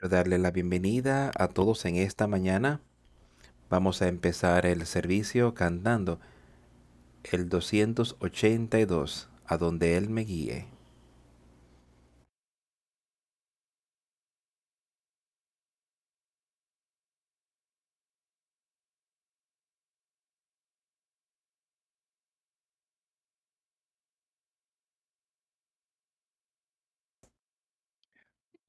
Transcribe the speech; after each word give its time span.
Quiero 0.00 0.16
darle 0.16 0.38
la 0.38 0.50
bienvenida 0.50 1.30
a 1.36 1.48
todos 1.48 1.84
en 1.84 1.96
esta 1.96 2.26
mañana. 2.26 2.80
Vamos 3.68 4.00
a 4.00 4.08
empezar 4.08 4.64
el 4.64 4.86
servicio 4.86 5.52
cantando 5.52 6.20
el 7.22 7.50
282, 7.50 9.28
a 9.44 9.58
donde 9.58 9.98
Él 9.98 10.08
me 10.08 10.22
guíe. 10.22 10.68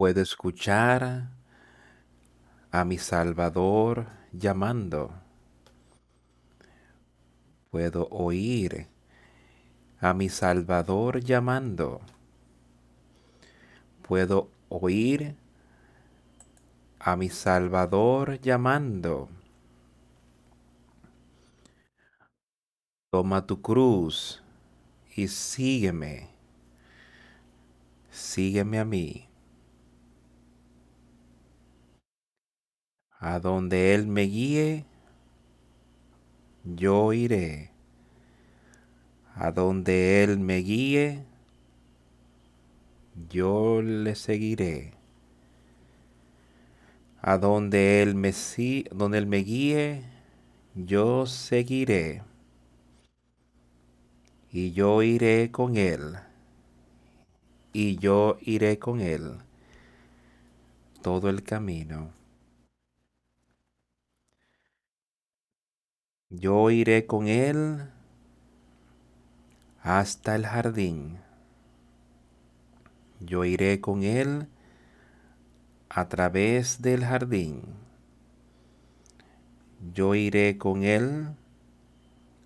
Puedo 0.02 0.20
escuchar 0.20 1.30
a 2.72 2.86
mi 2.86 2.98
Salvador 2.98 4.08
llamando. 4.32 5.14
Puedo 7.70 8.08
oír 8.10 8.88
a 10.00 10.16
mi 10.16 10.28
Salvador 10.28 11.20
llamando. 11.20 12.02
Puedo 14.02 14.50
oír 14.70 15.36
a 16.98 17.16
mi 17.16 17.30
Salvador 17.30 18.42
llamando. 18.42 19.30
Toma 23.12 23.46
tu 23.46 23.62
cruz 23.62 24.42
y 25.16 25.28
sígueme. 25.28 26.28
Sígueme 28.10 28.80
a 28.80 28.86
mí. 28.86 29.31
A 33.22 33.40
donde 33.40 33.94
Él 33.94 34.08
me 34.08 34.24
guíe, 34.24 34.84
yo 36.66 37.14
iré. 37.14 37.70
A 39.36 39.52
donde 39.52 40.24
Él 40.24 40.40
me 40.40 40.58
guíe, 40.58 41.24
yo 43.30 43.84
le 43.84 44.16
seguiré. 44.16 44.94
A 47.22 47.38
donde 47.38 48.02
Él 48.02 48.16
me, 48.16 48.34
donde 48.92 49.20
él 49.20 49.28
me 49.28 49.38
guíe, 49.38 50.04
yo 50.74 51.28
seguiré. 51.28 52.24
Y 54.52 54.72
yo 54.72 55.04
iré 55.04 55.52
con 55.52 55.78
Él. 55.78 56.16
Y 57.72 57.98
yo 57.98 58.40
iré 58.42 58.80
con 58.80 59.00
Él 59.00 59.38
todo 61.04 61.30
el 61.30 61.44
camino. 61.44 62.21
Yo 66.34 66.72
iré 66.72 67.06
con 67.06 67.28
él 67.28 67.90
hasta 69.84 70.34
el 70.36 70.46
jardín. 70.48 71.20
Yo 73.20 73.44
iré 73.44 73.82
con 73.82 74.04
él 74.04 74.48
a 75.90 76.08
través 76.08 76.82
del 76.82 77.04
jardín. 77.04 77.64
Yo 79.94 80.16
iré 80.16 80.58
con 80.58 80.84
él 80.84 81.36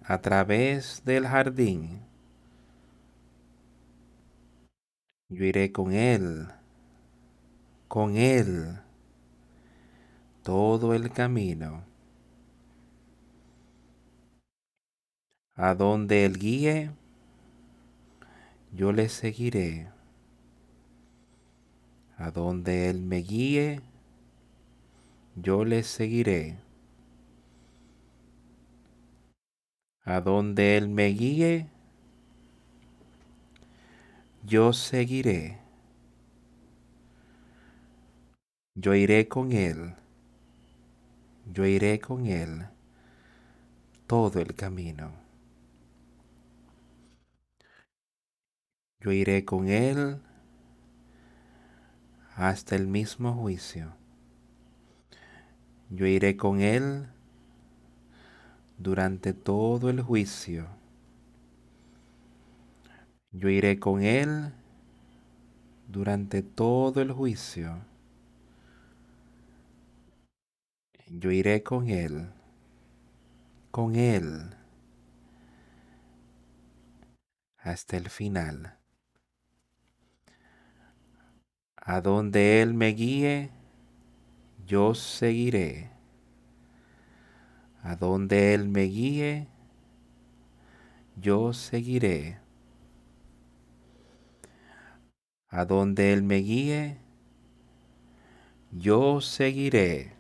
a 0.04 0.20
través 0.20 1.04
del 1.06 1.28
jardín. 1.28 2.02
Yo 5.30 5.44
iré 5.44 5.72
con 5.72 5.94
él, 5.94 6.48
con 7.88 8.18
él, 8.18 8.80
todo 10.42 10.96
el 10.96 11.12
camino. 11.12 11.95
A 15.58 15.74
donde 15.74 16.26
Él 16.26 16.38
guíe, 16.38 16.92
yo 18.74 18.92
le 18.92 19.08
seguiré. 19.08 19.88
A 22.18 22.32
donde 22.32 22.90
Él 22.90 23.02
me 23.02 23.18
guíe, 23.18 23.82
yo 25.36 25.64
le 25.64 25.84
seguiré. 25.84 26.58
A 30.04 30.20
donde 30.20 30.76
Él 30.76 30.90
me 30.90 31.08
guíe, 31.08 31.68
yo 34.44 34.74
seguiré. 34.74 35.58
Yo 38.76 38.94
iré 38.94 39.30
con 39.30 39.54
Él. 39.54 39.96
Yo 41.54 41.66
iré 41.66 42.02
con 42.02 42.26
Él 42.26 42.68
todo 44.06 44.40
el 44.40 44.54
camino. 44.54 45.25
Yo 49.06 49.12
iré 49.12 49.46
con 49.46 49.70
él 49.70 50.20
hasta 52.36 52.76
el 52.76 52.88
mismo 52.88 53.36
juicio. 53.36 53.94
Yo 55.92 56.08
iré 56.08 56.36
con 56.36 56.60
él 56.60 57.06
durante 58.80 59.34
todo 59.34 59.92
el 59.92 60.02
juicio. 60.02 60.68
Yo 63.32 63.50
iré 63.50 63.80
con 63.80 64.02
él 64.02 64.52
durante 65.88 66.42
todo 66.42 67.00
el 67.00 67.12
juicio. 67.12 67.78
Yo 71.12 71.30
iré 71.30 71.62
con 71.62 71.90
él, 71.90 72.28
con 73.70 73.96
él, 73.96 74.56
hasta 77.60 77.98
el 77.98 78.10
final. 78.10 78.80
A 81.86 82.02
donde 82.02 82.62
Él 82.64 82.74
me 82.74 82.88
guíe, 82.94 83.52
yo 84.66 84.96
seguiré. 84.96 85.92
A 87.84 87.96
donde 87.96 88.56
Él 88.56 88.68
me 88.70 88.86
guíe, 88.86 89.48
yo 91.22 91.54
seguiré. 91.54 92.40
A 95.50 95.66
donde 95.66 96.12
Él 96.12 96.24
me 96.24 96.38
guíe, 96.38 96.98
yo 98.72 99.22
seguiré. 99.22 100.14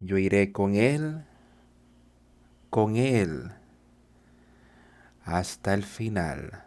Yo 0.00 0.18
iré 0.18 0.52
con 0.52 0.74
Él, 0.74 1.24
con 2.70 2.96
Él, 2.96 3.50
hasta 5.24 5.74
el 5.74 5.82
final. 5.82 6.63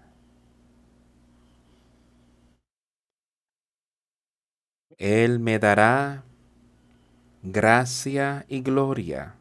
Él 4.97 5.39
me 5.39 5.59
dará 5.59 6.23
gracia 7.43 8.45
y 8.49 8.61
gloria. 8.61 9.35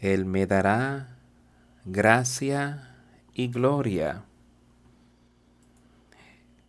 Él 0.00 0.24
me 0.24 0.46
dará 0.46 1.16
gracia 1.84 2.96
y 3.32 3.46
gloria. 3.46 4.24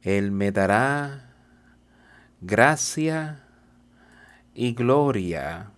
Él 0.04 0.32
me 0.32 0.52
dará 0.52 1.34
gracia 2.42 3.44
y 4.54 4.74
gloria. 4.74 5.72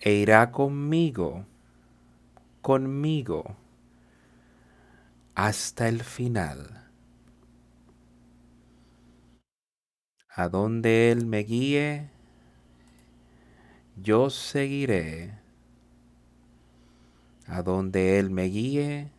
E 0.00 0.12
irá 0.12 0.52
conmigo, 0.52 1.44
conmigo, 2.62 3.56
hasta 5.34 5.88
el 5.88 6.04
final. 6.04 6.77
A 10.38 10.48
donde 10.48 11.10
Él 11.10 11.26
me 11.26 11.40
guíe, 11.40 12.10
yo 13.96 14.30
seguiré. 14.30 15.32
A 17.48 17.62
donde 17.62 18.20
Él 18.20 18.30
me 18.30 18.44
guíe, 18.44 19.10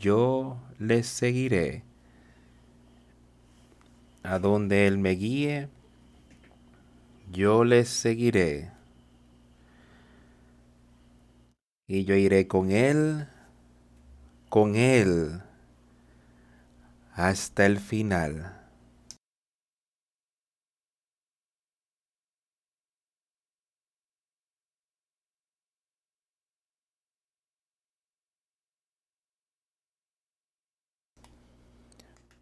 yo 0.00 0.58
le 0.80 1.04
seguiré. 1.04 1.84
A 4.24 4.40
donde 4.40 4.88
Él 4.88 4.98
me 4.98 5.10
guíe, 5.10 5.68
yo 7.30 7.62
le 7.62 7.84
seguiré. 7.84 8.72
Y 11.86 12.04
yo 12.04 12.16
iré 12.16 12.48
con 12.48 12.72
Él, 12.72 13.28
con 14.48 14.74
Él, 14.74 15.42
hasta 17.14 17.66
el 17.66 17.78
final. 17.78 18.63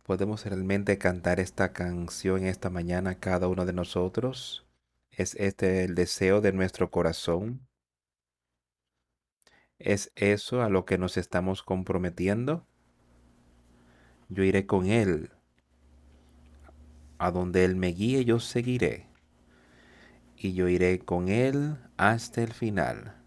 ¿Podemos 0.02 0.44
realmente 0.44 0.98
cantar 0.98 1.38
esta 1.38 1.72
canción 1.72 2.44
esta 2.44 2.70
mañana 2.70 3.20
cada 3.20 3.46
uno 3.46 3.64
de 3.66 3.72
nosotros? 3.72 4.66
¿Es 5.12 5.36
este 5.36 5.84
el 5.84 5.94
deseo 5.94 6.40
de 6.40 6.52
nuestro 6.52 6.90
corazón? 6.90 7.68
¿Es 9.78 10.10
eso 10.16 10.60
a 10.62 10.68
lo 10.70 10.84
que 10.86 10.98
nos 10.98 11.16
estamos 11.16 11.62
comprometiendo? 11.62 12.66
Yo 14.28 14.42
iré 14.42 14.66
con 14.66 14.86
Él. 14.86 15.30
A 17.18 17.30
donde 17.30 17.64
Él 17.64 17.76
me 17.76 17.88
guíe, 17.88 18.24
yo 18.24 18.40
seguiré. 18.40 19.06
Y 20.36 20.54
yo 20.54 20.68
iré 20.68 20.98
con 20.98 21.28
Él 21.28 21.76
hasta 21.96 22.42
el 22.42 22.52
final. 22.52 23.22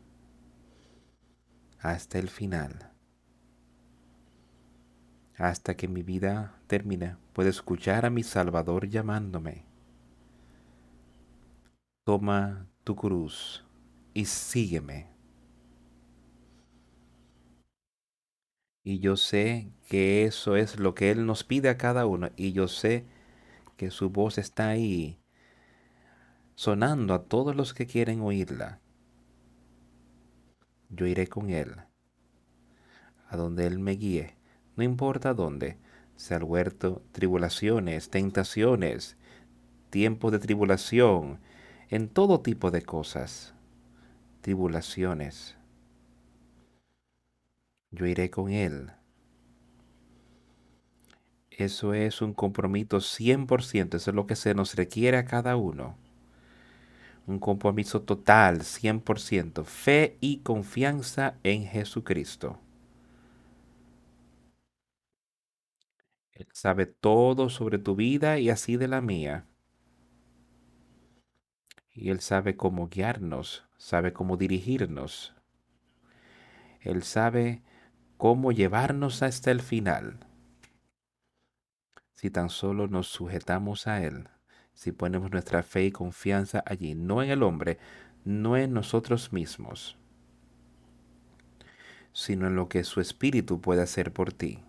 Hasta 1.80 2.20
el 2.20 2.28
final. 2.28 2.95
Hasta 5.38 5.76
que 5.76 5.88
mi 5.88 6.02
vida 6.02 6.58
termine, 6.68 7.18
puedo 7.34 7.50
escuchar 7.50 8.06
a 8.06 8.10
mi 8.10 8.24
Salvador 8.24 8.88
llamándome. 8.88 9.66
Toma 12.06 12.68
tu 12.84 12.96
cruz 12.96 13.66
y 14.14 14.26
sígueme. 14.26 15.16
Y 18.84 19.00
yo 19.00 19.18
sé 19.18 19.72
que 19.90 20.26
eso 20.26 20.56
es 20.56 20.80
lo 20.80 20.94
que 20.94 21.12
Él 21.12 21.26
nos 21.26 21.44
pide 21.44 21.70
a 21.70 21.78
cada 21.78 22.06
uno. 22.06 22.30
Y 22.38 22.54
yo 22.54 22.68
sé 22.68 23.06
que 23.78 23.90
su 23.90 24.12
voz 24.12 24.38
está 24.38 24.70
ahí, 24.70 25.20
sonando 26.54 27.14
a 27.14 27.24
todos 27.24 27.56
los 27.56 27.74
que 27.74 27.88
quieren 27.88 28.22
oírla. 28.22 28.80
Yo 30.90 31.08
iré 31.08 31.28
con 31.28 31.50
Él, 31.50 31.76
a 33.28 33.36
donde 33.36 33.66
Él 33.66 33.80
me 33.80 33.94
guíe, 33.94 34.35
no 34.76 34.84
importa 34.84 35.34
dónde, 35.34 35.78
sea 36.16 36.38
el 36.38 36.44
huerto, 36.44 37.02
tribulaciones, 37.12 38.10
tentaciones, 38.10 39.18
tiempos 39.90 40.32
de 40.32 40.40
tribulación, 40.40 41.40
en 41.90 42.10
todo 42.10 42.42
tipo 42.42 42.72
de 42.72 42.82
cosas, 42.82 43.54
tribulaciones. 44.42 45.56
Yo 47.92 48.06
iré 48.06 48.30
con 48.30 48.50
Él. 48.52 48.92
Eso 51.52 51.94
es 51.94 52.22
un 52.22 52.34
compromiso 52.34 52.98
100%, 52.98 53.96
eso 53.96 54.12
es 54.12 54.16
lo 54.16 54.28
que 54.28 54.36
se 54.36 54.54
nos 54.54 54.76
requiere 54.76 55.18
a 55.18 55.26
cada 55.26 55.56
uno. 55.56 55.96
Un 57.28 57.40
compromiso 57.40 58.02
total, 58.02 58.60
100%, 58.60 59.64
fe 59.64 60.18
y 60.20 60.40
confianza 60.40 61.36
en 61.44 61.66
Jesucristo. 61.66 62.60
Él 66.36 66.48
sabe 66.52 66.86
todo 66.86 67.50
sobre 67.50 67.80
tu 67.80 67.96
vida 67.96 68.40
y 68.40 68.50
así 68.50 68.76
de 68.76 68.90
la 68.90 69.00
mía. 69.00 69.46
Y 71.94 72.10
Él 72.10 72.20
sabe 72.20 72.58
cómo 72.58 72.90
guiarnos, 72.90 73.64
sabe 73.78 74.12
cómo 74.12 74.36
dirigirnos. 74.36 75.34
Él 76.82 77.04
sabe 77.04 77.64
cómo 78.18 78.52
llevarnos 78.52 79.24
hasta 79.24 79.50
el 79.50 79.62
final. 79.62 80.20
Si 82.16 82.30
tan 82.30 82.50
solo 82.50 82.88
nos 82.88 83.08
sujetamos 83.08 83.88
a 83.88 84.04
Él, 84.04 84.28
si 84.74 84.92
ponemos 84.92 85.32
nuestra 85.32 85.64
fe 85.64 85.86
y 85.86 85.92
confianza 85.92 86.62
allí, 86.66 86.96
no 86.96 87.24
en 87.24 87.30
el 87.30 87.44
hombre, 87.44 87.80
no 88.26 88.58
en 88.58 88.74
nosotros 88.74 89.32
mismos, 89.32 89.98
sino 92.12 92.48
en 92.48 92.56
lo 92.56 92.68
que 92.68 92.84
su 92.84 93.00
Espíritu 93.00 93.62
puede 93.62 93.82
hacer 93.82 94.12
por 94.12 94.34
ti. 94.34 94.60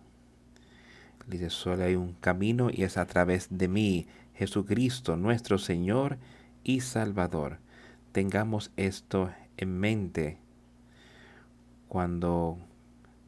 Dice, 1.26 1.50
solo 1.50 1.84
hay 1.84 1.96
un 1.96 2.12
camino 2.14 2.70
y 2.72 2.84
es 2.84 2.96
a 2.96 3.06
través 3.06 3.48
de 3.50 3.68
mí, 3.68 4.06
Jesucristo, 4.34 5.16
nuestro 5.16 5.58
Señor 5.58 6.18
y 6.62 6.80
Salvador. 6.80 7.58
Tengamos 8.12 8.70
esto 8.76 9.30
en 9.56 9.78
mente 9.78 10.38
cuando 11.88 12.58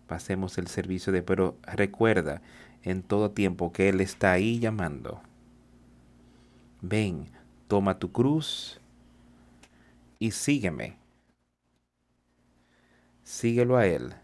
pasemos 0.07 0.59
el 0.59 0.69
servicio 0.69 1.13
de, 1.13 1.23
pero 1.23 1.57
recuerda 1.63 2.41
en 2.83 3.03
todo 3.03 3.33
tiempo 3.33 3.73
que 3.73 3.89
Él 3.89 4.01
está 4.01 4.33
ahí 4.33 4.59
llamando. 4.61 5.21
Ven, 6.81 7.27
toma 7.67 7.99
tu 7.99 8.13
cruz 8.13 8.81
y 10.19 10.31
sígueme. 10.31 10.97
Síguelo 13.25 13.77
a 13.77 13.87
Él. 13.87 14.15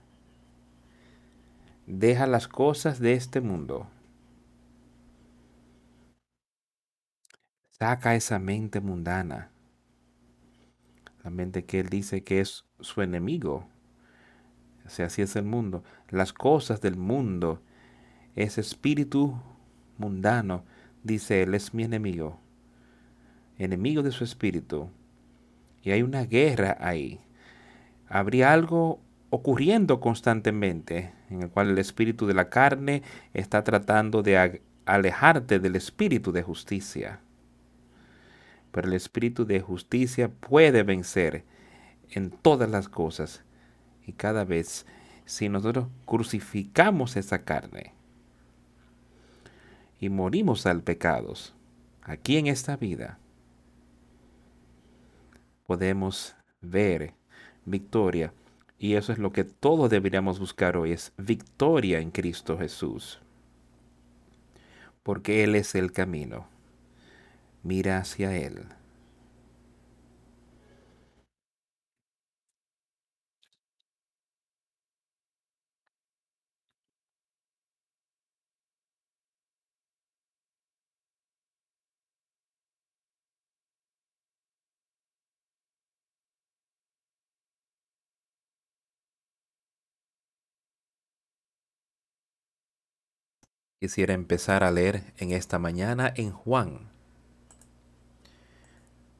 Deja 1.86 2.26
las 2.26 2.48
cosas 2.48 2.98
de 2.98 3.12
este 3.12 3.40
mundo. 3.42 3.86
Saca 7.78 8.14
esa 8.14 8.38
mente 8.38 8.80
mundana. 8.80 9.50
La 11.22 11.30
mente 11.30 11.64
que 11.64 11.80
Él 11.80 11.90
dice 11.90 12.24
que 12.24 12.40
es 12.40 12.64
su 12.80 13.02
enemigo. 13.02 13.66
O 14.86 14.88
sea, 14.88 15.06
así 15.06 15.20
es 15.20 15.36
el 15.36 15.44
mundo. 15.44 15.84
Las 16.08 16.32
cosas 16.32 16.80
del 16.80 16.96
mundo. 16.96 17.60
Ese 18.34 18.62
espíritu 18.62 19.38
mundano, 19.98 20.64
dice 21.02 21.42
Él, 21.42 21.54
es 21.54 21.74
mi 21.74 21.84
enemigo. 21.84 22.40
Enemigo 23.58 24.02
de 24.02 24.10
su 24.10 24.24
espíritu. 24.24 24.88
Y 25.82 25.90
hay 25.90 26.02
una 26.02 26.24
guerra 26.24 26.78
ahí. 26.80 27.20
Habría 28.08 28.52
algo 28.52 29.00
ocurriendo 29.34 29.98
constantemente, 29.98 31.12
en 31.28 31.42
el 31.42 31.50
cual 31.50 31.70
el 31.70 31.78
espíritu 31.78 32.26
de 32.26 32.34
la 32.34 32.48
carne 32.50 33.02
está 33.32 33.64
tratando 33.64 34.22
de 34.22 34.62
alejarte 34.86 35.58
del 35.58 35.74
espíritu 35.74 36.30
de 36.30 36.44
justicia. 36.44 37.18
Pero 38.70 38.86
el 38.86 38.94
espíritu 38.94 39.44
de 39.44 39.60
justicia 39.60 40.28
puede 40.28 40.84
vencer 40.84 41.44
en 42.10 42.30
todas 42.30 42.70
las 42.70 42.88
cosas. 42.88 43.42
Y 44.06 44.12
cada 44.12 44.44
vez, 44.44 44.86
si 45.24 45.48
nosotros 45.48 45.88
crucificamos 46.04 47.16
esa 47.16 47.40
carne 47.40 47.92
y 49.98 50.10
morimos 50.10 50.64
al 50.66 50.82
pecado, 50.82 51.34
aquí 52.02 52.36
en 52.36 52.46
esta 52.46 52.76
vida, 52.76 53.18
podemos 55.66 56.36
ver 56.60 57.14
victoria 57.64 58.32
y 58.78 58.94
eso 58.94 59.12
es 59.12 59.18
lo 59.18 59.32
que 59.32 59.44
todos 59.44 59.90
deberíamos 59.90 60.38
buscar 60.38 60.76
hoy, 60.76 60.92
es 60.92 61.12
victoria 61.16 62.00
en 62.00 62.10
Cristo 62.10 62.58
Jesús. 62.58 63.20
Porque 65.02 65.44
Él 65.44 65.54
es 65.54 65.74
el 65.74 65.92
camino. 65.92 66.46
Mira 67.62 67.98
hacia 67.98 68.36
Él. 68.36 68.66
Quisiera 93.84 94.14
empezar 94.14 94.64
a 94.64 94.70
leer 94.70 95.12
en 95.18 95.32
esta 95.32 95.58
mañana 95.58 96.10
en 96.16 96.30
Juan. 96.30 96.88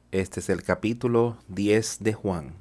Este 0.09 0.39
es 0.39 0.49
el 0.49 0.63
capítulo 0.63 1.37
10 1.49 1.99
de 1.99 2.13
Juan. 2.13 2.55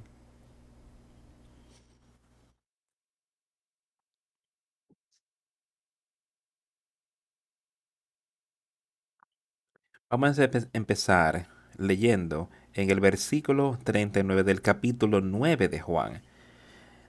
Vamos 10.10 10.38
a 10.38 10.50
empezar 10.74 11.48
leyendo 11.78 12.50
en 12.74 12.90
el 12.90 13.00
versículo 13.00 13.78
39 13.82 14.44
del 14.44 14.60
capítulo 14.60 15.22
9 15.22 15.68
de 15.68 15.80
Juan. 15.80 16.22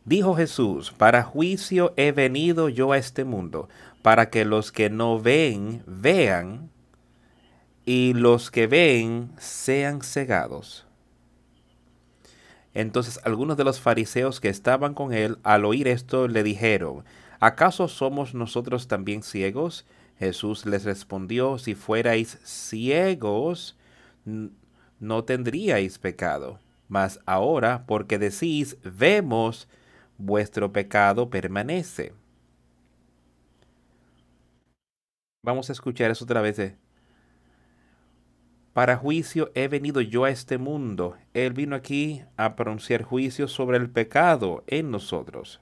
Dijo 0.05 0.35
Jesús, 0.35 0.91
para 0.91 1.23
juicio 1.23 1.95
he 1.97 2.11
venido 2.11 2.69
yo 2.69 2.91
a 2.91 2.99
este 2.99 3.25
mundo, 3.25 3.69
para 4.05 4.29
que 4.29 4.45
los 4.45 4.71
que 4.71 4.91
no 4.91 5.19
ven 5.19 5.81
vean 5.87 6.69
y 7.85 8.13
los 8.13 8.51
que 8.51 8.67
ven 8.67 9.31
sean 9.39 10.03
cegados. 10.03 10.85
Entonces 12.75 13.19
algunos 13.23 13.57
de 13.57 13.63
los 13.63 13.81
fariseos 13.81 14.39
que 14.39 14.49
estaban 14.49 14.93
con 14.93 15.11
él 15.11 15.39
al 15.41 15.65
oír 15.65 15.87
esto 15.87 16.27
le 16.27 16.43
dijeron, 16.43 17.03
¿acaso 17.39 17.87
somos 17.87 18.35
nosotros 18.35 18.87
también 18.87 19.23
ciegos? 19.23 19.87
Jesús 20.19 20.67
les 20.67 20.83
respondió, 20.83 21.57
si 21.57 21.73
fuerais 21.73 22.37
ciegos, 22.43 23.75
no 24.99 25.23
tendríais 25.23 25.97
pecado. 25.97 26.59
Mas 26.89 27.19
ahora, 27.25 27.85
porque 27.87 28.19
decís, 28.19 28.77
vemos, 28.83 29.67
vuestro 30.19 30.71
pecado 30.71 31.31
permanece. 31.31 32.13
Vamos 35.45 35.69
a 35.69 35.73
escuchar 35.73 36.09
eso 36.09 36.23
otra 36.23 36.41
vez. 36.41 36.73
Para 38.73 38.97
juicio 38.97 39.51
he 39.53 39.67
venido 39.67 40.01
yo 40.01 40.23
a 40.23 40.31
este 40.31 40.57
mundo. 40.57 41.17
Él 41.35 41.53
vino 41.53 41.75
aquí 41.75 42.23
a 42.35 42.55
pronunciar 42.55 43.03
juicio 43.03 43.47
sobre 43.47 43.77
el 43.77 43.91
pecado 43.91 44.63
en 44.65 44.89
nosotros. 44.89 45.61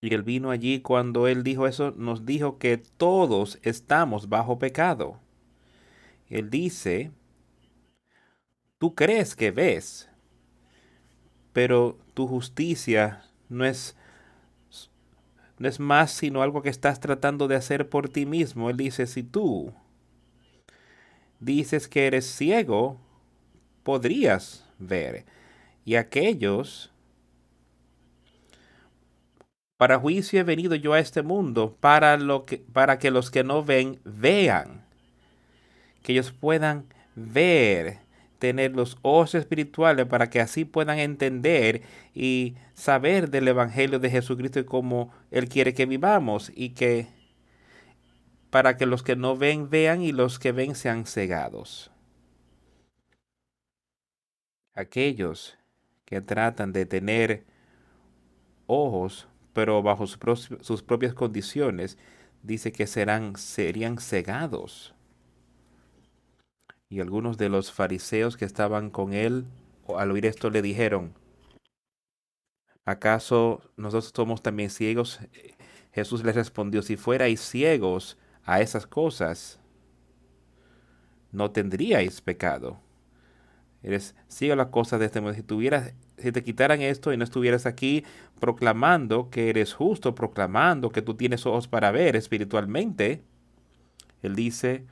Y 0.00 0.14
él 0.14 0.22
vino 0.22 0.52
allí 0.52 0.82
cuando 0.82 1.26
él 1.26 1.42
dijo 1.42 1.66
eso, 1.66 1.92
nos 1.96 2.24
dijo 2.24 2.58
que 2.58 2.76
todos 2.78 3.58
estamos 3.62 4.28
bajo 4.28 4.60
pecado. 4.60 5.18
Él 6.28 6.48
dice, 6.48 7.10
tú 8.78 8.94
crees 8.94 9.34
que 9.34 9.50
ves, 9.50 10.08
pero 11.52 11.98
tu 12.14 12.28
justicia 12.28 13.24
no 13.48 13.64
es 13.64 13.96
no 15.58 15.68
es 15.68 15.80
más 15.80 16.10
sino 16.10 16.42
algo 16.42 16.62
que 16.62 16.70
estás 16.70 17.00
tratando 17.00 17.48
de 17.48 17.56
hacer 17.56 17.88
por 17.88 18.08
ti 18.08 18.26
mismo. 18.26 18.70
Él 18.70 18.76
dice, 18.76 19.06
si 19.06 19.22
tú 19.22 19.72
dices 21.40 21.88
que 21.88 22.06
eres 22.06 22.26
ciego, 22.26 22.98
podrías 23.82 24.64
ver. 24.78 25.24
Y 25.84 25.96
aquellos, 25.96 26.92
para 29.76 29.98
juicio 29.98 30.40
he 30.40 30.44
venido 30.44 30.74
yo 30.76 30.92
a 30.92 31.00
este 31.00 31.22
mundo, 31.22 31.76
para, 31.80 32.16
lo 32.16 32.44
que, 32.44 32.58
para 32.58 32.98
que 32.98 33.10
los 33.10 33.30
que 33.30 33.42
no 33.42 33.64
ven, 33.64 34.00
vean. 34.04 34.84
Que 36.02 36.12
ellos 36.12 36.32
puedan 36.32 36.86
ver, 37.14 37.98
tener 38.42 38.74
los 38.74 38.98
ojos 39.02 39.36
espirituales 39.36 40.06
para 40.06 40.28
que 40.28 40.40
así 40.40 40.64
puedan 40.64 40.98
entender 40.98 41.82
y 42.12 42.56
saber 42.74 43.30
del 43.30 43.46
Evangelio 43.46 44.00
de 44.00 44.10
Jesucristo 44.10 44.58
y 44.58 44.64
cómo 44.64 45.12
Él 45.30 45.48
quiere 45.48 45.74
que 45.74 45.86
vivamos 45.86 46.50
y 46.52 46.70
que 46.70 47.06
para 48.50 48.76
que 48.76 48.84
los 48.84 49.04
que 49.04 49.14
no 49.14 49.36
ven 49.36 49.70
vean 49.70 50.02
y 50.02 50.10
los 50.10 50.40
que 50.40 50.50
ven 50.50 50.74
sean 50.74 51.06
cegados. 51.06 51.92
Aquellos 54.74 55.56
que 56.04 56.20
tratan 56.20 56.72
de 56.72 56.84
tener 56.84 57.44
ojos, 58.66 59.28
pero 59.52 59.84
bajo 59.84 60.08
sus, 60.08 60.18
pro 60.18 60.34
sus 60.34 60.82
propias 60.82 61.14
condiciones, 61.14 61.96
dice 62.42 62.72
que 62.72 62.88
serán, 62.88 63.36
serían 63.36 63.98
cegados. 63.98 64.96
Y 66.92 67.00
algunos 67.00 67.38
de 67.38 67.48
los 67.48 67.72
fariseos 67.72 68.36
que 68.36 68.44
estaban 68.44 68.90
con 68.90 69.14
él, 69.14 69.46
al 69.96 70.10
oír 70.10 70.26
esto, 70.26 70.50
le 70.50 70.60
dijeron, 70.60 71.14
¿acaso 72.84 73.62
nosotros 73.78 74.12
somos 74.14 74.42
también 74.42 74.68
ciegos? 74.68 75.18
Jesús 75.92 76.22
les 76.22 76.34
respondió, 76.34 76.82
si 76.82 76.98
fuerais 76.98 77.40
ciegos 77.40 78.18
a 78.44 78.60
esas 78.60 78.86
cosas, 78.86 79.58
no 81.30 81.50
tendríais 81.50 82.20
pecado. 82.20 82.78
Eres 83.82 84.14
ciego 84.28 84.52
a 84.52 84.56
las 84.56 84.66
cosas 84.66 85.00
de 85.00 85.06
este 85.06 85.22
mundo. 85.22 85.34
Si, 85.34 85.42
tuvieras, 85.42 85.94
si 86.18 86.30
te 86.30 86.42
quitaran 86.42 86.82
esto 86.82 87.10
y 87.10 87.16
no 87.16 87.24
estuvieras 87.24 87.64
aquí 87.64 88.04
proclamando 88.38 89.30
que 89.30 89.48
eres 89.48 89.72
justo, 89.72 90.14
proclamando 90.14 90.90
que 90.90 91.00
tú 91.00 91.14
tienes 91.14 91.46
ojos 91.46 91.68
para 91.68 91.90
ver 91.90 92.16
espiritualmente, 92.16 93.22
Él 94.20 94.34
dice, 94.34 94.84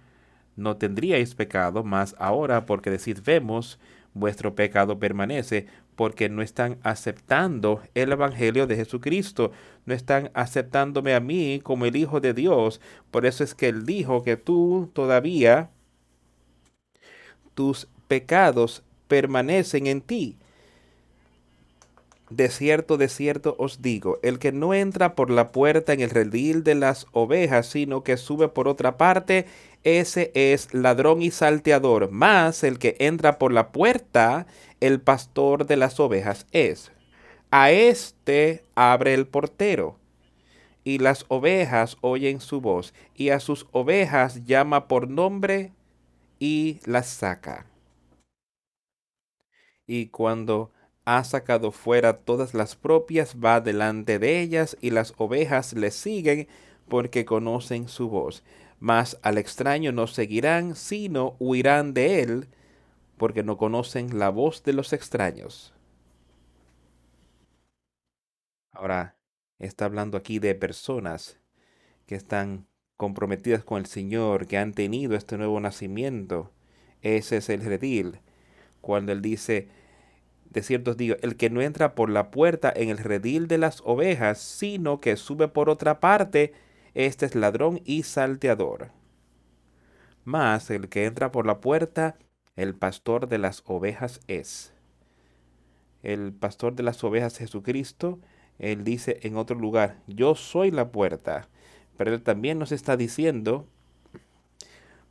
no 0.61 0.77
tendríais 0.77 1.35
pecado, 1.35 1.83
mas 1.83 2.15
ahora 2.19 2.67
porque 2.67 2.91
decís 2.91 3.23
vemos, 3.23 3.79
vuestro 4.15 4.55
pecado 4.55 4.99
permanece, 4.99 5.67
porque 5.97 6.29
no 6.29 6.43
están 6.43 6.79
aceptando 6.83 7.83
el 7.95 8.13
Evangelio 8.13 8.67
de 8.67 8.77
Jesucristo, 8.77 9.53
no 9.85 9.95
están 9.95 10.31
aceptándome 10.35 11.15
a 11.15 11.21
mí 11.21 11.61
como 11.63 11.85
el 11.85 11.97
Hijo 11.97 12.21
de 12.21 12.33
Dios. 12.33 12.81
Por 13.11 13.27
eso 13.27 13.45
es 13.45 13.55
que 13.55 13.69
Él 13.69 13.85
dijo 13.85 14.23
que 14.23 14.37
tú 14.37 14.91
todavía, 14.93 15.71
tus 17.55 17.89
pecados 18.09 18.83
permanecen 19.09 19.87
en 19.87 20.01
ti. 20.01 20.37
De 22.31 22.49
cierto, 22.49 22.97
de 22.97 23.09
cierto 23.09 23.57
os 23.59 23.83
digo, 23.83 24.21
el 24.23 24.39
que 24.39 24.53
no 24.53 24.73
entra 24.73 25.17
por 25.17 25.31
la 25.31 25.51
puerta 25.51 25.93
en 25.93 26.01
el 26.01 26.11
redil 26.11 26.63
de 26.63 26.77
las 26.77 27.07
ovejas, 27.11 27.67
sino 27.67 28.05
que 28.05 28.17
sube 28.17 28.49
por 28.49 28.69
otra 28.69 28.97
parte, 28.97 29.47
ese 29.83 30.31
es 30.35 30.73
ladrón 30.73 31.23
y 31.23 31.33
salteador, 31.33 32.13
más 32.13 32.63
el 32.63 32.79
que 32.79 32.95
entra 33.01 33.37
por 33.37 33.53
la 33.53 33.73
puerta, 33.73 34.47
el 34.81 35.01
pastor 35.01 35.67
de 35.67 35.77
las 35.77 35.99
ovejas 35.99 36.47
es. 36.53 36.93
A 37.51 37.73
éste 37.73 38.63
abre 38.77 39.15
el 39.15 39.27
portero, 39.27 39.97
y 40.85 40.99
las 40.99 41.25
ovejas 41.27 41.97
oyen 42.01 42.41
su 42.41 42.61
voz, 42.61 42.95
y 43.17 43.31
a 43.31 43.41
sus 43.41 43.67
ovejas 43.73 44.45
llama 44.45 44.87
por 44.87 45.11
nombre 45.11 45.73
y 46.39 46.79
las 46.85 47.09
saca. 47.09 47.67
Y 49.89 50.07
cuando 50.07 50.71
ha 51.05 51.25
sacado 51.25 51.73
fuera 51.73 52.19
todas 52.19 52.55
las 52.55 52.77
propias, 52.77 53.37
va 53.43 53.61
delante 53.61 54.19
de 54.19 54.41
ellas, 54.41 54.77
y 54.81 54.91
las 54.91 55.15
ovejas 55.17 55.73
le 55.73 55.91
siguen 55.91 56.49
porque 56.89 57.25
conocen 57.25 57.89
su 57.89 58.09
voz. 58.09 58.43
Mas 58.79 59.19
al 59.23 59.39
extraño 59.39 59.93
no 59.93 60.07
seguirán, 60.07 60.75
sino 60.77 61.37
huirán 61.39 61.95
de 61.95 62.23
él, 62.23 62.49
porque 63.17 63.43
no 63.43 63.57
conocen 63.59 64.19
la 64.19 64.31
voz 64.31 64.63
de 64.63 64.73
los 64.73 64.93
extraños. 64.93 65.75
Ahora, 68.73 69.17
está 69.59 69.85
hablando 69.85 70.17
aquí 70.17 70.39
de 70.39 70.55
personas 70.55 71.39
que 72.07 72.15
están 72.15 72.67
comprometidas 72.97 73.65
con 73.65 73.79
el 73.79 73.87
Señor, 73.87 74.47
que 74.47 74.59
han 74.59 74.73
tenido 74.73 75.17
este 75.17 75.37
nuevo 75.37 75.61
nacimiento. 75.61 76.51
Ese 77.03 77.39
es 77.39 77.49
el 77.49 77.65
redil. 77.65 78.21
Cuando 78.81 79.13
Él 79.13 79.23
dice, 79.23 79.69
de 80.51 80.63
cierto 80.63 80.93
os 80.93 80.97
digo, 80.97 81.17
el 81.23 81.37
que 81.37 81.49
no 81.49 81.61
entra 81.63 81.95
por 81.95 82.11
la 82.11 82.31
puerta 82.31 82.73
en 82.75 82.89
el 82.91 82.99
redil 82.99 83.47
de 83.47 83.59
las 83.59 83.83
ovejas, 83.85 84.39
sino 84.39 85.01
que 85.01 85.17
sube 85.17 85.47
por 85.47 85.71
otra 85.71 86.01
parte, 86.01 86.53
este 86.95 87.27
es 87.27 87.37
ladrón 87.37 87.81
y 87.85 88.03
salteador. 88.03 88.91
Mas 90.25 90.71
el 90.71 90.89
que 90.89 91.05
entra 91.05 91.31
por 91.31 91.47
la 91.47 91.61
puerta, 91.61 92.17
el 92.57 92.75
pastor 92.75 93.29
de 93.29 93.39
las 93.39 93.63
ovejas 93.67 94.21
es. 94.27 94.75
El 96.03 96.33
pastor 96.33 96.75
de 96.75 96.83
las 96.83 97.03
ovejas 97.05 97.39
Jesucristo, 97.39 98.19
él 98.59 98.83
dice 98.83 99.21
en 99.23 99.37
otro 99.37 99.57
lugar, 99.57 99.99
yo 100.09 100.35
soy 100.35 100.73
la 100.73 100.91
puerta. 100.91 101.49
Pero 101.97 102.13
él 102.13 102.23
también 102.23 102.59
nos 102.59 102.73
está 102.73 102.97
diciendo, 102.97 103.67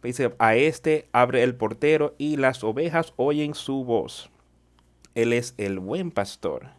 dice, 0.03 0.35
a 0.37 0.55
este 0.55 1.07
abre 1.13 1.43
el 1.43 1.55
portero 1.55 2.15
y 2.17 2.35
las 2.35 2.63
ovejas 2.63 3.13
oyen 3.15 3.53
su 3.53 3.85
voz. 3.85 4.29
Él 5.21 5.33
es 5.33 5.53
el 5.57 5.79
buen 5.79 6.11
pastor. 6.11 6.69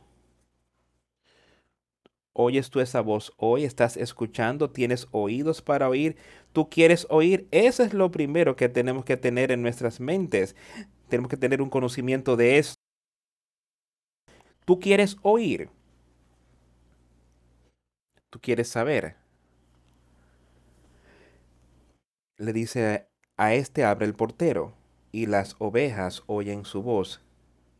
¿Oyes 2.33 2.71
tú 2.71 2.81
esa 2.81 3.03
voz 3.03 3.35
hoy? 3.37 3.65
¿Estás 3.65 3.99
escuchando? 3.99 4.71
¿Tienes 4.71 5.09
oídos 5.11 5.61
para 5.61 5.91
oír? 5.91 6.17
¿Tú 6.55 6.71
quieres 6.71 7.07
oír? 7.11 7.47
Eso 7.51 7.83
es 7.83 7.93
lo 7.93 8.11
primero 8.11 8.57
que 8.57 8.71
tenemos 8.71 9.05
que 9.05 9.19
tener 9.19 9.53
en 9.53 9.61
nuestras 9.61 10.01
mentes. 10.01 10.57
Tenemos 11.09 11.29
que 11.29 11.37
tener 11.37 11.61
un 11.61 11.69
conocimiento 11.69 12.37
de 12.37 12.57
esto. 12.57 12.81
¿Tú 14.65 14.81
quieres 14.81 15.19
oír? 15.21 15.69
¿Tú 18.31 18.41
quieres 18.41 18.69
saber? 18.69 19.17
Le 22.39 22.55
dice, 22.55 23.07
a 23.37 23.53
este 23.53 23.85
abre 23.85 24.07
el 24.07 24.15
portero, 24.15 24.73
y 25.13 25.27
las 25.27 25.57
ovejas 25.59 26.23
oyen 26.27 26.65
su 26.65 26.83
voz, 26.83 27.21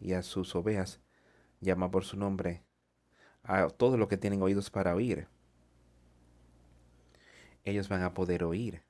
y 0.01 0.15
a 0.15 0.23
sus 0.23 0.55
ovejas 0.55 1.01
llama 1.61 1.91
por 1.91 2.05
su 2.05 2.17
nombre 2.17 2.65
a 3.43 3.69
todos 3.69 3.99
los 3.99 4.09
que 4.09 4.17
tienen 4.17 4.43
oídos 4.43 4.71
para 4.71 4.95
oír. 4.95 5.29
Ellos 7.65 7.89
van 7.89 8.03
a 8.03 8.15
poder 8.15 8.45
oír. 8.45 8.83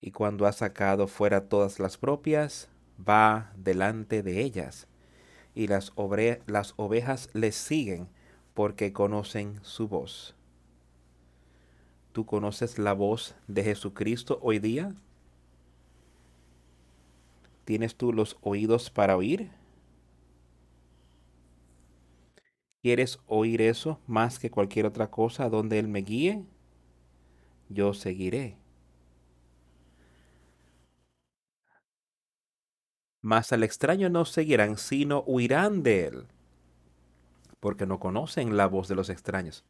Y 0.00 0.10
cuando 0.10 0.46
ha 0.46 0.52
sacado 0.52 1.06
fuera 1.06 1.48
todas 1.48 1.78
las 1.78 1.96
propias, 1.96 2.68
va 2.98 3.52
delante 3.56 4.22
de 4.22 4.40
ellas. 4.40 4.88
Y 5.54 5.68
las, 5.68 5.92
obre 5.94 6.42
las 6.46 6.74
ovejas 6.76 7.30
les 7.34 7.54
siguen 7.54 8.08
porque 8.54 8.92
conocen 8.92 9.60
su 9.62 9.88
voz. 9.88 10.34
¿Tú 12.12 12.26
conoces 12.26 12.78
la 12.78 12.92
voz 12.92 13.34
de 13.46 13.62
Jesucristo 13.64 14.38
hoy 14.42 14.58
día? 14.58 14.94
¿Tienes 17.64 17.96
tú 17.96 18.12
los 18.12 18.36
oídos 18.42 18.90
para 18.90 19.16
oír? 19.16 19.50
¿Quieres 22.82 23.20
oír 23.26 23.62
eso 23.62 24.00
más 24.08 24.40
que 24.40 24.50
cualquier 24.50 24.86
otra 24.86 25.08
cosa 25.10 25.48
donde 25.48 25.78
Él 25.78 25.86
me 25.86 26.00
guíe? 26.00 26.44
Yo 27.68 27.94
seguiré. 27.94 28.56
Mas 33.20 33.52
al 33.52 33.62
extraño 33.62 34.10
no 34.10 34.24
seguirán, 34.24 34.76
sino 34.76 35.20
huirán 35.20 35.84
de 35.84 36.06
Él, 36.06 36.26
porque 37.60 37.86
no 37.86 38.00
conocen 38.00 38.56
la 38.56 38.66
voz 38.66 38.88
de 38.88 38.96
los 38.96 39.10
extraños. 39.10 39.64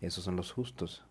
Esos 0.00 0.24
son 0.24 0.34
los 0.34 0.50
justos. 0.50 1.04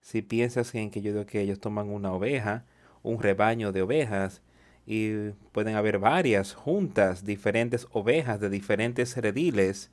Si 0.00 0.20
piensas 0.20 0.74
en 0.74 0.90
que 0.90 1.00
yo 1.00 1.12
digo 1.12 1.26
que 1.26 1.40
ellos 1.40 1.60
toman 1.60 1.90
una 1.90 2.12
oveja, 2.12 2.64
un 3.04 3.22
rebaño 3.22 3.70
de 3.70 3.82
ovejas, 3.82 4.42
y 4.90 5.32
pueden 5.52 5.76
haber 5.76 5.98
varias 5.98 6.54
juntas, 6.54 7.26
diferentes 7.26 7.86
ovejas 7.92 8.40
de 8.40 8.48
diferentes 8.48 9.14
rediles, 9.18 9.90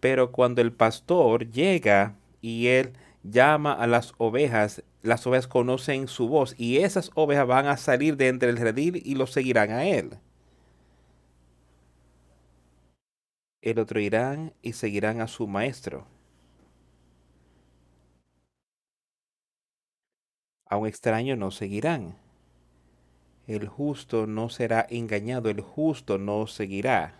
pero 0.00 0.30
cuando 0.30 0.60
el 0.60 0.72
pastor 0.74 1.50
llega 1.50 2.14
y 2.42 2.66
él 2.66 2.92
llama 3.22 3.72
a 3.72 3.86
las 3.86 4.12
ovejas, 4.18 4.84
las 5.02 5.26
ovejas 5.26 5.48
conocen 5.48 6.06
su 6.08 6.28
voz 6.28 6.54
y 6.58 6.78
esas 6.78 7.10
ovejas 7.14 7.46
van 7.46 7.66
a 7.66 7.78
salir 7.78 8.18
de 8.18 8.28
entre 8.28 8.50
el 8.50 8.58
redil 8.58 9.00
y 9.06 9.14
lo 9.14 9.26
seguirán 9.26 9.70
a 9.70 9.86
él. 9.86 10.10
El 13.62 13.78
otro 13.78 14.00
irán 14.00 14.52
y 14.60 14.74
seguirán 14.74 15.22
a 15.22 15.28
su 15.28 15.46
maestro. 15.46 16.06
A 20.66 20.76
un 20.76 20.86
extraño 20.86 21.36
no 21.36 21.50
seguirán. 21.50 22.23
El 23.46 23.68
justo 23.68 24.26
no 24.26 24.48
será 24.48 24.86
engañado, 24.88 25.50
el 25.50 25.60
justo 25.60 26.18
no 26.18 26.46
seguirá 26.46 27.14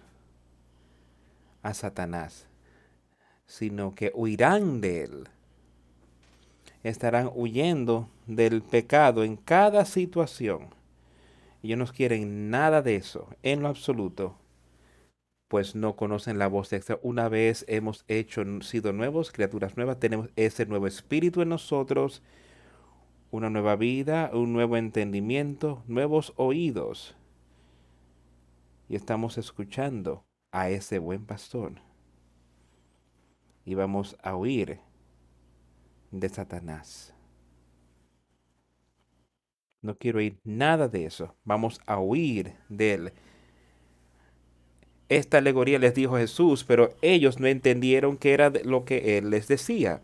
a 1.63 1.75
Satanás, 1.75 2.47
sino 3.47 3.95
que 3.95 4.11
huirán 4.15 4.81
de 4.81 5.03
él. 5.05 5.29
Estarán 6.83 7.31
huyendo 7.35 8.09
del 8.27 8.63
pecado 8.63 9.25
en 9.25 9.37
cada 9.37 9.85
situación. 9.85 10.69
Ellos 11.63 11.79
no 11.79 11.87
quieren 11.87 12.51
nada 12.51 12.83
de 12.83 12.97
eso, 12.97 13.29
en 13.43 13.63
lo 13.63 13.69
absoluto 13.69 14.37
pues 15.55 15.77
no 15.77 15.95
conocen 15.95 16.37
la 16.37 16.49
voz 16.49 16.73
extra. 16.73 16.99
Una 17.03 17.29
vez 17.29 17.65
hemos 17.69 18.05
hecho, 18.09 18.43
sido 18.63 18.93
nuevos, 18.93 19.31
criaturas 19.31 19.77
nuevas, 19.77 20.01
tenemos 20.01 20.29
ese 20.35 20.67
nuevo 20.67 20.89
espíritu 20.89 21.43
en 21.43 21.51
nosotros, 21.51 22.23
una 23.35 23.51
nueva 23.51 23.75
vida, 23.75 24.31
un 24.33 24.53
nuevo 24.53 24.77
entendimiento, 24.77 25.83
nuevos 25.89 26.33
oídos. 26.37 27.17
Y 28.89 28.95
estamos 28.95 29.39
escuchando 29.39 30.25
a 30.53 30.71
ese 30.71 31.01
buen 31.01 31.27
pastor. 31.27 31.73
Y 33.65 33.75
vamos 33.75 34.17
a 34.23 34.37
oír 34.37 34.79
de 36.13 36.29
Satanás. 36.29 37.13
No 39.83 39.99
quiero 39.99 40.19
oír 40.21 40.39
nada 40.45 40.87
de 40.87 41.05
eso. 41.05 41.35
Vamos 41.43 41.81
a 41.87 41.99
huir 41.99 42.55
de 42.69 42.95
él. 42.95 43.13
Esta 45.09 45.39
alegoría 45.39 45.81
les 45.81 45.95
dijo 45.95 46.19
Jesús, 46.19 46.63
pero 46.63 46.95
ellos 47.03 47.41
no 47.41 47.49
entendieron 47.49 48.17
qué 48.17 48.33
era 48.33 48.51
lo 48.65 48.85
que 48.85 49.19
él 49.19 49.31
les 49.31 49.49
decía. 49.49 50.03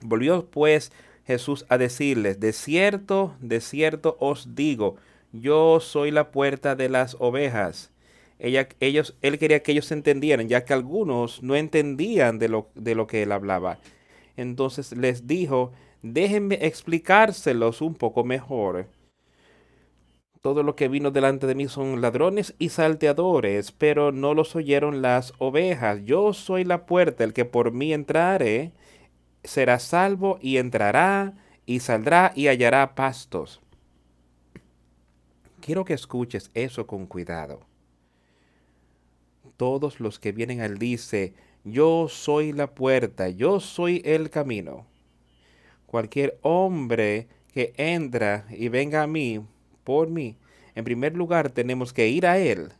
Volvió 0.00 0.46
pues 0.46 0.92
Jesús 1.28 1.66
a 1.68 1.76
decirles, 1.76 2.40
de 2.40 2.54
cierto, 2.54 3.36
de 3.40 3.60
cierto 3.60 4.16
os 4.18 4.54
digo, 4.54 4.96
yo 5.30 5.78
soy 5.78 6.10
la 6.10 6.30
puerta 6.30 6.74
de 6.74 6.88
las 6.88 7.18
ovejas. 7.20 7.92
Ella, 8.38 8.66
ellos, 8.80 9.14
él 9.20 9.38
quería 9.38 9.62
que 9.62 9.72
ellos 9.72 9.92
entendieran, 9.92 10.48
ya 10.48 10.64
que 10.64 10.72
algunos 10.72 11.42
no 11.42 11.54
entendían 11.54 12.38
de 12.38 12.48
lo, 12.48 12.70
de 12.74 12.94
lo 12.94 13.06
que 13.06 13.22
él 13.24 13.32
hablaba. 13.32 13.78
Entonces 14.38 14.96
les 14.96 15.26
dijo, 15.26 15.70
déjenme 16.00 16.60
explicárselos 16.62 17.82
un 17.82 17.94
poco 17.94 18.24
mejor. 18.24 18.86
Todo 20.40 20.62
lo 20.62 20.76
que 20.76 20.88
vino 20.88 21.10
delante 21.10 21.46
de 21.46 21.54
mí 21.54 21.68
son 21.68 22.00
ladrones 22.00 22.54
y 22.58 22.70
salteadores, 22.70 23.70
pero 23.72 24.12
no 24.12 24.32
los 24.32 24.56
oyeron 24.56 25.02
las 25.02 25.34
ovejas. 25.36 26.00
Yo 26.06 26.32
soy 26.32 26.64
la 26.64 26.86
puerta, 26.86 27.22
el 27.22 27.34
que 27.34 27.44
por 27.44 27.72
mí 27.72 27.92
entrare 27.92 28.72
será 29.48 29.78
salvo 29.78 30.38
y 30.42 30.58
entrará 30.58 31.34
y 31.64 31.80
saldrá 31.80 32.32
y 32.34 32.48
hallará 32.48 32.94
pastos. 32.94 33.60
Quiero 35.60 35.84
que 35.84 35.94
escuches 35.94 36.50
eso 36.54 36.86
con 36.86 37.06
cuidado. 37.06 37.60
Todos 39.56 40.00
los 40.00 40.18
que 40.18 40.32
vienen 40.32 40.60
al 40.60 40.78
dice, 40.78 41.34
yo 41.64 42.08
soy 42.08 42.52
la 42.52 42.74
puerta, 42.74 43.28
yo 43.28 43.58
soy 43.60 44.02
el 44.04 44.30
camino. 44.30 44.86
Cualquier 45.86 46.38
hombre 46.42 47.26
que 47.52 47.72
entra 47.76 48.46
y 48.50 48.68
venga 48.68 49.02
a 49.02 49.06
mí 49.06 49.40
por 49.82 50.10
mí, 50.10 50.36
en 50.74 50.84
primer 50.84 51.16
lugar 51.16 51.50
tenemos 51.50 51.92
que 51.92 52.08
ir 52.08 52.26
a 52.26 52.38
Él. 52.38 52.72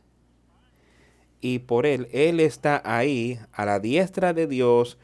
Y 1.41 1.59
por 1.59 1.85
Él, 1.85 2.07
Él 2.11 2.39
está 2.39 2.81
ahí 2.85 3.39
a 3.51 3.65
la 3.65 3.79
diestra 3.79 4.33
de 4.33 4.45
Dios, 4.45 4.97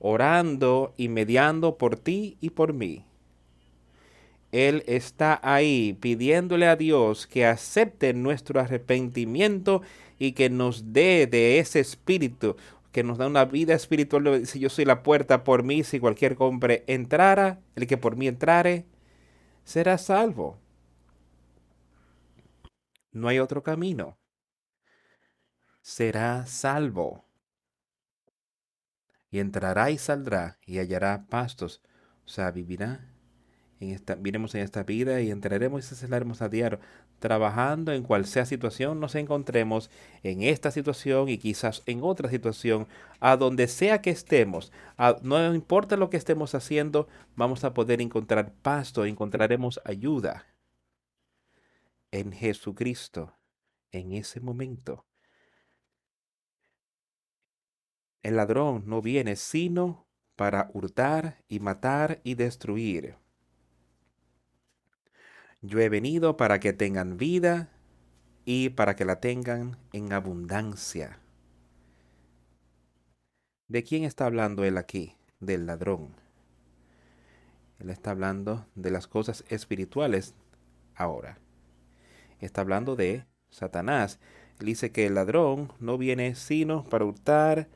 orando 0.00 0.94
y 0.96 1.08
mediando 1.08 1.76
por 1.78 1.96
ti 1.96 2.36
y 2.40 2.50
por 2.50 2.72
mí. 2.72 3.04
Él 4.50 4.82
está 4.88 5.38
ahí 5.44 5.96
pidiéndole 6.00 6.66
a 6.66 6.74
Dios 6.74 7.28
que 7.28 7.46
acepte 7.46 8.12
nuestro 8.14 8.58
arrepentimiento 8.58 9.82
y 10.18 10.32
que 10.32 10.50
nos 10.50 10.92
dé 10.92 11.28
de 11.28 11.60
ese 11.60 11.78
espíritu, 11.78 12.56
que 12.90 13.04
nos 13.04 13.18
da 13.18 13.28
una 13.28 13.44
vida 13.44 13.74
espiritual. 13.74 14.44
Si 14.46 14.58
yo 14.58 14.68
soy 14.68 14.84
la 14.84 15.04
puerta 15.04 15.44
por 15.44 15.62
mí, 15.62 15.84
si 15.84 16.00
cualquier 16.00 16.34
hombre 16.40 16.82
entrara, 16.88 17.60
el 17.76 17.86
que 17.86 17.96
por 17.96 18.16
mí 18.16 18.26
entrare, 18.26 18.86
será 19.64 19.98
salvo. 19.98 20.58
No 23.12 23.28
hay 23.28 23.38
otro 23.38 23.62
camino. 23.62 24.18
Será 25.80 26.46
salvo. 26.46 27.29
Y 29.30 29.38
entrará 29.38 29.90
y 29.90 29.98
saldrá 29.98 30.58
y 30.66 30.78
hallará 30.78 31.26
pastos. 31.28 31.80
O 32.24 32.28
sea, 32.28 32.50
vivirá. 32.50 33.06
Viremos 34.18 34.54
en 34.54 34.60
esta 34.60 34.82
vida 34.82 35.22
y 35.22 35.30
entraremos 35.30 35.90
y 35.90 35.94
saldremos 35.94 36.42
a 36.42 36.50
diario, 36.50 36.80
trabajando 37.18 37.92
en 37.92 38.02
cual 38.02 38.26
sea 38.26 38.44
situación 38.44 39.00
nos 39.00 39.14
encontremos, 39.14 39.90
en 40.22 40.42
esta 40.42 40.70
situación 40.70 41.30
y 41.30 41.38
quizás 41.38 41.82
en 41.86 42.00
otra 42.02 42.28
situación, 42.28 42.88
a 43.20 43.38
donde 43.38 43.68
sea 43.68 44.02
que 44.02 44.10
estemos, 44.10 44.70
no 45.22 45.54
importa 45.54 45.96
lo 45.96 46.10
que 46.10 46.18
estemos 46.18 46.54
haciendo, 46.54 47.08
vamos 47.36 47.64
a 47.64 47.72
poder 47.72 48.02
encontrar 48.02 48.52
pasto, 48.52 49.06
encontraremos 49.06 49.80
ayuda 49.86 50.44
en 52.10 52.32
Jesucristo 52.32 53.32
en 53.92 54.12
ese 54.12 54.40
momento. 54.40 55.06
El 58.22 58.36
ladrón 58.36 58.84
no 58.86 59.00
viene 59.02 59.36
sino 59.36 60.06
para 60.36 60.70
hurtar 60.72 61.42
y 61.48 61.60
matar 61.60 62.20
y 62.24 62.34
destruir. 62.34 63.16
Yo 65.62 65.78
he 65.80 65.88
venido 65.88 66.36
para 66.36 66.60
que 66.60 66.72
tengan 66.72 67.16
vida 67.16 67.70
y 68.44 68.70
para 68.70 68.96
que 68.96 69.04
la 69.04 69.20
tengan 69.20 69.76
en 69.92 70.12
abundancia. 70.12 71.20
¿De 73.68 73.82
quién 73.82 74.04
está 74.04 74.26
hablando 74.26 74.64
él 74.64 74.78
aquí? 74.78 75.16
Del 75.38 75.66
ladrón. 75.66 76.14
Él 77.78 77.90
está 77.90 78.10
hablando 78.10 78.66
de 78.74 78.90
las 78.90 79.06
cosas 79.06 79.44
espirituales 79.48 80.34
ahora 80.94 81.38
está 82.40 82.60
hablando 82.62 82.96
de 82.96 83.24
Satanás. 83.50 84.18
Él 84.58 84.66
dice 84.66 84.92
que 84.92 85.06
el 85.06 85.14
ladrón 85.14 85.72
no 85.78 85.98
viene 85.98 86.34
sino 86.34 86.84
para 86.84 87.04
hurtar 87.04 87.68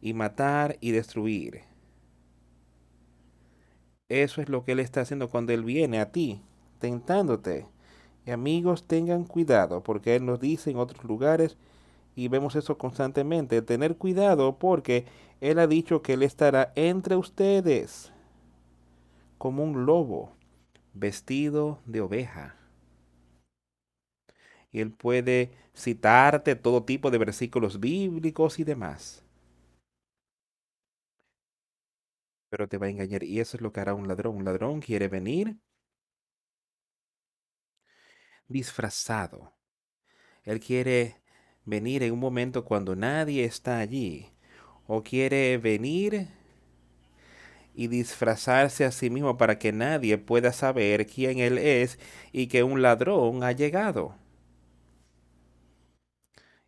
y 0.00 0.14
matar 0.14 0.76
y 0.80 0.92
destruir. 0.92 1.62
Eso 4.08 4.40
es 4.40 4.48
lo 4.48 4.64
que 4.64 4.72
él 4.72 4.80
está 4.80 5.02
haciendo 5.02 5.28
cuando 5.30 5.52
él 5.52 5.64
viene 5.64 6.00
a 6.00 6.10
ti, 6.10 6.42
tentándote. 6.78 7.66
Y 8.26 8.30
amigos, 8.32 8.84
tengan 8.86 9.24
cuidado, 9.24 9.82
porque 9.82 10.16
él 10.16 10.26
nos 10.26 10.40
dice 10.40 10.70
en 10.70 10.78
otros 10.78 11.04
lugares, 11.04 11.56
y 12.16 12.28
vemos 12.28 12.56
eso 12.56 12.76
constantemente, 12.76 13.62
tener 13.62 13.96
cuidado 13.96 14.58
porque 14.58 15.06
él 15.40 15.58
ha 15.58 15.66
dicho 15.66 16.02
que 16.02 16.14
él 16.14 16.22
estará 16.22 16.72
entre 16.74 17.16
ustedes 17.16 18.12
como 19.38 19.62
un 19.64 19.86
lobo 19.86 20.32
vestido 20.92 21.78
de 21.86 22.00
oveja 22.00 22.56
y 24.72 24.80
él 24.80 24.92
puede 24.92 25.50
citarte 25.74 26.56
todo 26.56 26.84
tipo 26.84 27.10
de 27.10 27.18
versículos 27.18 27.80
bíblicos 27.80 28.58
y 28.58 28.64
demás. 28.64 29.24
Pero 32.50 32.68
te 32.68 32.76
va 32.78 32.86
a 32.86 32.90
engañar 32.90 33.24
y 33.24 33.40
eso 33.40 33.56
es 33.56 33.62
lo 33.62 33.72
que 33.72 33.80
hará 33.80 33.94
un 33.94 34.06
ladrón. 34.08 34.36
Un 34.36 34.44
ladrón 34.44 34.80
quiere 34.80 35.08
venir 35.08 35.56
disfrazado. 38.48 39.54
Él 40.44 40.60
quiere 40.60 41.16
venir 41.64 42.02
en 42.02 42.12
un 42.14 42.20
momento 42.20 42.64
cuando 42.64 42.96
nadie 42.96 43.44
está 43.44 43.78
allí. 43.80 44.28
O 44.86 45.02
quiere 45.02 45.58
venir 45.58 46.28
y 47.74 47.86
disfrazarse 47.88 48.84
a 48.84 48.92
sí 48.92 49.10
mismo 49.10 49.36
para 49.36 49.58
que 49.58 49.72
nadie 49.72 50.18
pueda 50.18 50.52
saber 50.52 51.06
quién 51.06 51.38
él 51.38 51.58
es 51.58 51.98
y 52.32 52.48
que 52.48 52.62
un 52.62 52.82
ladrón 52.82 53.42
ha 53.44 53.52
llegado. 53.52 54.14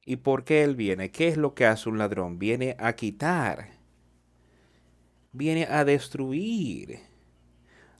¿Y 0.06 0.16
por 0.18 0.44
qué 0.44 0.62
Él 0.62 0.76
viene? 0.76 1.10
¿Qué 1.10 1.26
es 1.26 1.36
lo 1.36 1.54
que 1.54 1.66
hace 1.66 1.88
un 1.88 1.98
ladrón? 1.98 2.38
Viene 2.38 2.76
a 2.78 2.92
quitar. 2.94 3.71
Viene 5.32 5.64
a 5.64 5.84
destruir. 5.84 7.00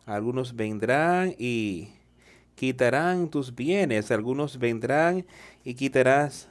Algunos 0.05 0.55
vendrán 0.55 1.35
y 1.39 1.89
quitarán 2.55 3.31
tus 3.31 3.55
bienes. 3.55 4.11
Algunos 4.11 4.59
vendrán 4.59 5.25
y 5.65 5.75
quitarás 5.75 6.49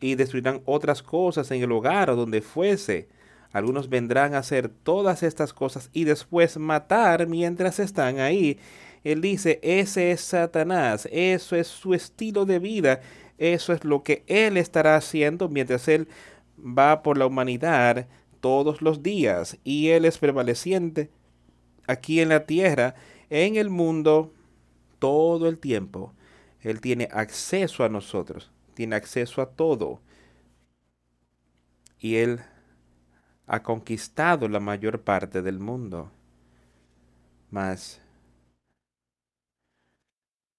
y 0.00 0.14
destruirán 0.14 0.62
otras 0.64 1.02
cosas 1.02 1.50
en 1.50 1.62
el 1.62 1.70
hogar 1.72 2.08
o 2.08 2.16
donde 2.16 2.40
fuese. 2.40 3.08
Algunos 3.52 3.88
vendrán 3.88 4.34
a 4.34 4.38
hacer 4.38 4.68
todas 4.68 5.22
estas 5.22 5.52
cosas 5.52 5.90
y 5.92 6.04
después 6.04 6.56
matar 6.56 7.26
mientras 7.26 7.78
están 7.78 8.18
ahí. 8.18 8.58
Él 9.04 9.20
dice, 9.20 9.60
ese 9.62 10.10
es 10.10 10.20
Satanás, 10.22 11.08
eso 11.12 11.56
es 11.56 11.66
su 11.66 11.94
estilo 11.94 12.44
de 12.44 12.58
vida, 12.58 13.00
eso 13.38 13.72
es 13.72 13.84
lo 13.84 14.02
que 14.02 14.24
él 14.26 14.56
estará 14.56 14.96
haciendo 14.96 15.48
mientras 15.48 15.86
él 15.88 16.08
va 16.58 17.02
por 17.02 17.16
la 17.16 17.26
humanidad 17.26 18.08
todos 18.40 18.82
los 18.82 19.02
días 19.02 19.58
y 19.64 19.88
él 19.88 20.04
es 20.04 20.18
prevaleciente 20.18 21.10
aquí 21.86 22.20
en 22.20 22.28
la 22.28 22.46
tierra, 22.46 22.94
en 23.30 23.56
el 23.56 23.70
mundo, 23.70 24.32
todo 24.98 25.48
el 25.48 25.58
tiempo. 25.58 26.14
Él 26.60 26.80
tiene 26.80 27.08
acceso 27.12 27.84
a 27.84 27.88
nosotros, 27.88 28.50
tiene 28.74 28.96
acceso 28.96 29.40
a 29.42 29.50
todo. 29.50 30.00
Y 31.98 32.16
él 32.16 32.40
ha 33.46 33.62
conquistado 33.62 34.48
la 34.48 34.60
mayor 34.60 35.02
parte 35.02 35.42
del 35.42 35.58
mundo. 35.58 36.10
Mas 37.50 38.00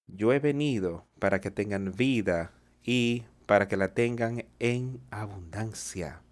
yo 0.06 0.32
he 0.32 0.38
venido 0.38 1.06
para 1.18 1.40
que 1.40 1.50
tengan 1.50 1.92
vida 1.92 2.52
y 2.82 3.24
para 3.46 3.68
que 3.68 3.76
la 3.76 3.94
tengan 3.94 4.44
en 4.58 5.00
abundancia. 5.10 6.22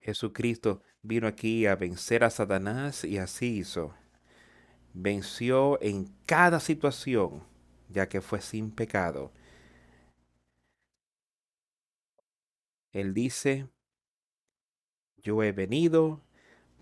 Jesucristo 0.00 0.82
vino 1.02 1.26
aquí 1.26 1.66
a 1.66 1.76
vencer 1.76 2.24
a 2.24 2.30
Satanás 2.30 3.04
y 3.04 3.18
así 3.18 3.58
hizo. 3.58 3.94
Venció 4.92 5.80
en 5.82 6.06
cada 6.26 6.60
situación, 6.60 7.44
ya 7.88 8.08
que 8.08 8.20
fue 8.20 8.40
sin 8.40 8.70
pecado. 8.70 9.32
Él 12.92 13.14
dice, 13.14 13.68
yo 15.18 15.42
he 15.42 15.52
venido 15.52 16.20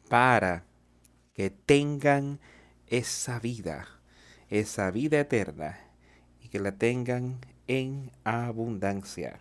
para 0.08 0.64
que 1.34 1.50
tengan 1.50 2.40
esa 2.86 3.38
vida, 3.40 4.00
esa 4.48 4.90
vida 4.90 5.20
eterna 5.20 5.88
que 6.48 6.60
la 6.60 6.72
tengan 6.72 7.40
en 7.66 8.10
abundancia. 8.24 9.40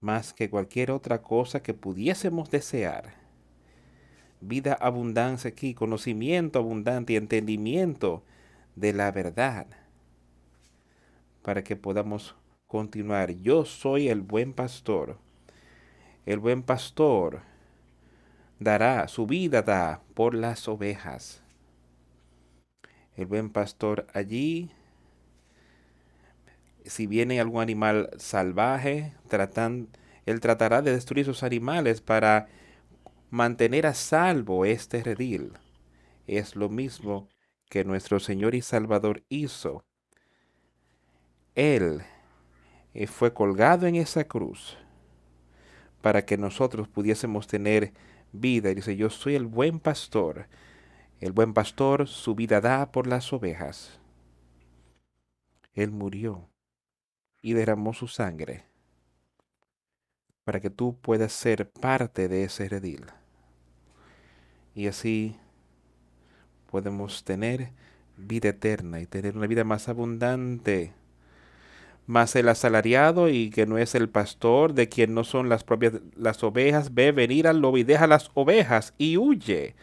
Más 0.00 0.32
que 0.32 0.48
cualquier 0.48 0.90
otra 0.90 1.22
cosa 1.22 1.62
que 1.62 1.74
pudiésemos 1.74 2.50
desear. 2.50 3.14
Vida 4.40 4.74
abundancia 4.74 5.50
aquí, 5.50 5.74
conocimiento 5.74 6.58
abundante 6.58 7.14
y 7.14 7.16
entendimiento 7.16 8.22
de 8.76 8.92
la 8.92 9.10
verdad. 9.10 9.66
Para 11.42 11.64
que 11.64 11.74
podamos 11.76 12.36
continuar. 12.66 13.32
Yo 13.32 13.64
soy 13.64 14.08
el 14.08 14.20
buen 14.20 14.52
pastor. 14.52 15.18
El 16.26 16.38
buen 16.38 16.62
pastor 16.62 17.40
dará, 18.60 19.08
su 19.08 19.26
vida 19.26 19.62
da 19.62 20.02
por 20.14 20.34
las 20.34 20.68
ovejas 20.68 21.42
el 23.18 23.26
buen 23.26 23.50
pastor 23.50 24.06
allí. 24.14 24.70
Si 26.88 27.06
viene 27.06 27.40
algún 27.40 27.60
animal 27.60 28.10
salvaje, 28.18 29.14
él 30.26 30.40
tratará 30.40 30.82
de 30.82 30.92
destruir 30.92 31.24
sus 31.24 31.42
animales 31.42 32.00
para 32.00 32.48
mantener 33.30 33.86
a 33.86 33.94
salvo 33.94 34.64
este 34.64 35.02
redil. 35.02 35.52
Es 36.26 36.56
lo 36.56 36.68
mismo 36.68 37.28
que 37.68 37.84
nuestro 37.84 38.18
Señor 38.20 38.54
y 38.54 38.62
Salvador 38.62 39.22
hizo. 39.28 39.84
Él 41.54 42.02
eh, 42.94 43.06
fue 43.06 43.32
colgado 43.32 43.86
en 43.86 43.94
esa 43.94 44.24
cruz 44.24 44.76
para 46.00 46.24
que 46.24 46.38
nosotros 46.38 46.88
pudiésemos 46.88 47.46
tener 47.46 47.92
vida. 48.32 48.74
Dice, 48.74 48.96
yo 48.96 49.10
soy 49.10 49.34
el 49.34 49.46
buen 49.46 49.78
pastor 49.80 50.48
el 51.20 51.32
buen 51.32 51.52
pastor 51.52 52.06
su 52.06 52.36
vida 52.36 52.60
da 52.60 52.92
por 52.92 53.08
las 53.08 53.32
ovejas. 53.32 53.98
Él 55.74 55.90
murió 55.90 56.48
y 57.48 57.54
derramó 57.54 57.94
su 57.94 58.08
sangre 58.08 58.64
para 60.44 60.60
que 60.60 60.68
tú 60.68 60.98
puedas 61.00 61.32
ser 61.32 61.70
parte 61.70 62.28
de 62.28 62.44
ese 62.44 62.68
redil. 62.68 63.06
Y 64.74 64.86
así 64.86 65.36
podemos 66.70 67.24
tener 67.24 67.70
vida 68.18 68.50
eterna 68.50 69.00
y 69.00 69.06
tener 69.06 69.34
una 69.34 69.46
vida 69.46 69.64
más 69.64 69.88
abundante. 69.88 70.92
Más 72.06 72.36
el 72.36 72.50
asalariado 72.50 73.30
y 73.30 73.48
que 73.48 73.64
no 73.64 73.78
es 73.78 73.94
el 73.94 74.10
pastor 74.10 74.74
de 74.74 74.90
quien 74.90 75.14
no 75.14 75.24
son 75.24 75.48
las 75.48 75.64
propias 75.64 75.94
las 76.16 76.42
ovejas, 76.42 76.92
ve 76.92 77.12
venir 77.12 77.48
al 77.48 77.60
lobo 77.60 77.78
y 77.78 77.82
deja 77.82 78.06
las 78.06 78.30
ovejas 78.34 78.92
y 78.98 79.16
huye 79.16 79.74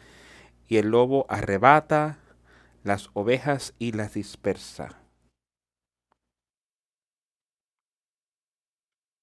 y 0.68 0.78
el 0.78 0.90
lobo 0.90 1.26
arrebata 1.30 2.20
las 2.84 3.10
ovejas 3.14 3.74
y 3.80 3.92
las 3.92 4.14
dispersa. 4.14 5.05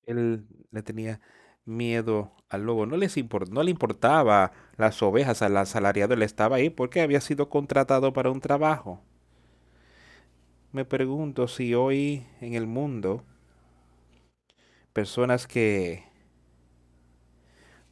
Él 0.07 0.45
le 0.71 0.83
tenía 0.83 1.21
miedo 1.65 2.33
al 2.49 2.65
lobo. 2.65 2.87
No, 2.87 2.97
les 2.97 3.17
no 3.51 3.63
le 3.63 3.71
importaba 3.71 4.53
las 4.77 5.03
ovejas, 5.03 5.43
al 5.43 5.57
asalariado 5.57 6.15
él 6.15 6.23
estaba 6.23 6.57
ahí 6.57 6.71
porque 6.71 7.01
había 7.01 7.21
sido 7.21 7.49
contratado 7.49 8.13
para 8.13 8.31
un 8.31 8.41
trabajo. 8.41 9.01
Me 10.73 10.85
pregunto 10.85 11.49
si 11.49 11.75
hoy 11.75 12.27
en 12.41 12.55
el 12.55 12.67
mundo 12.67 13.23
personas 14.93 15.47
que 15.47 16.05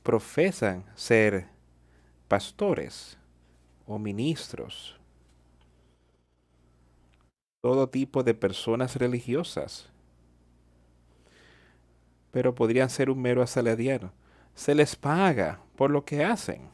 profesan 0.02 0.84
ser 0.94 1.46
pastores 2.28 3.18
o 3.86 3.98
ministros, 3.98 4.98
todo 7.60 7.88
tipo 7.88 8.22
de 8.22 8.34
personas 8.34 8.96
religiosas, 8.96 9.90
pero 12.30 12.54
podrían 12.54 12.90
ser 12.90 13.10
un 13.10 13.20
mero 13.22 13.42
asalariado. 13.42 14.12
Se 14.54 14.74
les 14.74 14.96
paga 14.96 15.60
por 15.76 15.90
lo 15.90 16.04
que 16.04 16.24
hacen. 16.24 16.70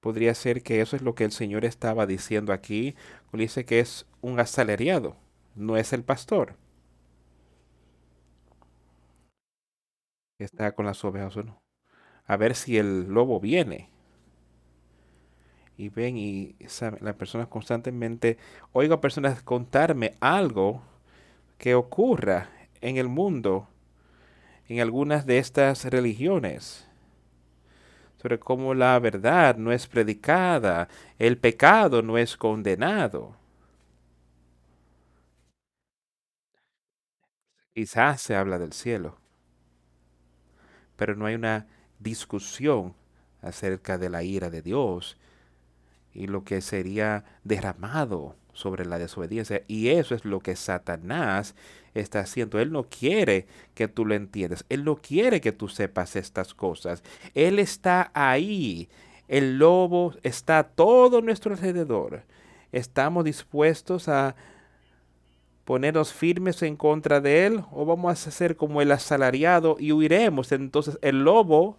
Podría 0.00 0.34
ser 0.34 0.62
que 0.62 0.82
eso 0.82 0.96
es 0.96 1.00
lo 1.02 1.14
que 1.14 1.24
el 1.24 1.32
Señor 1.32 1.64
estaba 1.64 2.04
diciendo 2.06 2.52
aquí, 2.52 2.94
dice 3.32 3.64
que 3.64 3.80
es 3.80 4.06
un 4.20 4.38
asalariado, 4.38 5.16
no 5.54 5.78
es 5.78 5.94
el 5.94 6.04
pastor. 6.04 6.56
Está 10.38 10.72
con 10.74 10.84
las 10.84 11.02
ovejas 11.06 11.38
o 11.38 11.42
no. 11.42 11.62
A 12.26 12.36
ver 12.36 12.54
si 12.54 12.78
el 12.78 13.08
lobo 13.08 13.40
viene 13.40 13.90
y 15.76 15.88
ven 15.88 16.16
y 16.16 16.56
las 17.00 17.14
personas 17.16 17.48
constantemente, 17.48 18.38
oigo 18.72 18.94
a 18.94 19.00
personas 19.00 19.42
contarme 19.42 20.14
algo 20.20 20.82
que 21.58 21.74
ocurra 21.74 22.50
en 22.82 22.98
el 22.98 23.08
mundo, 23.08 23.68
en 24.68 24.80
algunas 24.80 25.24
de 25.24 25.38
estas 25.38 25.84
religiones, 25.84 26.86
sobre 28.20 28.38
cómo 28.38 28.74
la 28.74 28.98
verdad 28.98 29.56
no 29.56 29.72
es 29.72 29.86
predicada, 29.86 30.88
el 31.18 31.38
pecado 31.38 32.02
no 32.02 32.18
es 32.18 32.36
condenado. 32.36 33.36
Quizás 37.74 38.20
se 38.20 38.36
habla 38.36 38.58
del 38.58 38.72
cielo, 38.72 39.16
pero 40.96 41.16
no 41.16 41.26
hay 41.26 41.34
una 41.34 41.66
discusión 41.98 42.94
acerca 43.40 43.96
de 43.96 44.10
la 44.10 44.22
ira 44.22 44.50
de 44.50 44.60
Dios 44.60 45.16
y 46.12 46.26
lo 46.26 46.44
que 46.44 46.60
sería 46.60 47.24
derramado 47.44 48.36
sobre 48.52 48.84
la 48.84 48.98
desobediencia. 48.98 49.62
Y 49.68 49.88
eso 49.88 50.14
es 50.14 50.24
lo 50.24 50.40
que 50.40 50.56
Satanás 50.56 51.54
está 51.94 52.20
haciendo. 52.20 52.58
Él 52.60 52.72
no 52.72 52.84
quiere 52.84 53.46
que 53.74 53.88
tú 53.88 54.04
lo 54.04 54.14
entiendas. 54.14 54.64
Él 54.68 54.84
no 54.84 54.96
quiere 54.96 55.40
que 55.40 55.52
tú 55.52 55.68
sepas 55.68 56.16
estas 56.16 56.54
cosas. 56.54 57.02
Él 57.34 57.58
está 57.58 58.10
ahí. 58.14 58.88
El 59.28 59.58
lobo 59.58 60.14
está 60.22 60.58
a 60.58 60.64
todo 60.64 61.22
nuestro 61.22 61.52
alrededor. 61.54 62.22
Estamos 62.72 63.24
dispuestos 63.24 64.08
a 64.08 64.34
ponernos 65.64 66.12
firmes 66.12 66.62
en 66.62 66.76
contra 66.76 67.20
de 67.20 67.46
él 67.46 67.64
o 67.70 67.84
vamos 67.86 68.26
a 68.26 68.30
ser 68.30 68.56
como 68.56 68.82
el 68.82 68.90
asalariado 68.92 69.76
y 69.78 69.92
huiremos. 69.92 70.52
Entonces 70.52 70.98
el 71.02 71.24
lobo 71.24 71.78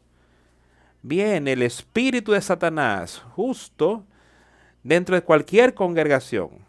viene, 1.02 1.54
el 1.54 1.62
espíritu 1.62 2.32
de 2.32 2.42
Satanás, 2.42 3.22
justo 3.36 4.06
dentro 4.84 5.16
de 5.16 5.24
cualquier 5.24 5.74
congregación. 5.74 6.66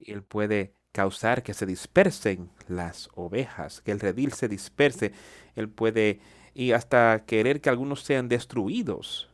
Él 0.00 0.22
puede 0.22 0.74
causar 0.92 1.42
que 1.42 1.54
se 1.54 1.66
dispersen 1.66 2.50
las 2.66 3.08
ovejas, 3.14 3.80
que 3.80 3.92
el 3.92 4.00
redil 4.00 4.32
se 4.32 4.48
disperse. 4.48 5.12
Él 5.54 5.68
puede 5.68 6.20
y 6.54 6.72
hasta 6.72 7.24
querer 7.24 7.60
que 7.60 7.70
algunos 7.70 8.02
sean 8.02 8.28
destruidos. 8.28 9.28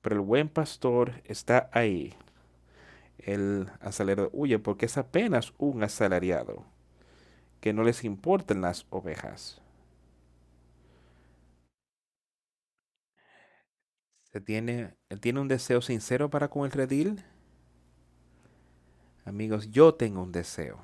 Pero 0.00 0.16
el 0.16 0.22
buen 0.22 0.48
pastor 0.48 1.22
está 1.24 1.70
ahí. 1.72 2.14
El 3.18 3.68
asalariado 3.80 4.30
huye 4.32 4.58
porque 4.58 4.86
es 4.86 4.96
apenas 4.96 5.52
un 5.58 5.82
asalariado, 5.82 6.64
que 7.60 7.72
no 7.72 7.84
les 7.84 8.04
importan 8.04 8.60
las 8.60 8.86
ovejas. 8.90 9.60
¿Se 14.32 14.40
tiene, 14.40 14.94
¿Tiene 15.20 15.40
un 15.40 15.48
deseo 15.48 15.80
sincero 15.80 16.28
para 16.28 16.48
con 16.48 16.66
el 16.66 16.72
redil? 16.72 17.24
Amigos, 19.24 19.70
yo 19.70 19.94
tengo 19.94 20.22
un 20.22 20.32
deseo. 20.32 20.78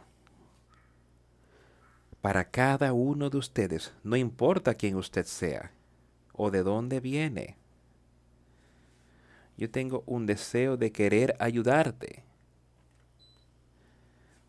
Para 2.22 2.44
cada 2.50 2.94
uno 2.94 3.28
de 3.28 3.36
ustedes, 3.36 3.92
no 4.02 4.16
importa 4.16 4.74
quién 4.74 4.96
usted 4.96 5.26
sea 5.26 5.72
o 6.32 6.50
de 6.50 6.62
dónde 6.62 7.00
viene. 7.00 7.56
Yo 9.58 9.70
tengo 9.70 10.02
un 10.06 10.24
deseo 10.24 10.78
de 10.78 10.90
querer 10.90 11.36
ayudarte, 11.38 12.24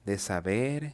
de 0.06 0.18
saber 0.18 0.94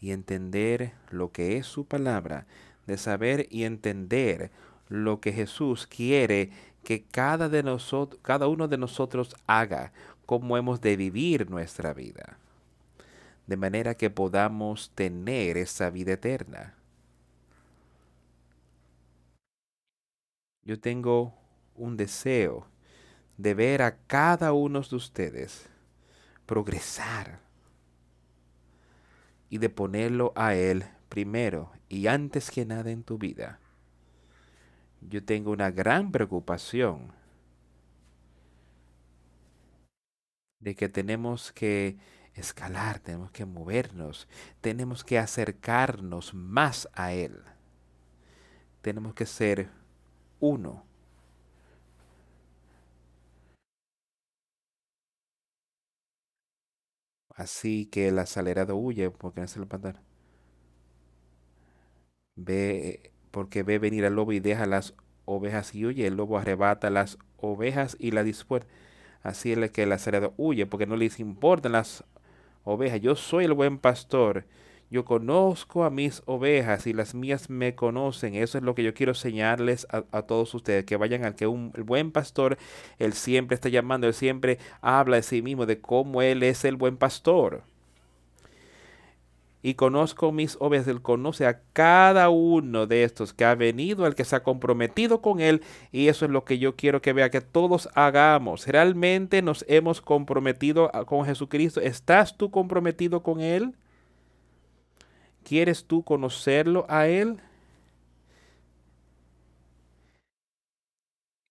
y 0.00 0.10
entender 0.10 0.92
lo 1.10 1.32
que 1.32 1.58
es 1.58 1.66
su 1.66 1.84
palabra, 1.84 2.46
de 2.86 2.96
saber 2.96 3.46
y 3.50 3.64
entender 3.64 4.50
lo 4.88 5.20
que 5.20 5.32
Jesús 5.32 5.86
quiere 5.86 6.50
que 6.84 7.02
cada, 7.02 7.48
de 7.48 7.62
nosotros, 7.62 8.20
cada 8.22 8.46
uno 8.46 8.68
de 8.68 8.78
nosotros 8.78 9.34
haga, 9.46 9.92
cómo 10.26 10.56
hemos 10.56 10.80
de 10.80 10.96
vivir 10.96 11.50
nuestra 11.50 11.92
vida, 11.92 12.38
de 13.46 13.56
manera 13.56 13.94
que 13.94 14.10
podamos 14.10 14.90
tener 14.94 15.56
esa 15.56 15.90
vida 15.90 16.12
eterna. 16.12 16.74
Yo 20.62 20.80
tengo 20.80 21.34
un 21.74 21.96
deseo 21.96 22.66
de 23.36 23.54
ver 23.54 23.82
a 23.82 23.96
cada 24.06 24.52
uno 24.52 24.80
de 24.80 24.96
ustedes 24.96 25.66
progresar 26.46 27.40
y 29.50 29.58
de 29.58 29.68
ponerlo 29.68 30.32
a 30.36 30.54
Él 30.54 30.84
primero 31.08 31.70
y 31.88 32.06
antes 32.06 32.50
que 32.50 32.64
nada 32.64 32.90
en 32.90 33.02
tu 33.02 33.18
vida. 33.18 33.58
Yo 35.08 35.24
tengo 35.24 35.50
una 35.52 35.70
gran 35.70 36.10
preocupación 36.10 37.12
de 40.60 40.74
que 40.74 40.88
tenemos 40.88 41.52
que 41.52 41.96
escalar, 42.34 42.98
tenemos 42.98 43.30
que 43.30 43.44
movernos, 43.44 44.28
tenemos 44.60 45.04
que 45.04 45.18
acercarnos 45.18 46.34
más 46.34 46.88
a 46.94 47.12
Él. 47.12 47.42
Tenemos 48.82 49.14
que 49.14 49.24
ser 49.26 49.70
uno 50.40 50.84
Así 57.36 57.86
que 57.86 58.08
el 58.08 58.18
acelerado 58.18 58.76
huye 58.76 59.10
porque 59.10 59.40
no 59.42 59.46
se 59.48 59.58
lo 59.60 59.68
pantalón. 59.68 60.02
Ve, 62.36 63.13
porque 63.34 63.64
ve 63.64 63.80
venir 63.80 64.06
al 64.06 64.14
lobo 64.14 64.32
y 64.32 64.38
deja 64.38 64.64
las 64.64 64.94
ovejas 65.24 65.74
y 65.74 65.84
huye. 65.84 66.06
El 66.06 66.16
lobo 66.16 66.38
arrebata 66.38 66.88
las 66.88 67.18
ovejas 67.36 67.96
y 67.98 68.12
la 68.12 68.22
dispuesta. 68.22 68.68
Así 69.24 69.52
es 69.52 69.70
que 69.72 69.82
el 69.82 69.92
acelerado 69.92 70.34
huye 70.36 70.66
porque 70.66 70.86
no 70.86 70.96
les 70.96 71.18
importan 71.18 71.72
las 71.72 72.04
ovejas. 72.62 73.00
Yo 73.00 73.16
soy 73.16 73.46
el 73.46 73.52
buen 73.52 73.78
pastor 73.78 74.46
yo 74.94 75.04
conozco 75.04 75.82
a 75.82 75.90
mis 75.90 76.22
ovejas 76.24 76.86
y 76.86 76.92
las 76.92 77.16
mías 77.16 77.50
me 77.50 77.74
conocen. 77.74 78.36
Eso 78.36 78.58
es 78.58 78.64
lo 78.64 78.76
que 78.76 78.84
yo 78.84 78.94
quiero 78.94 79.10
enseñarles 79.10 79.88
a, 79.90 80.22
todos 80.22 80.54
ustedes, 80.54 80.84
que 80.84 80.96
vayan 80.96 81.24
al 81.24 81.34
que 81.34 81.48
un 81.48 81.72
buen 81.84 82.12
pastor, 82.12 82.58
él 82.98 83.12
siempre 83.12 83.56
está 83.56 83.68
llamando, 83.68 84.06
él 84.06 84.14
siempre 84.14 84.58
habla 84.80 85.16
de 85.16 85.24
sí 85.24 85.42
mismo, 85.42 85.66
de 85.66 85.80
cómo 85.80 86.22
él 86.22 86.44
es 86.44 86.64
el 86.64 86.76
buen 86.76 86.96
pastor. 86.96 87.64
Y 89.66 89.76
conozco 89.76 90.30
mis 90.30 90.58
ovejas, 90.60 90.88
él 90.88 91.00
conoce 91.00 91.46
a 91.46 91.62
cada 91.72 92.28
uno 92.28 92.86
de 92.86 93.02
estos 93.02 93.32
que 93.32 93.46
ha 93.46 93.54
venido, 93.54 94.04
al 94.04 94.14
que 94.14 94.26
se 94.26 94.36
ha 94.36 94.42
comprometido 94.42 95.22
con 95.22 95.40
él. 95.40 95.62
Y 95.90 96.08
eso 96.08 96.26
es 96.26 96.30
lo 96.30 96.44
que 96.44 96.58
yo 96.58 96.76
quiero 96.76 97.00
que 97.00 97.14
vea, 97.14 97.30
que 97.30 97.40
todos 97.40 97.88
hagamos. 97.94 98.66
Realmente 98.66 99.40
nos 99.40 99.64
hemos 99.66 100.02
comprometido 100.02 100.90
con 101.06 101.24
Jesucristo. 101.24 101.80
¿Estás 101.80 102.36
tú 102.36 102.50
comprometido 102.50 103.22
con 103.22 103.40
él? 103.40 103.74
¿Quieres 105.44 105.86
tú 105.86 106.02
conocerlo 106.02 106.84
a 106.90 107.06
Él? 107.06 107.40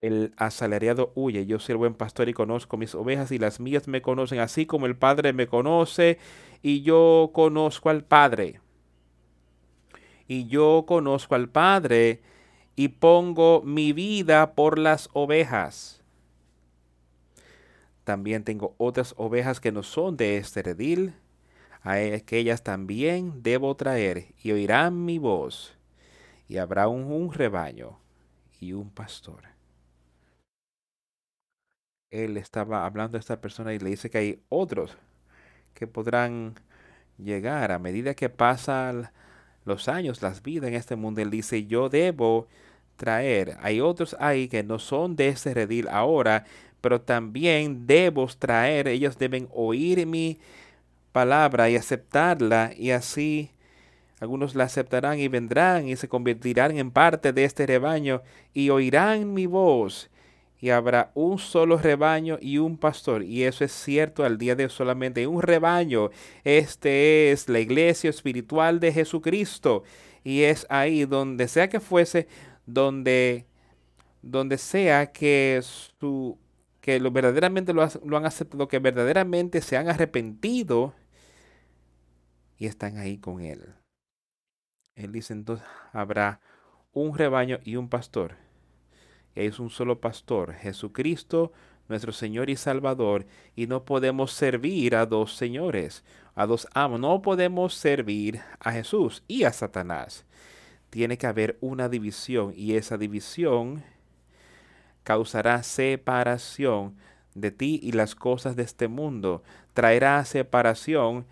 El 0.04 0.34
asalariado 0.36 1.14
huye. 1.16 1.46
Yo 1.46 1.60
soy 1.60 1.74
el 1.74 1.78
buen 1.78 1.94
pastor 1.94 2.28
y 2.28 2.34
conozco 2.34 2.76
mis 2.76 2.94
ovejas 2.94 3.32
y 3.32 3.40
las 3.40 3.60
mías 3.60 3.88
me 3.88 4.02
conocen, 4.02 4.40
así 4.40 4.66
como 4.66 4.86
el 4.86 4.98
Padre 4.98 5.32
me 5.32 5.48
conoce 5.48 6.20
y 6.62 6.82
yo 6.82 7.32
conozco 7.34 7.90
al 7.90 8.04
Padre. 8.04 8.60
Y 10.28 10.48
yo 10.48 10.84
conozco 10.86 11.36
al 11.36 11.48
Padre 11.48 12.22
y 12.76 12.90
pongo 12.90 13.62
mi 13.64 13.94
vida 13.94 14.54
por 14.56 14.78
las 14.78 15.10
ovejas. 15.14 16.02
También 18.04 18.44
tengo 18.44 18.76
otras 18.78 19.14
ovejas 19.18 19.62
que 19.62 19.72
no 19.72 19.84
son 19.84 20.18
de 20.18 20.36
este 20.36 20.62
redil 20.62 21.14
a 21.84 21.96
aquellas 21.96 22.64
también 22.64 23.44
debo 23.44 23.76
traer, 23.76 24.34
y 24.42 24.52
oirán 24.54 25.04
mi 25.04 25.18
voz, 25.18 25.76
y 26.48 26.58
habrá 26.58 26.88
un, 26.88 27.34
rebaño 27.34 28.00
y 28.62 28.72
un 28.72 28.90
pastor. 28.90 29.53
Él 32.14 32.38
estaba 32.38 32.86
hablando 32.86 33.18
a 33.18 33.20
esta 33.20 33.42
persona 33.42 33.74
y 33.74 33.80
le 33.80 33.90
dice 33.90 34.12
que 34.12 34.20
hay 34.20 34.40
otros 34.50 34.96
que 35.74 35.88
podrán 35.88 36.54
llegar 37.18 37.72
a 37.72 37.80
medida 37.80 38.14
que 38.14 38.30
pasan 38.30 39.10
los 39.66 39.90
años, 39.90 40.22
las 40.22 40.44
vidas 40.44 40.68
en 40.68 40.76
este 40.76 40.96
mundo. 40.96 41.22
Él 41.22 41.32
dice, 41.32 41.66
yo 41.66 41.90
debo 41.90 42.48
traer. 42.98 43.58
Hay 43.62 43.82
otros 43.82 44.16
ahí 44.20 44.48
que 44.48 44.62
no 44.62 44.78
son 44.78 45.16
de 45.16 45.30
ese 45.30 45.56
redil 45.56 45.88
ahora, 45.88 46.46
pero 46.82 47.02
también 47.02 47.88
debo 47.88 48.28
traer. 48.28 48.88
Ellos 48.90 49.18
deben 49.18 49.50
oír 49.52 50.06
mi 50.06 50.40
palabra 51.12 51.70
y 51.72 51.76
aceptarla 51.76 52.74
y 52.78 52.92
así 52.92 53.50
algunos 54.20 54.54
la 54.54 54.66
aceptarán 54.66 55.20
y 55.20 55.28
vendrán 55.30 55.88
y 55.88 55.96
se 55.96 56.08
convertirán 56.08 56.78
en 56.78 56.92
parte 56.92 57.34
de 57.34 57.44
este 57.44 57.66
rebaño 57.66 58.22
y 58.54 58.70
oirán 58.70 59.34
mi 59.34 59.48
voz 59.48 60.12
y 60.64 60.70
habrá 60.70 61.12
un 61.14 61.40
solo 61.40 61.78
rebaño 61.78 62.38
y 62.40 62.58
un 62.58 62.78
pastor. 62.78 63.22
Y 63.22 63.44
eso 63.44 63.66
es 63.66 63.74
cierto 63.74 64.24
al 64.24 64.38
día 64.38 64.56
de 64.56 64.64
hoy 64.64 64.70
solamente 64.70 65.28
un 65.28 65.42
rebaño. 65.42 66.10
Este 66.46 67.34
es 67.34 67.50
la 67.50 67.60
iglesia 67.60 68.10
espiritual 68.10 68.80
de 68.80 68.94
Jesucristo. 68.94 69.84
Y 70.24 70.44
es 70.44 70.66
ahí 70.70 71.04
donde 71.04 71.50
sea 71.50 71.68
que 71.68 71.82
fuese, 71.82 72.30
donde, 72.66 73.46
donde 74.22 74.58
sea 74.58 75.12
que 75.12 75.60
su 76.00 76.40
que 76.80 76.98
lo 77.02 77.12
verdaderamente 77.12 77.74
lo, 77.74 77.86
lo 78.06 78.16
han 78.16 78.26
aceptado, 78.26 78.70
que 78.70 78.80
verdaderamente 78.80 79.60
se 79.60 79.76
han 79.76 79.90
arrepentido 79.90 80.94
y 82.58 82.68
están 82.68 83.00
ahí 83.00 83.18
con 83.18 83.42
Él. 83.42 83.76
Él 84.96 85.12
dice 85.12 85.34
entonces, 85.34 85.68
habrá 85.92 86.40
un 86.94 87.18
rebaño 87.18 87.60
y 87.66 87.76
un 87.76 87.90
pastor. 87.90 88.38
Es 89.36 89.60
un 89.60 89.70
solo 89.70 90.00
pastor, 90.00 90.54
Jesucristo, 90.54 91.52
nuestro 91.90 92.12
Señor 92.12 92.50
y 92.50 92.56
Salvador, 92.56 93.26
y 93.56 93.68
no 93.68 93.84
podemos 93.84 94.32
servir 94.32 94.96
a 94.96 95.06
dos 95.06 95.36
señores, 95.36 96.04
a 96.36 96.46
dos 96.46 96.68
amos. 96.74 97.00
No 97.00 97.22
podemos 97.22 97.74
servir 97.74 98.42
a 98.60 98.72
Jesús 98.72 99.24
y 99.28 99.44
a 99.44 99.52
Satanás. 99.52 100.26
Tiene 100.90 101.18
que 101.18 101.28
haber 101.28 101.58
una 101.62 101.90
división 101.90 102.54
y 102.56 102.76
esa 102.76 102.98
división 102.98 103.84
causará 105.04 105.64
separación 105.64 106.96
de 107.34 107.52
ti 107.52 107.80
y 107.82 107.94
las 107.94 108.16
cosas 108.16 108.56
de 108.56 108.64
este 108.64 108.88
mundo. 108.88 109.44
Traerá 109.74 110.24
separación 110.26 111.26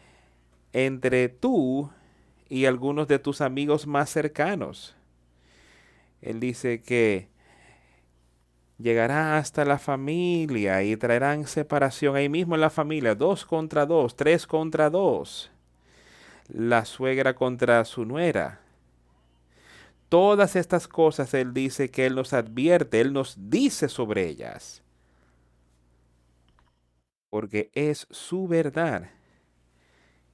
entre 0.74 1.30
tú 1.30 1.92
y 2.50 2.66
algunos 2.66 3.08
de 3.08 3.20
tus 3.20 3.42
amigos 3.42 3.86
más 3.86 4.10
cercanos. 4.10 4.96
Él 6.22 6.40
dice 6.40 6.82
que 6.82 7.30
llegará 8.82 9.38
hasta 9.38 9.66
la 9.66 9.80
familia 9.80 10.84
y 10.84 10.98
traerán 10.98 11.48
separación 11.48 12.16
ahí 12.16 12.30
mismo 12.30 12.56
en 12.56 12.62
la 12.62 12.70
familia, 12.70 13.16
dos 13.16 13.46
contra 13.46 13.86
dos, 13.86 14.16
tres 14.16 14.48
contra 14.48 14.90
dos, 14.90 15.52
la 16.50 16.86
suegra 16.86 17.34
contra 17.36 17.84
su 17.86 18.06
nuera. 18.06 18.62
Todas 20.10 20.56
estas 20.56 20.88
cosas 20.88 21.34
Él 21.34 21.54
dice 21.54 21.90
que 21.90 22.06
Él 22.06 22.16
nos 22.16 22.34
advierte, 22.34 23.02
Él 23.02 23.14
nos 23.14 23.36
dice 23.50 23.90
sobre 23.90 24.28
ellas. 24.28 24.84
porque 27.30 27.72
es 27.74 28.08
su 28.12 28.48
verdad. 28.48 29.10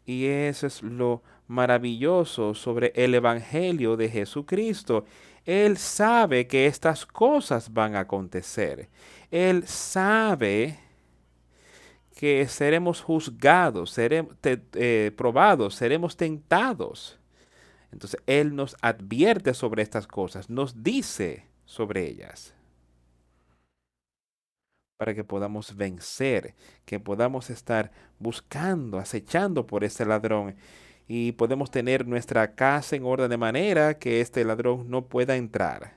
Y 0.05 0.25
eso 0.25 0.67
es 0.67 0.81
lo 0.81 1.21
maravilloso 1.47 2.53
sobre 2.55 2.91
el 2.95 3.13
Evangelio 3.15 3.97
de 3.97 4.09
Jesucristo. 4.09 5.05
Él 5.47 5.77
sabe 5.77 6.45
que 6.45 6.67
estas 6.67 7.05
cosas 7.05 7.71
van 7.71 7.95
a 7.95 8.01
acontecer. 8.01 8.89
Él 9.31 9.65
sabe 9.65 10.77
que 12.13 12.45
seremos 12.49 13.01
juzgados, 13.01 13.91
seremos 13.91 14.35
eh, 14.43 15.13
probados, 15.15 15.73
seremos 15.75 16.17
tentados. 16.17 17.17
Entonces 17.93 18.19
Él 18.27 18.55
nos 18.57 18.75
advierte 18.81 19.53
sobre 19.53 19.83
estas 19.83 20.05
cosas, 20.05 20.49
nos 20.49 20.83
dice 20.83 21.47
sobre 21.65 22.05
ellas 22.09 22.53
para 24.97 25.13
que 25.13 25.23
podamos 25.23 25.77
vencer, 25.77 26.55
que 26.83 26.99
podamos 26.99 27.51
estar 27.51 27.91
buscando, 28.19 28.97
acechando 28.97 29.67
por 29.67 29.83
este 29.83 30.05
ladrón 30.05 30.55
y 31.07 31.31
podemos 31.33 31.71
tener 31.71 32.05
nuestra 32.07 32.55
casa 32.55 32.95
en 32.95 33.05
orden 33.05 33.29
de 33.29 33.37
manera 33.37 33.97
que 33.97 34.21
este 34.21 34.43
ladrón 34.43 34.89
no 34.89 35.05
pueda 35.07 35.35
entrar. 35.35 35.95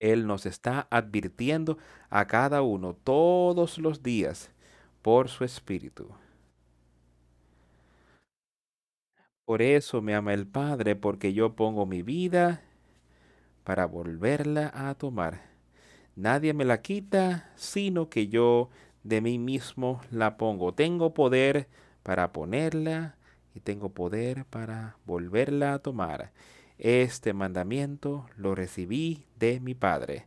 Él 0.00 0.26
nos 0.26 0.46
está 0.46 0.86
advirtiendo 0.90 1.78
a 2.10 2.26
cada 2.26 2.62
uno 2.62 2.94
todos 2.94 3.78
los 3.78 4.02
días 4.02 4.50
por 5.02 5.28
su 5.28 5.44
espíritu. 5.44 6.08
Por 9.44 9.60
eso 9.60 10.00
me 10.00 10.14
ama 10.14 10.32
el 10.32 10.46
Padre, 10.46 10.96
porque 10.96 11.32
yo 11.32 11.54
pongo 11.54 11.84
mi 11.86 12.02
vida 12.02 12.62
para 13.64 13.86
volverla 13.86 14.70
a 14.74 14.94
tomar. 14.94 15.42
Nadie 16.16 16.54
me 16.54 16.64
la 16.64 16.80
quita, 16.80 17.50
sino 17.56 18.08
que 18.08 18.28
yo 18.28 18.70
de 19.02 19.20
mí 19.20 19.38
mismo 19.38 20.00
la 20.10 20.36
pongo. 20.36 20.72
Tengo 20.74 21.12
poder 21.12 21.68
para 22.04 22.32
ponerla 22.32 23.16
y 23.56 23.60
tengo 23.60 23.88
poder 23.88 24.44
para 24.44 24.96
volverla 25.06 25.74
a 25.74 25.78
tomar. 25.80 26.30
Este 26.78 27.32
mandamiento 27.32 28.26
lo 28.36 28.54
recibí 28.54 29.26
de 29.38 29.58
mi 29.58 29.74
Padre. 29.74 30.26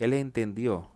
Él 0.00 0.14
entendió 0.14 0.88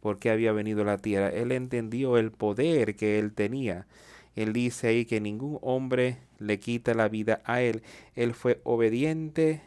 por 0.00 0.18
qué 0.18 0.30
había 0.30 0.52
venido 0.52 0.82
a 0.82 0.84
la 0.86 0.98
tierra. 0.98 1.28
Él 1.30 1.50
entendió 1.50 2.18
el 2.18 2.30
poder 2.30 2.94
que 2.94 3.18
él 3.18 3.32
tenía. 3.32 3.86
Él 4.36 4.52
dice 4.52 4.88
ahí 4.88 5.06
que 5.06 5.20
ningún 5.20 5.58
hombre 5.62 6.18
le 6.38 6.58
quita 6.60 6.94
la 6.94 7.08
vida 7.08 7.40
a 7.44 7.62
él. 7.62 7.82
Él 8.14 8.34
fue 8.34 8.60
obediente 8.64 9.62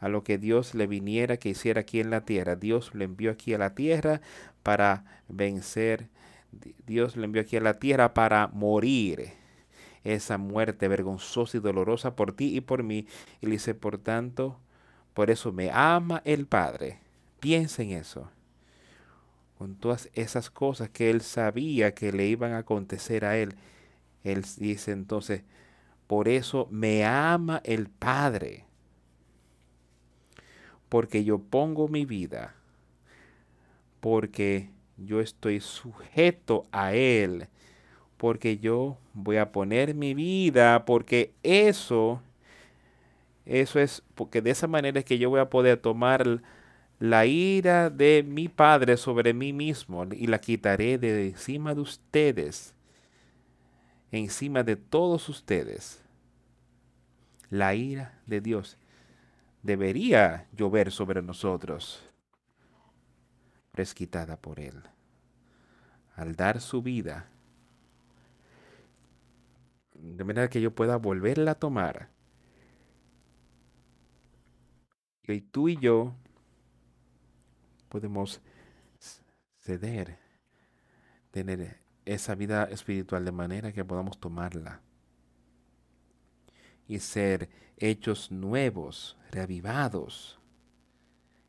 a 0.00 0.08
lo 0.08 0.24
que 0.24 0.38
Dios 0.38 0.74
le 0.74 0.86
viniera 0.86 1.36
que 1.36 1.50
hiciera 1.50 1.82
aquí 1.82 2.00
en 2.00 2.10
la 2.10 2.24
tierra. 2.24 2.56
Dios 2.56 2.94
le 2.94 3.04
envió 3.04 3.30
aquí 3.30 3.54
a 3.54 3.58
la 3.58 3.74
tierra 3.74 4.20
para 4.62 5.04
vencer. 5.28 6.08
Dios 6.86 7.16
le 7.16 7.24
envió 7.24 7.42
aquí 7.42 7.56
a 7.56 7.60
la 7.60 7.74
tierra 7.74 8.14
para 8.14 8.48
morir 8.48 9.32
esa 10.04 10.38
muerte 10.38 10.88
vergonzosa 10.88 11.56
y 11.56 11.60
dolorosa 11.60 12.16
por 12.16 12.32
ti 12.32 12.56
y 12.56 12.60
por 12.60 12.82
mí. 12.82 13.06
Y 13.40 13.46
le 13.46 13.52
dice, 13.52 13.74
por 13.74 13.98
tanto, 13.98 14.58
por 15.14 15.30
eso 15.30 15.52
me 15.52 15.70
ama 15.70 16.22
el 16.24 16.46
Padre. 16.46 17.00
Piensa 17.40 17.82
en 17.82 17.92
eso. 17.92 18.30
Con 19.58 19.74
todas 19.74 20.08
esas 20.14 20.50
cosas 20.50 20.88
que 20.88 21.10
él 21.10 21.20
sabía 21.20 21.94
que 21.94 22.12
le 22.12 22.26
iban 22.26 22.52
a 22.52 22.58
acontecer 22.58 23.24
a 23.24 23.36
él. 23.36 23.56
Él 24.22 24.44
dice 24.56 24.92
entonces, 24.92 25.42
por 26.06 26.28
eso 26.28 26.68
me 26.70 27.04
ama 27.04 27.60
el 27.64 27.88
Padre. 27.88 28.64
Porque 30.88 31.24
yo 31.24 31.38
pongo 31.38 31.88
mi 31.88 32.04
vida. 32.04 32.54
Porque 34.00 34.70
yo 34.98 35.20
estoy 35.20 35.60
sujeto 35.60 36.66
a 36.72 36.92
Él 36.94 37.48
porque 38.18 38.58
yo 38.58 38.98
voy 39.14 39.38
a 39.38 39.52
poner 39.52 39.94
mi 39.94 40.12
vida, 40.12 40.84
porque 40.84 41.32
eso, 41.42 42.20
eso 43.46 43.78
es, 43.80 44.02
porque 44.14 44.42
de 44.42 44.50
esa 44.50 44.66
manera 44.66 44.98
es 44.98 45.04
que 45.04 45.18
yo 45.18 45.30
voy 45.30 45.40
a 45.40 45.48
poder 45.48 45.78
tomar 45.78 46.42
la 46.98 47.26
ira 47.26 47.90
de 47.90 48.24
mi 48.26 48.48
Padre 48.48 48.96
sobre 48.96 49.32
mí 49.32 49.52
mismo 49.52 50.04
y 50.12 50.26
la 50.26 50.40
quitaré 50.40 50.98
de 50.98 51.28
encima 51.28 51.74
de 51.74 51.80
ustedes, 51.80 52.74
encima 54.10 54.64
de 54.64 54.76
todos 54.76 55.28
ustedes. 55.28 56.02
La 57.50 57.74
ira 57.74 58.20
de 58.26 58.40
Dios 58.40 58.76
debería 59.62 60.48
llover 60.56 60.90
sobre 60.90 61.22
nosotros, 61.22 62.02
es 63.80 63.94
quitada 63.94 64.36
por 64.36 64.60
Él. 64.60 64.82
Al 66.14 66.34
dar 66.34 66.60
su 66.60 66.82
vida, 66.82 67.28
de 69.94 70.24
manera 70.24 70.48
que 70.48 70.60
yo 70.60 70.74
pueda 70.74 70.96
volverla 70.96 71.52
a 71.52 71.54
tomar. 71.54 72.10
Y 75.24 75.40
tú 75.42 75.68
y 75.68 75.76
yo 75.76 76.14
podemos 77.88 78.40
ceder, 79.58 80.18
tener 81.30 81.78
esa 82.06 82.34
vida 82.34 82.64
espiritual 82.64 83.24
de 83.24 83.32
manera 83.32 83.72
que 83.72 83.84
podamos 83.84 84.18
tomarla 84.18 84.80
y 86.86 86.98
ser 87.00 87.50
hechos 87.76 88.30
nuevos, 88.30 89.18
reavivados 89.30 90.37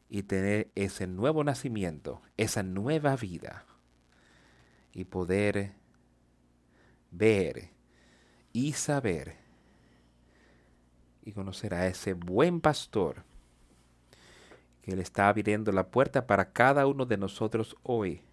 y 0.09 0.23
tener 0.23 0.71
ese 0.75 1.07
nuevo 1.07 1.43
nacimiento, 1.43 2.21
esa 2.35 2.63
nueva 2.63 3.15
vida 3.15 3.65
y 4.91 5.05
poder 5.05 5.73
ver 7.11 7.69
y 8.51 8.73
saber 8.73 9.37
y 11.23 11.31
conocer 11.31 11.75
a 11.75 11.87
ese 11.87 12.13
buen 12.13 12.59
pastor 12.59 13.23
que 14.81 14.95
le 14.95 15.03
está 15.03 15.27
abriendo 15.27 15.71
la 15.71 15.87
puerta 15.91 16.25
para 16.25 16.51
cada 16.51 16.87
uno 16.87 17.05
de 17.05 17.17
nosotros 17.17 17.75
hoy. 17.83 18.23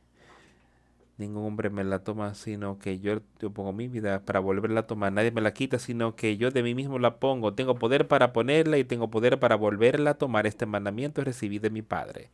Ningún 1.19 1.47
hombre 1.47 1.71
me 1.71 1.83
la 1.83 2.01
toma, 2.01 2.35
sino 2.35 2.79
que 2.79 2.99
yo, 2.99 3.21
yo, 3.41 3.51
pongo 3.51 3.73
mi 3.73 3.89
vida 3.89 4.21
para 4.25 4.39
volverla 4.39 4.81
a 4.81 4.87
tomar. 4.87 5.13
Nadie 5.13 5.31
me 5.31 5.41
la 5.41 5.55
quita, 5.55 5.79
sino 5.79 6.15
que 6.15 6.37
yo 6.37 6.51
de 6.51 6.63
mí 6.63 6.75
mismo 6.75 6.99
la 6.99 7.17
pongo. 7.19 7.55
Tengo 7.55 7.77
poder 7.77 8.07
para 8.07 8.35
ponerla 8.35 8.77
y 8.77 8.85
tengo 8.85 9.09
poder 9.11 9.39
para 9.39 9.57
volverla 9.57 10.11
a 10.11 10.15
tomar. 10.15 10.47
Este 10.47 10.67
mandamiento 10.67 11.25
recibí 11.25 11.59
de 11.59 11.71
mi 11.71 11.81
Padre. 11.81 12.29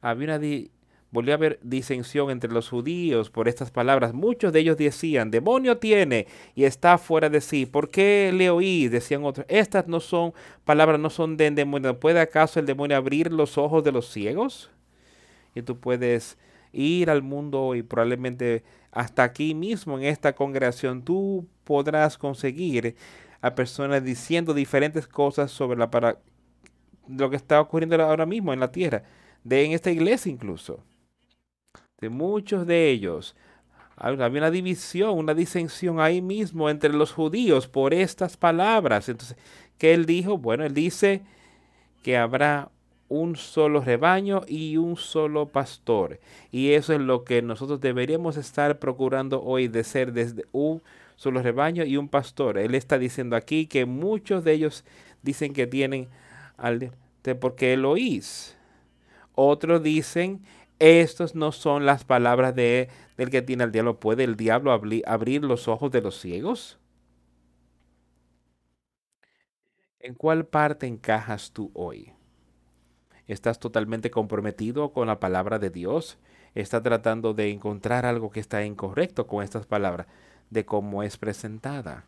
Había 0.00 0.36
una, 0.36 0.38
volvió 1.14 1.32
a 1.32 1.36
haber 1.36 1.60
disensión 1.62 2.30
entre 2.30 2.50
los 2.50 2.70
judíos 2.70 3.28
por 3.28 3.48
estas 3.48 3.70
palabras. 3.70 4.14
Muchos 4.14 4.52
de 4.52 4.60
ellos 4.60 4.78
decían, 4.78 5.30
demonio 5.30 5.76
tiene 5.76 6.26
y 6.54 6.64
está 6.64 6.96
fuera 6.96 7.28
de 7.28 7.42
sí. 7.42 7.66
¿Por 7.66 7.90
qué 7.90 8.32
le 8.34 8.48
oí? 8.48 8.88
Decían 8.88 9.24
otros, 9.24 9.46
estas 9.48 9.86
no 9.86 10.00
son 10.00 10.32
palabras, 10.64 10.98
no 10.98 11.10
son 11.10 11.36
de 11.36 11.50
demonio. 11.50 12.00
¿Puede 12.00 12.20
acaso 12.20 12.58
el 12.58 12.66
demonio 12.66 12.96
abrir 12.96 13.30
los 13.30 13.58
ojos 13.58 13.84
de 13.84 13.92
los 13.92 14.10
ciegos? 14.10 14.70
Y 15.54 15.62
tú 15.62 15.78
puedes 15.78 16.38
ir 16.74 17.10
al 17.10 17.22
mundo 17.22 17.74
y 17.74 17.82
probablemente 17.82 18.64
hasta 18.92 19.22
aquí 19.22 19.54
mismo 19.54 19.98
en 19.98 20.04
esta 20.04 20.34
congregación 20.34 21.02
tú 21.02 21.46
podrás 21.64 22.18
conseguir 22.18 22.96
a 23.40 23.54
personas 23.54 24.04
diciendo 24.04 24.54
diferentes 24.54 25.06
cosas 25.06 25.50
sobre 25.50 25.78
la 25.78 25.90
para 25.90 26.18
lo 27.08 27.30
que 27.30 27.36
está 27.36 27.60
ocurriendo 27.60 28.02
ahora 28.02 28.26
mismo 28.26 28.52
en 28.52 28.60
la 28.60 28.72
tierra, 28.72 29.02
de 29.42 29.64
en 29.64 29.72
esta 29.72 29.90
iglesia 29.90 30.32
incluso 30.32 30.82
de 32.00 32.08
muchos 32.08 32.66
de 32.66 32.90
ellos. 32.90 33.34
Había 33.96 34.26
una 34.26 34.50
división, 34.50 35.18
una 35.18 35.34
disensión 35.34 36.00
ahí 36.00 36.20
mismo 36.20 36.68
entre 36.68 36.92
los 36.92 37.12
judíos 37.12 37.68
por 37.68 37.94
estas 37.94 38.36
palabras. 38.36 39.08
Entonces, 39.08 39.36
¿qué 39.78 39.94
él 39.94 40.04
dijo? 40.04 40.36
Bueno, 40.36 40.64
él 40.64 40.74
dice 40.74 41.22
que 42.02 42.16
habrá 42.16 42.70
un 43.14 43.36
solo 43.36 43.80
rebaño 43.80 44.42
y 44.48 44.76
un 44.76 44.96
solo 44.96 45.46
pastor. 45.46 46.18
Y 46.50 46.72
eso 46.72 46.92
es 46.92 47.00
lo 47.00 47.22
que 47.22 47.42
nosotros 47.42 47.80
deberíamos 47.80 48.36
estar 48.36 48.80
procurando 48.80 49.40
hoy 49.42 49.68
de 49.68 49.84
ser 49.84 50.12
desde 50.12 50.46
un 50.50 50.82
solo 51.14 51.40
rebaño 51.40 51.84
y 51.84 51.96
un 51.96 52.08
pastor. 52.08 52.58
Él 52.58 52.74
está 52.74 52.98
diciendo 52.98 53.36
aquí 53.36 53.66
que 53.66 53.86
muchos 53.86 54.42
de 54.42 54.54
ellos 54.54 54.84
dicen 55.22 55.52
que 55.52 55.68
tienen 55.68 56.08
al 56.56 56.90
porque 57.40 57.76
lo 57.76 57.92
oís. 57.92 58.56
Otros 59.36 59.82
dicen 59.82 60.42
estas 60.80 61.36
no 61.36 61.52
son 61.52 61.86
las 61.86 62.04
palabras 62.04 62.54
de, 62.56 62.88
del 63.16 63.30
que 63.30 63.42
tiene 63.42 63.62
el 63.62 63.70
diablo. 63.70 64.00
¿Puede 64.00 64.24
el 64.24 64.36
diablo 64.36 64.72
abrir 64.72 65.44
los 65.44 65.68
ojos 65.68 65.92
de 65.92 66.02
los 66.02 66.20
ciegos? 66.20 66.78
¿En 70.00 70.14
cuál 70.14 70.46
parte 70.46 70.86
encajas 70.88 71.52
tú 71.52 71.70
hoy? 71.74 72.13
¿Estás 73.26 73.58
totalmente 73.58 74.10
comprometido 74.10 74.92
con 74.92 75.06
la 75.06 75.20
palabra 75.20 75.58
de 75.58 75.70
Dios? 75.70 76.18
¿Estás 76.54 76.82
tratando 76.82 77.34
de 77.34 77.50
encontrar 77.50 78.06
algo 78.06 78.30
que 78.30 78.40
está 78.40 78.64
incorrecto 78.64 79.26
con 79.26 79.42
estas 79.42 79.66
palabras, 79.66 80.06
de 80.50 80.64
cómo 80.64 81.02
es 81.02 81.16
presentada? 81.16 82.06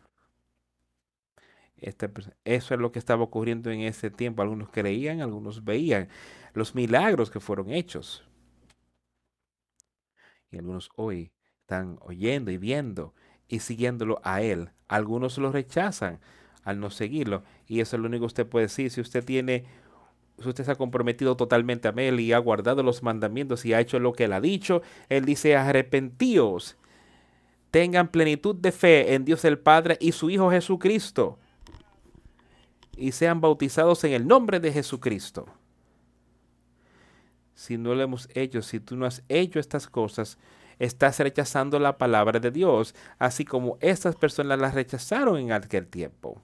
Este, 1.77 2.09
eso 2.43 2.73
es 2.73 2.79
lo 2.79 2.91
que 2.91 2.99
estaba 2.99 3.23
ocurriendo 3.23 3.71
en 3.71 3.81
ese 3.81 4.09
tiempo. 4.09 4.41
Algunos 4.41 4.69
creían, 4.69 5.21
algunos 5.21 5.63
veían 5.63 6.07
los 6.53 6.75
milagros 6.75 7.29
que 7.29 7.39
fueron 7.39 7.71
hechos. 7.71 8.23
Y 10.51 10.57
algunos 10.57 10.89
hoy 10.95 11.31
están 11.61 11.99
oyendo 12.01 12.51
y 12.51 12.57
viendo 12.57 13.13
y 13.47 13.59
siguiéndolo 13.59 14.19
a 14.23 14.41
Él. 14.41 14.71
Algunos 14.87 15.37
lo 15.37 15.51
rechazan 15.51 16.19
al 16.63 16.79
no 16.79 16.89
seguirlo. 16.89 17.43
Y 17.67 17.79
eso 17.79 17.95
es 17.95 18.01
lo 18.01 18.07
único 18.07 18.21
que 18.21 18.27
usted 18.27 18.47
puede 18.47 18.65
decir. 18.65 18.89
Si 18.89 19.01
usted 19.01 19.23
tiene, 19.23 19.65
usted 20.45 20.63
se 20.63 20.71
ha 20.71 20.75
comprometido 20.75 21.35
totalmente 21.35 21.87
a 21.87 21.91
Él 21.91 22.19
y 22.19 22.33
ha 22.33 22.37
guardado 22.37 22.83
los 22.83 23.03
mandamientos 23.03 23.65
y 23.65 23.73
ha 23.73 23.79
hecho 23.79 23.99
lo 23.99 24.13
que 24.13 24.25
Él 24.25 24.33
ha 24.33 24.41
dicho, 24.41 24.81
Él 25.09 25.25
dice, 25.25 25.55
arrepentíos, 25.55 26.77
tengan 27.71 28.09
plenitud 28.09 28.55
de 28.55 28.71
fe 28.71 29.13
en 29.13 29.25
Dios 29.25 29.43
el 29.45 29.59
Padre 29.59 29.97
y 29.99 30.11
su 30.11 30.29
Hijo 30.29 30.51
Jesucristo. 30.51 31.39
Y 32.95 33.11
sean 33.11 33.41
bautizados 33.41 34.03
en 34.03 34.13
el 34.13 34.27
nombre 34.27 34.59
de 34.59 34.71
Jesucristo. 34.71 35.45
Si 37.53 37.77
no 37.77 37.93
lo 37.93 38.01
hemos 38.01 38.29
hecho, 38.33 38.61
si 38.61 38.79
tú 38.79 38.95
no 38.95 39.05
has 39.05 39.23
hecho 39.29 39.59
estas 39.59 39.87
cosas, 39.87 40.37
estás 40.79 41.19
rechazando 41.19 41.79
la 41.79 41.97
palabra 41.97 42.39
de 42.39 42.51
Dios, 42.51 42.93
así 43.17 43.45
como 43.45 43.77
estas 43.81 44.15
personas 44.15 44.59
las 44.59 44.73
rechazaron 44.73 45.37
en 45.37 45.51
aquel 45.51 45.87
tiempo. 45.87 46.41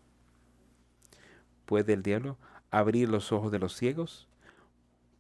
¿Puede 1.66 1.94
el 1.94 2.04
diablo 2.04 2.38
abrir 2.80 3.10
los 3.10 3.32
ojos 3.32 3.52
de 3.52 3.60
los 3.60 3.76
ciegos? 3.76 4.28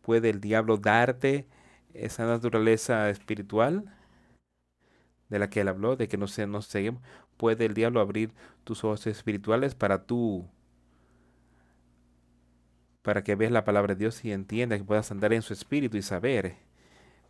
¿Puede 0.01 0.29
el 0.29 0.41
diablo 0.41 0.77
darte 0.77 1.47
esa 1.93 2.25
naturaleza 2.25 3.09
espiritual 3.09 3.85
de 5.29 5.39
la 5.39 5.49
que 5.49 5.61
él 5.61 5.67
habló, 5.67 5.95
de 5.95 6.07
que 6.07 6.17
no 6.17 6.27
se 6.27 6.47
nos 6.47 6.65
seguimos? 6.65 7.01
¿Puede 7.37 7.65
el 7.65 7.73
diablo 7.73 8.01
abrir 8.01 8.33
tus 8.63 8.83
ojos 8.83 9.07
espirituales 9.07 9.75
para 9.75 10.05
tú 10.05 10.45
para 13.01 13.23
que 13.23 13.35
veas 13.35 13.51
la 13.51 13.65
palabra 13.65 13.95
de 13.95 13.99
Dios 13.99 14.23
y 14.23 14.31
entiendas 14.31 14.79
que 14.79 14.85
puedas 14.85 15.11
andar 15.11 15.33
en 15.33 15.41
su 15.41 15.51
espíritu 15.51 15.97
y 15.97 16.01
saber 16.01 16.55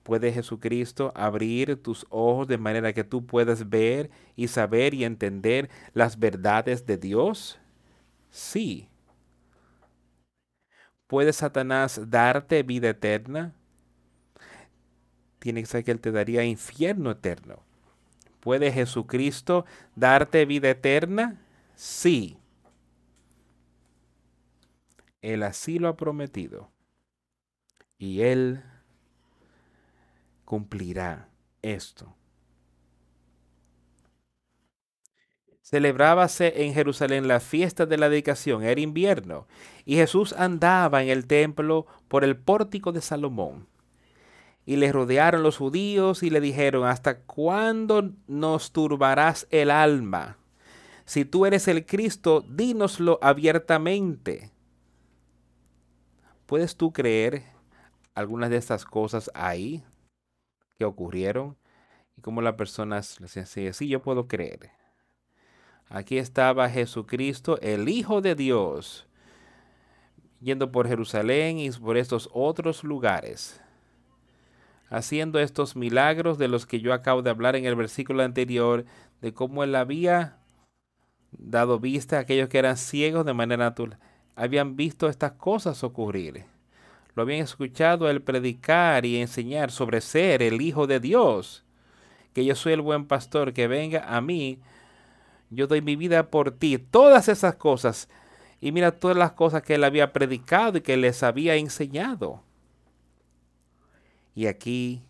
¿Puede 0.03 0.33
Jesucristo 0.33 1.13
abrir 1.15 1.81
tus 1.81 2.05
ojos 2.09 2.47
de 2.47 2.57
manera 2.57 2.91
que 2.91 3.05
tú 3.05 3.25
puedas 3.25 3.69
ver 3.69 4.11
y 4.35 4.49
saber 4.49 4.93
y 4.93 5.05
entender 5.05 5.69
las 5.93 6.19
verdades 6.19 6.85
de 6.85 6.97
Dios? 6.97 7.57
Sí. 8.29 8.89
¿Puede 11.13 11.31
Satanás 11.31 12.09
darte 12.09 12.63
vida 12.63 12.89
eterna? 12.89 13.53
Tiene 15.37 15.61
que 15.61 15.67
ser 15.67 15.83
que 15.83 15.91
Él 15.91 15.99
te 15.99 16.11
daría 16.11 16.43
infierno 16.43 17.11
eterno. 17.11 17.59
¿Puede 18.39 18.71
Jesucristo 18.71 19.63
darte 19.95 20.43
vida 20.45 20.71
eterna? 20.71 21.39
Sí. 21.75 22.39
Él 25.21 25.43
así 25.43 25.77
lo 25.77 25.87
ha 25.87 25.97
prometido. 25.97 26.71
Y 27.99 28.21
Él 28.21 28.63
cumplirá 30.45 31.29
esto. 31.61 32.15
Celebrábase 35.73 36.65
en 36.65 36.75
Jerusalén 36.75 37.27
la 37.27 37.39
fiesta 37.39 37.87
de 37.87 37.97
la 37.97 38.07
dedicación, 38.07 38.61
era 38.61 38.79
invierno, 38.79 39.47
y 39.85 39.95
Jesús 39.95 40.31
andaba 40.33 41.01
en 41.01 41.09
el 41.09 41.25
templo 41.25 41.87
por 42.07 42.23
el 42.23 42.37
pórtico 42.37 42.91
de 42.91 43.01
Salomón. 43.01 43.65
Y 44.67 44.75
le 44.75 44.91
rodearon 44.91 45.41
los 45.41 45.57
judíos 45.57 46.21
y 46.21 46.29
le 46.29 46.41
dijeron, 46.41 46.85
¿hasta 46.85 47.21
cuándo 47.21 48.11
nos 48.27 48.71
turbarás 48.71 49.47
el 49.49 49.71
alma? 49.71 50.37
Si 51.05 51.25
tú 51.25 51.47
eres 51.47 51.67
el 51.67 51.87
Cristo, 51.87 52.45
dínoslo 52.47 53.17
abiertamente. 53.23 54.51
¿Puedes 56.45 56.77
tú 56.77 56.93
creer 56.93 57.41
algunas 58.13 58.51
de 58.51 58.57
estas 58.57 58.85
cosas 58.85 59.31
ahí? 59.33 59.83
que 60.77 60.85
ocurrieron 60.85 61.57
y 62.15 62.21
cómo 62.21 62.43
las 62.43 62.53
personas 62.53 63.19
le 63.19 63.25
decían, 63.25 63.73
sí, 63.73 63.87
yo 63.87 64.03
puedo 64.03 64.27
creer. 64.27 64.82
Aquí 65.89 66.17
estaba 66.17 66.69
Jesucristo, 66.69 67.59
el 67.61 67.87
Hijo 67.89 68.21
de 68.21 68.35
Dios, 68.35 69.05
yendo 70.41 70.71
por 70.71 70.87
Jerusalén 70.87 71.59
y 71.59 71.69
por 71.71 71.97
estos 71.97 72.29
otros 72.33 72.83
lugares, 72.83 73.61
haciendo 74.89 75.39
estos 75.39 75.75
milagros 75.75 76.37
de 76.37 76.47
los 76.47 76.65
que 76.65 76.81
yo 76.81 76.93
acabo 76.93 77.21
de 77.21 77.29
hablar 77.29 77.55
en 77.55 77.65
el 77.65 77.75
versículo 77.75 78.23
anterior, 78.23 78.85
de 79.21 79.33
cómo 79.33 79.63
él 79.63 79.75
había 79.75 80.37
dado 81.31 81.79
vista 81.79 82.17
a 82.17 82.21
aquellos 82.21 82.49
que 82.49 82.59
eran 82.59 82.77
ciegos 82.77 83.25
de 83.25 83.33
manera 83.33 83.65
natural, 83.65 83.99
habían 84.35 84.75
visto 84.75 85.07
estas 85.07 85.33
cosas 85.33 85.83
ocurrir. 85.83 86.45
Lo 87.15 87.23
habían 87.23 87.41
escuchado 87.41 88.09
él 88.09 88.21
predicar 88.21 89.05
y 89.05 89.21
enseñar 89.21 89.71
sobre 89.71 90.01
ser 90.01 90.41
el 90.41 90.61
Hijo 90.61 90.87
de 90.87 90.99
Dios, 90.99 91.63
que 92.33 92.43
yo 92.43 92.55
soy 92.55 92.73
el 92.73 92.81
buen 92.81 93.05
pastor, 93.05 93.53
que 93.53 93.67
venga 93.67 94.15
a 94.15 94.19
mí, 94.21 94.59
yo 95.55 95.67
doy 95.67 95.81
mi 95.81 95.95
vida 95.95 96.29
por 96.29 96.51
ti, 96.51 96.77
todas 96.77 97.29
esas 97.29 97.55
cosas. 97.55 98.09
Y 98.59 98.71
mira 98.71 98.91
todas 98.91 99.17
las 99.17 99.33
cosas 99.33 99.61
que 99.61 99.75
él 99.75 99.83
había 99.83 100.13
predicado 100.13 100.77
y 100.77 100.81
que 100.81 100.95
les 100.95 101.21
había 101.23 101.55
enseñado. 101.55 102.41
Y 104.35 104.47
aquí, 104.47 105.03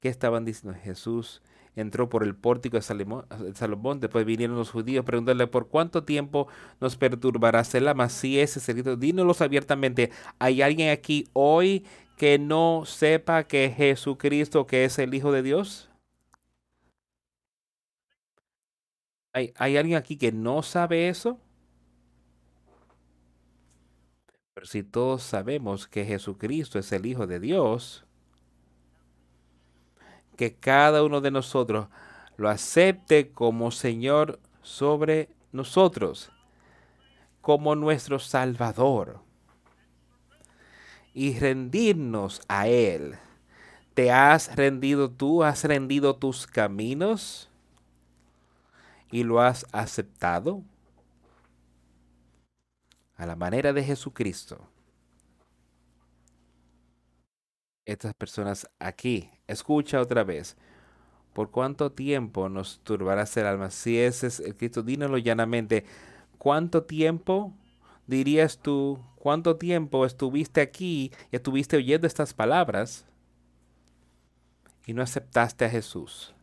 ¿qué 0.00 0.08
estaban 0.08 0.44
diciendo? 0.44 0.78
Jesús 0.82 1.42
entró 1.76 2.08
por 2.08 2.22
el 2.24 2.34
pórtico 2.34 2.76
de 2.76 2.82
Salomón. 2.82 4.00
Después 4.00 4.24
vinieron 4.24 4.56
los 4.56 4.70
judíos 4.70 5.04
preguntarle 5.04 5.46
por 5.46 5.68
cuánto 5.68 6.04
tiempo 6.04 6.48
nos 6.80 6.96
perturbará 6.96 7.62
Selama. 7.62 8.08
Si 8.08 8.40
ese 8.40 8.58
es 8.58 8.68
el 8.68 8.76
grito, 8.76 8.96
dínoslos 8.96 9.40
abiertamente. 9.42 10.10
¿Hay 10.38 10.62
alguien 10.62 10.90
aquí 10.90 11.28
hoy 11.34 11.84
que 12.16 12.38
no 12.38 12.82
sepa 12.84 13.44
que 13.44 13.72
Jesucristo, 13.76 14.66
que 14.66 14.84
es 14.84 14.98
el 14.98 15.14
Hijo 15.14 15.30
de 15.30 15.42
Dios? 15.42 15.87
¿Hay, 19.32 19.52
¿Hay 19.56 19.76
alguien 19.76 19.96
aquí 19.98 20.16
que 20.16 20.32
no 20.32 20.62
sabe 20.62 21.08
eso? 21.08 21.40
Pero 24.54 24.66
si 24.66 24.82
todos 24.82 25.22
sabemos 25.22 25.86
que 25.86 26.04
Jesucristo 26.04 26.78
es 26.78 26.92
el 26.92 27.06
Hijo 27.06 27.26
de 27.26 27.40
Dios, 27.40 28.04
que 30.36 30.54
cada 30.54 31.02
uno 31.02 31.20
de 31.20 31.30
nosotros 31.30 31.88
lo 32.36 32.48
acepte 32.48 33.30
como 33.32 33.70
Señor 33.70 34.38
sobre 34.62 35.28
nosotros, 35.52 36.30
como 37.40 37.74
nuestro 37.74 38.18
Salvador, 38.18 39.20
y 41.14 41.38
rendirnos 41.38 42.40
a 42.48 42.68
Él. 42.68 43.16
¿Te 43.94 44.12
has 44.12 44.54
rendido 44.56 45.10
tú? 45.10 45.42
¿Has 45.42 45.64
rendido 45.64 46.16
tus 46.16 46.46
caminos? 46.46 47.47
¿Y 49.10 49.24
lo 49.24 49.40
has 49.40 49.66
aceptado? 49.72 50.62
A 53.16 53.26
la 53.26 53.36
manera 53.36 53.72
de 53.72 53.82
Jesucristo. 53.82 54.68
estas 57.88 58.14
personas 58.14 58.68
aquí. 58.78 59.30
Escucha 59.46 60.00
otra 60.00 60.22
vez. 60.22 60.56
¿Por 61.32 61.50
cuánto 61.50 61.90
tiempo 61.90 62.48
nos 62.48 62.80
turbarás 62.80 63.36
el 63.36 63.46
alma? 63.46 63.70
Si 63.70 63.98
ese 63.98 64.26
es 64.26 64.40
el 64.40 64.56
Cristo, 64.56 64.82
dínoslo 64.82 65.18
llanamente. 65.18 65.84
¿Cuánto 66.36 66.84
tiempo 66.84 67.52
dirías 68.06 68.58
tú? 68.58 68.98
¿Cuánto 69.16 69.56
tiempo 69.56 70.04
estuviste 70.04 70.60
aquí 70.60 71.12
y 71.32 71.36
estuviste 71.36 71.76
oyendo 71.76 72.06
estas 72.06 72.34
palabras 72.34 73.06
y 74.86 74.92
no 74.92 75.02
aceptaste 75.02 75.64
a 75.64 75.70
Jesús? 75.70 76.34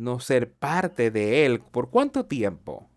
No 0.00 0.18
ser 0.18 0.50
parte 0.54 1.10
de 1.10 1.44
Él. 1.44 1.60
¿Por 1.60 1.90
cuánto 1.90 2.24
tiempo? 2.24 2.90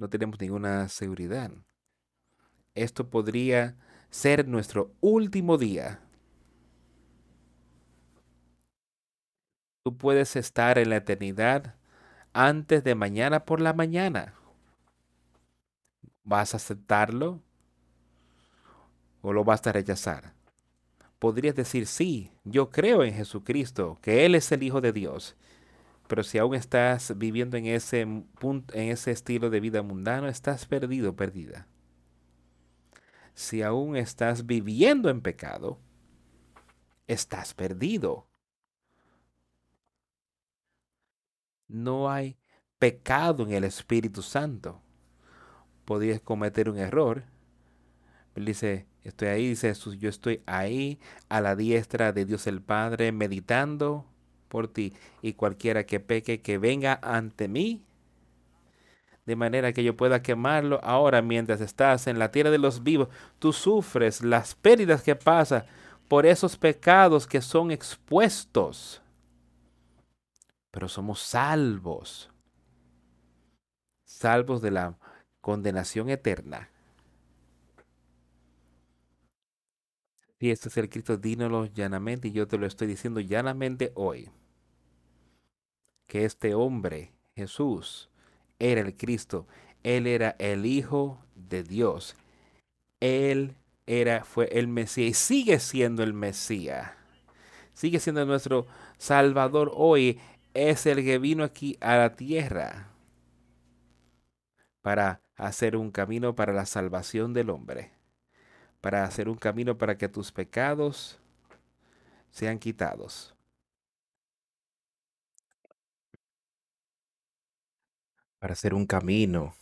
no 0.00 0.08
tenemos 0.08 0.40
ninguna 0.40 0.88
seguridad. 0.88 1.50
Esto 2.74 3.10
podría 3.10 3.76
ser 4.08 4.48
nuestro 4.48 4.94
último 5.00 5.58
día. 5.58 6.00
Tú 9.84 9.98
puedes 9.98 10.36
estar 10.36 10.78
en 10.78 10.88
la 10.88 10.96
eternidad 10.96 11.74
antes 12.32 12.82
de 12.82 12.94
mañana 12.94 13.44
por 13.44 13.60
la 13.60 13.74
mañana. 13.74 14.32
¿Vas 16.24 16.54
a 16.54 16.56
aceptarlo 16.56 17.42
o 19.22 19.32
lo 19.32 19.44
vas 19.44 19.66
a 19.66 19.72
rechazar? 19.72 20.34
Podrías 21.18 21.54
decir, 21.54 21.86
sí, 21.86 22.32
yo 22.44 22.70
creo 22.70 23.04
en 23.04 23.14
Jesucristo, 23.14 23.98
que 24.00 24.24
Él 24.24 24.34
es 24.34 24.50
el 24.52 24.62
Hijo 24.62 24.80
de 24.80 24.92
Dios 24.92 25.36
pero 26.10 26.24
si 26.24 26.38
aún 26.38 26.56
estás 26.56 27.16
viviendo 27.16 27.56
en 27.56 27.66
ese, 27.66 28.04
punto, 28.40 28.74
en 28.74 28.90
ese 28.90 29.12
estilo 29.12 29.48
de 29.48 29.60
vida 29.60 29.80
mundano, 29.80 30.26
estás 30.26 30.66
perdido, 30.66 31.14
perdida. 31.14 31.68
Si 33.32 33.62
aún 33.62 33.94
estás 33.94 34.44
viviendo 34.44 35.08
en 35.08 35.20
pecado, 35.20 35.78
estás 37.06 37.54
perdido. 37.54 38.26
No 41.68 42.10
hay 42.10 42.36
pecado 42.80 43.44
en 43.44 43.52
el 43.52 43.62
Espíritu 43.62 44.20
Santo. 44.20 44.82
podías 45.84 46.20
cometer 46.20 46.68
un 46.68 46.78
error. 46.78 47.22
Él 48.34 48.46
dice, 48.46 48.88
estoy 49.04 49.28
ahí, 49.28 49.48
dice 49.48 49.68
Jesús, 49.68 49.98
yo 49.98 50.08
estoy 50.08 50.42
ahí 50.46 50.98
a 51.28 51.40
la 51.40 51.56
diestra 51.56 52.12
de 52.12 52.24
Dios 52.24 52.46
el 52.46 52.60
Padre, 52.60 53.12
meditando 53.12 54.04
por 54.48 54.68
ti. 54.68 54.92
Y 55.22 55.34
cualquiera 55.34 55.84
que 55.84 56.00
peque, 56.00 56.42
que 56.42 56.58
venga 56.58 56.98
ante 57.02 57.48
mí, 57.48 57.82
de 59.26 59.36
manera 59.36 59.72
que 59.72 59.84
yo 59.84 59.96
pueda 59.96 60.22
quemarlo 60.22 60.80
ahora 60.82 61.22
mientras 61.22 61.60
estás 61.60 62.06
en 62.06 62.18
la 62.18 62.30
tierra 62.32 62.50
de 62.50 62.58
los 62.58 62.82
vivos. 62.82 63.08
Tú 63.38 63.52
sufres 63.52 64.22
las 64.22 64.54
pérdidas 64.54 65.02
que 65.02 65.14
pasan 65.14 65.64
por 66.08 66.26
esos 66.26 66.56
pecados 66.56 67.26
que 67.26 67.40
son 67.40 67.70
expuestos. 67.70 69.00
Pero 70.72 70.88
somos 70.88 71.20
salvos. 71.20 72.30
Salvos 74.04 74.60
de 74.60 74.72
la 74.72 74.98
condenación 75.40 76.10
eterna. 76.10 76.68
Si 80.40 80.50
este 80.50 80.70
es 80.70 80.76
el 80.78 80.88
Cristo, 80.88 81.18
dínoslo 81.18 81.66
llanamente 81.66 82.28
y 82.28 82.32
yo 82.32 82.48
te 82.48 82.56
lo 82.56 82.66
estoy 82.66 82.88
diciendo 82.88 83.20
llanamente 83.20 83.92
hoy. 83.94 84.30
Que 86.06 86.24
este 86.24 86.54
hombre, 86.54 87.12
Jesús, 87.36 88.08
era 88.58 88.80
el 88.80 88.96
Cristo. 88.96 89.46
Él 89.82 90.06
era 90.06 90.36
el 90.38 90.64
Hijo 90.64 91.22
de 91.34 91.62
Dios. 91.62 92.16
Él 93.00 93.54
era, 93.86 94.24
fue 94.24 94.46
el 94.46 94.66
Mesías 94.66 95.10
y 95.10 95.12
sigue 95.12 95.58
siendo 95.60 96.02
el 96.02 96.14
Mesías. 96.14 96.90
Sigue 97.74 98.00
siendo 98.00 98.24
nuestro 98.24 98.66
Salvador 98.96 99.70
hoy. 99.74 100.18
Es 100.54 100.86
el 100.86 101.04
que 101.04 101.18
vino 101.18 101.44
aquí 101.44 101.76
a 101.82 101.96
la 101.96 102.16
tierra 102.16 102.88
para 104.80 105.20
hacer 105.36 105.76
un 105.76 105.90
camino 105.90 106.34
para 106.34 106.54
la 106.54 106.64
salvación 106.64 107.34
del 107.34 107.50
hombre. 107.50 107.99
Para 108.80 109.04
hacer 109.04 109.28
un 109.28 109.36
camino 109.36 109.76
para 109.76 109.96
que 109.98 110.08
tus 110.08 110.32
pecados 110.32 111.18
sean 112.30 112.58
quitados. 112.58 113.34
para 118.40 118.54
hacer 118.54 118.72
un 118.72 118.86
camino 118.86 119.54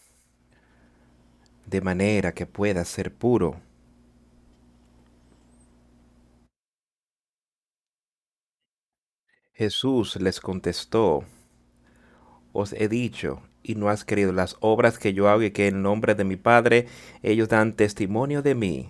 de 1.66 1.80
manera 1.80 2.32
que 2.32 2.46
pueda 2.46 2.84
ser 2.84 3.12
puro. 3.12 3.60
Jesús 9.52 10.14
les 10.16 10.38
contestó, 10.40 11.24
os 12.52 12.72
he 12.72 12.88
dicho, 12.88 13.42
y 13.64 13.74
no 13.74 13.88
has 13.88 14.04
creído 14.04 14.32
las 14.32 14.56
obras 14.60 14.98
que 14.98 15.12
yo 15.12 15.28
hago 15.28 15.42
y 15.42 15.50
que 15.50 15.66
en 15.66 15.82
nombre 15.82 16.14
de 16.14 16.22
mi 16.22 16.36
Padre 16.36 16.86
ellos 17.24 17.48
dan 17.48 17.74
testimonio 17.74 18.40
de 18.40 18.54
mí, 18.54 18.88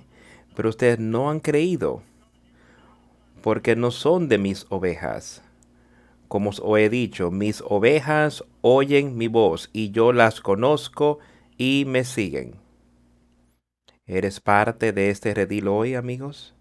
pero 0.59 0.70
ustedes 0.70 0.98
no 0.98 1.30
han 1.30 1.38
creído, 1.38 2.02
porque 3.42 3.76
no 3.76 3.92
son 3.92 4.28
de 4.28 4.38
mis 4.38 4.66
ovejas 4.70 5.44
como 6.28 6.50
os 6.50 6.62
he 6.78 6.90
dicho, 6.90 7.30
mis 7.30 7.62
ovejas 7.66 8.44
oyen 8.61 9.16
mi 9.16 9.28
voz 9.28 9.70
y 9.72 9.90
yo 9.90 10.12
las 10.12 10.42
conozco 10.42 11.18
y 11.56 11.84
me 11.86 12.04
siguen. 12.04 12.56
¿Eres 14.06 14.40
parte 14.40 14.92
de 14.92 15.09
este 15.09 15.32
redil 15.32 15.68
hoy, 15.68 15.94
amigos? 15.94 16.54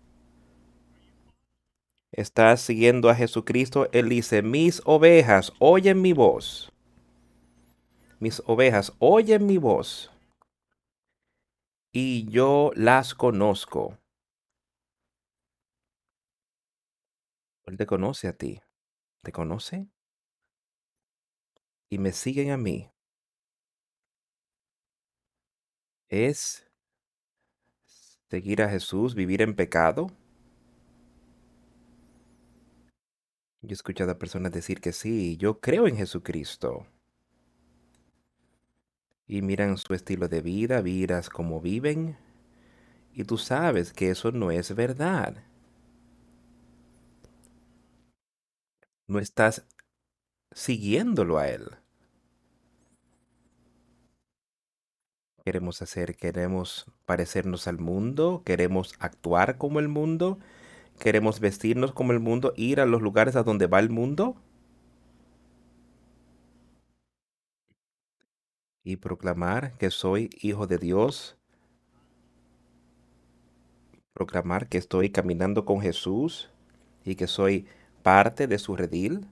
¿Estás 2.13 2.61
siguiendo 2.61 3.09
a 3.09 3.15
Jesucristo? 3.15 3.89
Él 3.91 4.07
dice, 4.07 4.41
mis 4.41 4.81
ovejas 4.85 5.51
oyen 5.59 6.01
mi 6.01 6.13
voz. 6.13 6.71
Mis 8.19 8.41
ovejas 8.45 8.93
oyen 8.99 9.45
mi 9.45 9.57
voz. 9.57 10.11
Y 11.99 12.29
yo 12.29 12.69
las 12.75 13.15
conozco. 13.15 13.97
Él 17.65 17.75
te 17.75 17.87
conoce 17.87 18.27
a 18.27 18.33
ti 18.33 18.61
te 19.23 19.31
conocen 19.31 19.91
y 21.89 21.97
me 21.97 22.11
siguen 22.11 22.51
a 22.51 22.57
mí 22.57 22.91
es 26.07 26.69
seguir 28.29 28.61
a 28.61 28.69
Jesús, 28.69 29.15
vivir 29.15 29.41
en 29.41 29.55
pecado. 29.55 30.05
Yo 33.63 33.71
he 33.71 33.73
escuchado 33.73 34.11
a 34.11 34.19
personas 34.19 34.51
decir 34.51 34.81
que 34.81 34.93
sí, 34.93 35.35
yo 35.37 35.59
creo 35.59 35.87
en 35.87 35.97
Jesucristo. 35.97 36.85
Y 39.27 39.41
miran 39.41 39.77
su 39.77 39.93
estilo 39.93 40.27
de 40.27 40.41
vida, 40.41 40.81
miras 40.81 41.29
cómo 41.29 41.61
viven, 41.61 42.17
y 43.13 43.23
tú 43.25 43.37
sabes 43.37 43.93
que 43.93 44.09
eso 44.09 44.31
no 44.31 44.51
es 44.51 44.73
verdad. 44.75 45.43
no 49.07 49.19
estás 49.19 49.65
siguiéndolo 50.51 51.37
a 51.37 51.49
Él. 51.49 51.69
Queremos 55.43 55.81
hacer, 55.81 56.17
queremos 56.17 56.85
parecernos 57.05 57.67
al 57.67 57.79
mundo, 57.79 58.43
queremos 58.45 58.95
actuar 58.99 59.57
como 59.57 59.79
el 59.79 59.87
mundo, 59.87 60.39
queremos 60.99 61.39
vestirnos 61.39 61.93
como 61.93 62.11
el 62.11 62.19
mundo, 62.19 62.53
ir 62.57 62.81
a 62.81 62.85
los 62.85 63.01
lugares 63.01 63.37
a 63.37 63.43
donde 63.43 63.67
va 63.67 63.79
el 63.79 63.89
mundo. 63.89 64.35
Y 68.87 68.95
proclamar 68.95 69.73
que 69.73 69.91
soy 69.91 70.29
hijo 70.39 70.65
de 70.65 70.77
Dios. 70.77 71.35
Proclamar 74.13 74.69
que 74.69 74.77
estoy 74.77 75.09
caminando 75.09 75.65
con 75.65 75.81
Jesús 75.81 76.49
y 77.03 77.15
que 77.15 77.27
soy 77.27 77.67
parte 78.01 78.47
de 78.47 78.57
su 78.57 78.77
redil. 78.77 79.27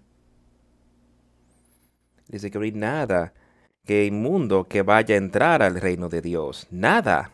Dice 2.27 2.51
que 2.51 2.57
no 2.57 2.65
hay 2.65 2.73
nada 2.73 3.33
que 3.85 4.03
inmundo 4.03 4.67
que 4.67 4.81
vaya 4.81 5.15
a 5.15 5.19
entrar 5.19 5.63
al 5.63 5.79
reino 5.79 6.09
de 6.09 6.21
Dios. 6.21 6.67
Nada. 6.69 7.31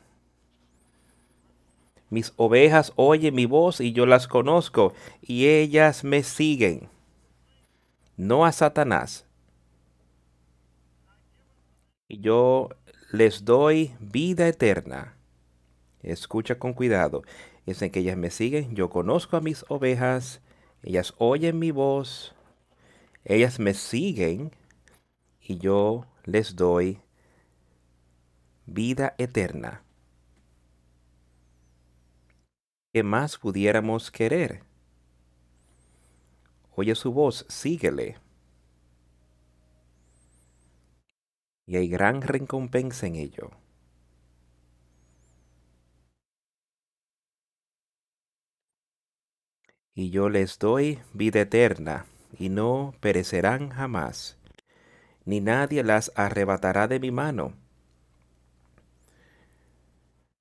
Mis 2.12 2.34
ovejas 2.36 2.94
oyen 2.98 3.34
mi 3.34 3.48
voz 3.48 3.82
y 3.82 3.94
yo 3.94 4.06
las 4.06 4.28
conozco 4.28 4.94
y 5.24 5.48
ellas 5.48 6.04
me 6.04 6.22
siguen. 6.22 6.88
No 8.16 8.46
a 8.46 8.52
Satanás. 8.52 9.26
Y 12.12 12.20
yo 12.20 12.68
les 13.14 13.46
doy 13.46 13.96
vida 14.02 14.46
eterna. 14.50 15.16
Escucha 16.04 16.60
con 16.60 16.74
cuidado. 16.74 17.24
Es 17.66 17.82
en 17.82 17.90
que 17.90 18.02
ellas 18.02 18.18
me 18.18 18.32
siguen. 18.32 18.76
Yo 18.76 18.90
conozco 18.90 19.38
a 19.38 19.40
mis 19.40 19.64
ovejas 19.70 20.42
ellas 20.84 21.14
oyen 21.20 21.60
mi 21.60 21.72
voz, 21.72 22.34
ellas 23.24 23.60
me 23.60 23.74
siguen 23.74 24.52
y 25.40 25.58
yo 25.58 26.06
les 26.26 26.58
doy 26.58 27.00
vida 28.66 29.14
eterna. 29.18 29.84
¿Qué 32.92 33.04
más 33.04 33.38
pudiéramos 33.38 34.12
querer? 34.12 34.64
Oye 36.76 36.94
su 36.96 37.14
voz, 37.14 37.46
síguele. 37.48 38.18
Y 41.72 41.78
hay 41.78 41.88
gran 41.88 42.22
recompensa 42.22 43.08
en 43.08 43.16
ello. 43.16 43.52
y 49.94 50.10
yo 50.10 50.28
les 50.28 50.60
doy 50.60 51.00
vida 51.14 51.42
eterna, 51.42 52.06
y 52.38 52.50
no 52.50 52.94
perecerán 53.00 53.70
jamás, 53.70 54.38
ni 55.24 55.40
nadie 55.40 55.84
las 55.84 56.12
arrebatará 56.16 56.90
de 56.90 57.00
mi 57.00 57.12
mano. 57.12 57.54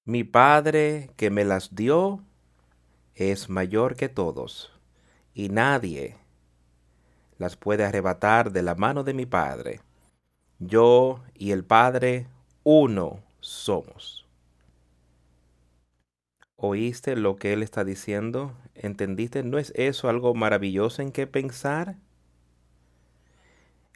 Mi 0.05 0.25
Padre 0.25 1.11
que 1.17 1.31
me 1.31 1.45
las 1.45 1.77
dio 1.77 2.25
es 3.15 3.49
mayor 3.49 3.95
que 3.95 4.09
todos, 4.09 4.73
y 5.33 5.49
nadie 5.49 6.17
las 7.39 7.57
puede 7.57 7.85
arrebatar 7.85 8.51
de 8.51 8.63
la 8.63 8.75
mano 8.75 9.05
de 9.05 9.15
mi 9.15 9.27
Padre. 9.27 9.81
Yo 10.61 11.23
y 11.35 11.53
el 11.53 11.65
Padre 11.65 12.27
uno 12.65 13.21
somos. 13.41 14.27
¿Oíste 16.57 17.17
lo 17.17 17.37
que 17.37 17.55
Él 17.55 17.63
está 17.63 17.83
diciendo? 17.83 18.55
¿Entendiste? 18.75 19.43
¿No 19.43 19.57
es 19.59 19.73
eso 19.75 20.11
algo 20.11 20.35
maravilloso 20.35 21.01
en 21.01 21.13
qué 21.13 21.27
pensar? 21.27 21.97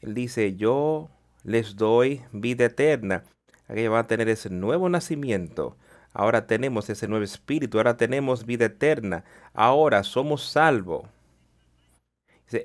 Él 0.01 0.15
dice, 0.15 0.57
yo 0.57 1.11
les 1.43 1.77
doy 1.77 2.23
vida 2.33 2.65
eterna. 2.65 3.25
Aquellos 3.69 3.93
van 3.93 4.05
a 4.05 4.07
tener 4.07 4.31
ese 4.31 4.49
nuevo 4.49 4.89
nacimiento. 4.89 5.77
Ahora 6.15 6.47
tenemos 6.47 6.89
ese 6.89 7.09
nuevo 7.09 7.25
espíritu. 7.25 7.77
Ahora 7.77 7.99
tenemos 7.99 8.47
vida 8.47 8.65
eterna. 8.67 9.25
Ahora 9.53 10.03
somos 10.03 10.49
salvos. 10.49 11.07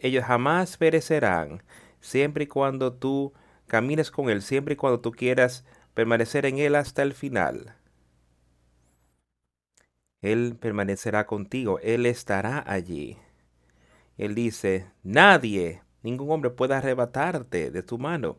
Ellos 0.02 0.24
jamás 0.24 0.78
perecerán. 0.78 1.62
Siempre 2.00 2.46
y 2.46 2.48
cuando 2.48 2.94
tú 2.94 3.34
camines 3.70 4.12
con 4.12 4.30
Él. 4.30 4.42
Siempre 4.42 4.74
y 4.74 4.78
cuando 4.78 5.00
tú 5.00 5.12
quieras 5.12 5.64
permanecer 5.94 6.46
en 6.46 6.58
Él 6.58 6.76
hasta 6.76 7.02
el 7.04 7.14
final. 7.14 7.78
Él 10.22 10.58
permanecerá 10.60 11.26
contigo, 11.26 11.80
Él 11.80 12.06
estará 12.06 12.62
allí. 12.68 13.18
Él 14.18 14.36
dice, 14.36 14.92
nadie, 15.02 15.82
ningún 16.04 16.30
hombre 16.32 16.50
puede 16.50 16.76
arrebatarte 16.76 17.72
de 17.72 17.84
tu 17.84 17.98
mano. 17.98 18.32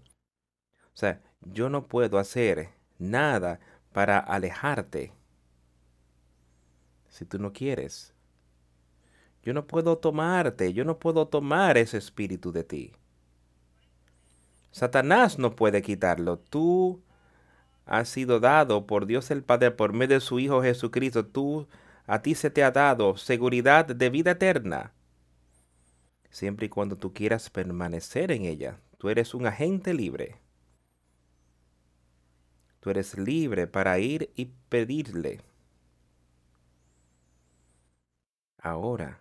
O 0.93 0.97
sea, 1.01 1.23
yo 1.41 1.71
no 1.71 1.89
puedo 1.89 2.19
hacer 2.19 2.69
nada 2.99 3.61
para 3.93 4.19
alejarte 4.19 5.15
si 7.09 7.25
tú 7.25 7.39
no 7.39 7.53
quieres. 7.53 8.15
Yo 9.43 9.55
no 9.55 9.67
puedo 9.67 9.99
tomarte, 9.99 10.73
yo 10.73 10.85
no 10.85 10.99
puedo 10.99 11.29
tomar 11.29 11.79
ese 11.79 11.97
espíritu 11.97 12.53
de 12.53 12.65
ti. 12.65 12.93
Satanás 14.71 15.39
no 15.39 15.57
puede 15.57 15.83
quitarlo. 15.83 16.39
Tú 16.39 17.03
has 17.87 18.09
sido 18.09 18.41
dado 18.41 18.87
por 18.87 19.07
Dios 19.07 19.31
el 19.31 19.43
Padre 19.43 19.73
por 19.73 19.93
medio 19.93 20.17
de 20.17 20.21
su 20.21 20.39
Hijo 20.39 20.63
Jesucristo. 20.63 21.27
Tú, 21.27 21.67
a 22.07 22.23
ti 22.23 22.35
se 22.35 22.51
te 22.51 22.63
ha 22.63 22.71
dado 22.71 23.17
seguridad 23.17 23.85
de 23.87 24.11
vida 24.11 24.33
eterna. 24.33 24.93
Siempre 26.31 26.67
y 26.67 26.69
cuando 26.69 26.97
tú 26.97 27.13
quieras 27.13 27.51
permanecer 27.51 28.31
en 28.31 28.45
ella, 28.45 28.79
tú 28.99 29.09
eres 29.09 29.35
un 29.35 29.47
agente 29.47 29.93
libre. 29.93 30.37
Tú 32.79 32.91
eres 32.91 33.19
libre 33.19 33.67
para 33.67 33.99
ir 33.99 34.31
y 34.37 34.47
pedirle. 34.69 35.41
Ahora, 38.63 39.21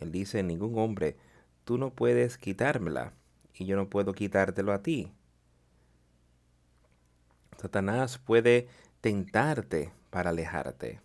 él 0.00 0.10
dice, 0.10 0.42
ningún 0.42 0.76
hombre, 0.78 1.16
tú 1.64 1.78
no 1.78 1.90
puedes 1.90 2.38
quitármela 2.38 3.14
y 3.54 3.66
yo 3.66 3.76
no 3.76 3.88
puedo 3.88 4.12
quitártelo 4.12 4.72
a 4.72 4.82
ti. 4.82 5.12
Satanás 7.58 8.18
puede 8.18 8.68
tentarte 9.00 9.92
para 10.10 10.30
alejarte. 10.30 11.00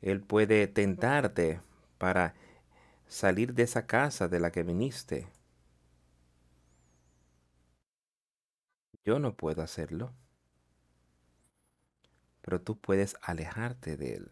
Él 0.00 0.20
puede 0.22 0.66
tentarte 0.66 1.60
para 1.98 2.34
salir 3.06 3.54
de 3.54 3.64
esa 3.64 3.86
casa 3.86 4.28
de 4.28 4.40
la 4.40 4.50
que 4.50 4.62
viniste. 4.62 5.28
Yo 9.04 9.18
no 9.18 9.34
puedo 9.36 9.62
hacerlo, 9.62 10.12
pero 12.42 12.60
tú 12.60 12.78
puedes 12.78 13.16
alejarte 13.22 13.96
de 13.96 14.14
él. 14.14 14.30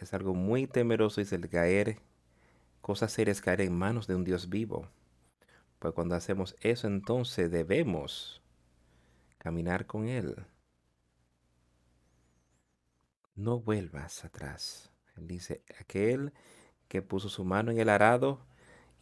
Es 0.00 0.12
algo 0.14 0.34
muy 0.34 0.66
temeroso 0.66 1.20
y 1.20 1.26
el 1.30 1.48
caer, 1.48 2.00
cosas 2.80 3.12
serias 3.12 3.40
caer 3.40 3.60
en 3.60 3.76
manos 3.76 4.06
de 4.06 4.14
un 4.14 4.24
Dios 4.24 4.48
vivo. 4.48 4.88
Pues 5.78 5.94
cuando 5.94 6.14
hacemos 6.14 6.56
eso, 6.60 6.86
entonces 6.86 7.50
debemos 7.50 8.42
caminar 9.38 9.86
con 9.86 10.08
Él. 10.08 10.46
No 13.34 13.60
vuelvas 13.60 14.24
atrás. 14.24 14.92
Él 15.16 15.28
dice, 15.28 15.62
aquel 15.80 16.32
que 16.88 17.02
puso 17.02 17.28
su 17.28 17.44
mano 17.44 17.70
en 17.70 17.78
el 17.78 17.88
arado 17.88 18.40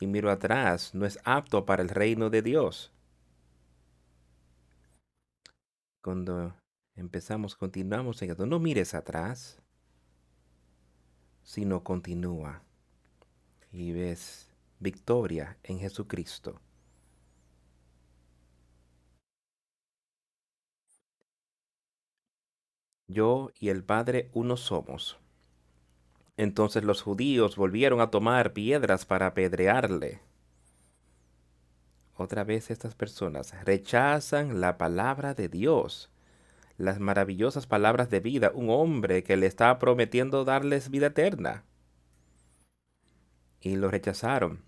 y 0.00 0.06
miró 0.06 0.30
atrás 0.30 0.94
no 0.94 1.06
es 1.06 1.18
apto 1.24 1.64
para 1.64 1.82
el 1.82 1.88
reino 1.88 2.28
de 2.28 2.42
Dios. 2.42 2.92
Cuando 6.02 6.54
empezamos, 6.94 7.56
continuamos 7.56 8.20
en 8.22 8.30
esto, 8.30 8.46
no 8.46 8.58
mires 8.58 8.94
atrás, 8.94 9.62
sino 11.42 11.82
continúa 11.82 12.65
y 13.76 13.92
ves 13.92 14.48
victoria 14.80 15.58
en 15.62 15.78
Jesucristo. 15.78 16.58
Yo 23.06 23.50
y 23.60 23.68
el 23.68 23.84
Padre 23.84 24.30
uno 24.32 24.56
somos. 24.56 25.18
Entonces 26.38 26.84
los 26.84 27.02
judíos 27.02 27.56
volvieron 27.56 28.00
a 28.00 28.10
tomar 28.10 28.54
piedras 28.54 29.04
para 29.04 29.26
apedrearle. 29.26 30.20
Otra 32.16 32.44
vez 32.44 32.70
estas 32.70 32.94
personas 32.94 33.52
rechazan 33.64 34.58
la 34.58 34.78
palabra 34.78 35.34
de 35.34 35.48
Dios, 35.50 36.10
las 36.78 36.98
maravillosas 36.98 37.66
palabras 37.66 38.08
de 38.08 38.20
vida, 38.20 38.52
un 38.54 38.70
hombre 38.70 39.22
que 39.22 39.36
le 39.36 39.46
está 39.46 39.78
prometiendo 39.78 40.46
darles 40.46 40.90
vida 40.90 41.08
eterna. 41.08 41.62
Y 43.60 43.76
lo 43.76 43.90
rechazaron. 43.90 44.62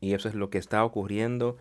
Y 0.00 0.14
eso 0.14 0.28
es 0.28 0.34
lo 0.34 0.50
que 0.50 0.58
está 0.58 0.84
ocurriendo 0.84 1.56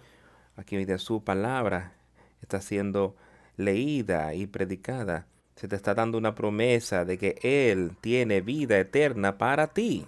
aquí 0.56 0.84
de 0.86 0.98
su 0.98 1.24
palabra. 1.24 1.94
Está 2.42 2.62
siendo 2.62 3.16
leída 3.58 4.34
y 4.34 4.48
predicada 4.48 5.28
se 5.56 5.70
te 5.70 5.76
está 5.76 5.94
dando 5.94 6.18
una 6.18 6.36
promesa 6.36 7.06
de 7.06 7.18
que 7.18 7.40
Él 7.42 7.96
tiene 8.02 8.42
vida 8.42 8.78
eterna 8.78 9.38
para 9.38 9.68
ti. 9.68 10.06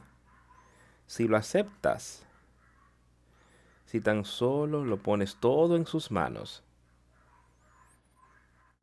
Si 1.05 1.27
lo 1.27 1.37
aceptas, 1.37 2.25
si 3.85 4.01
tan 4.01 4.25
solo 4.25 4.83
lo 4.83 4.97
pones 4.97 5.37
todo 5.37 5.77
en 5.77 5.85
sus 5.85 6.11
manos 6.11 6.63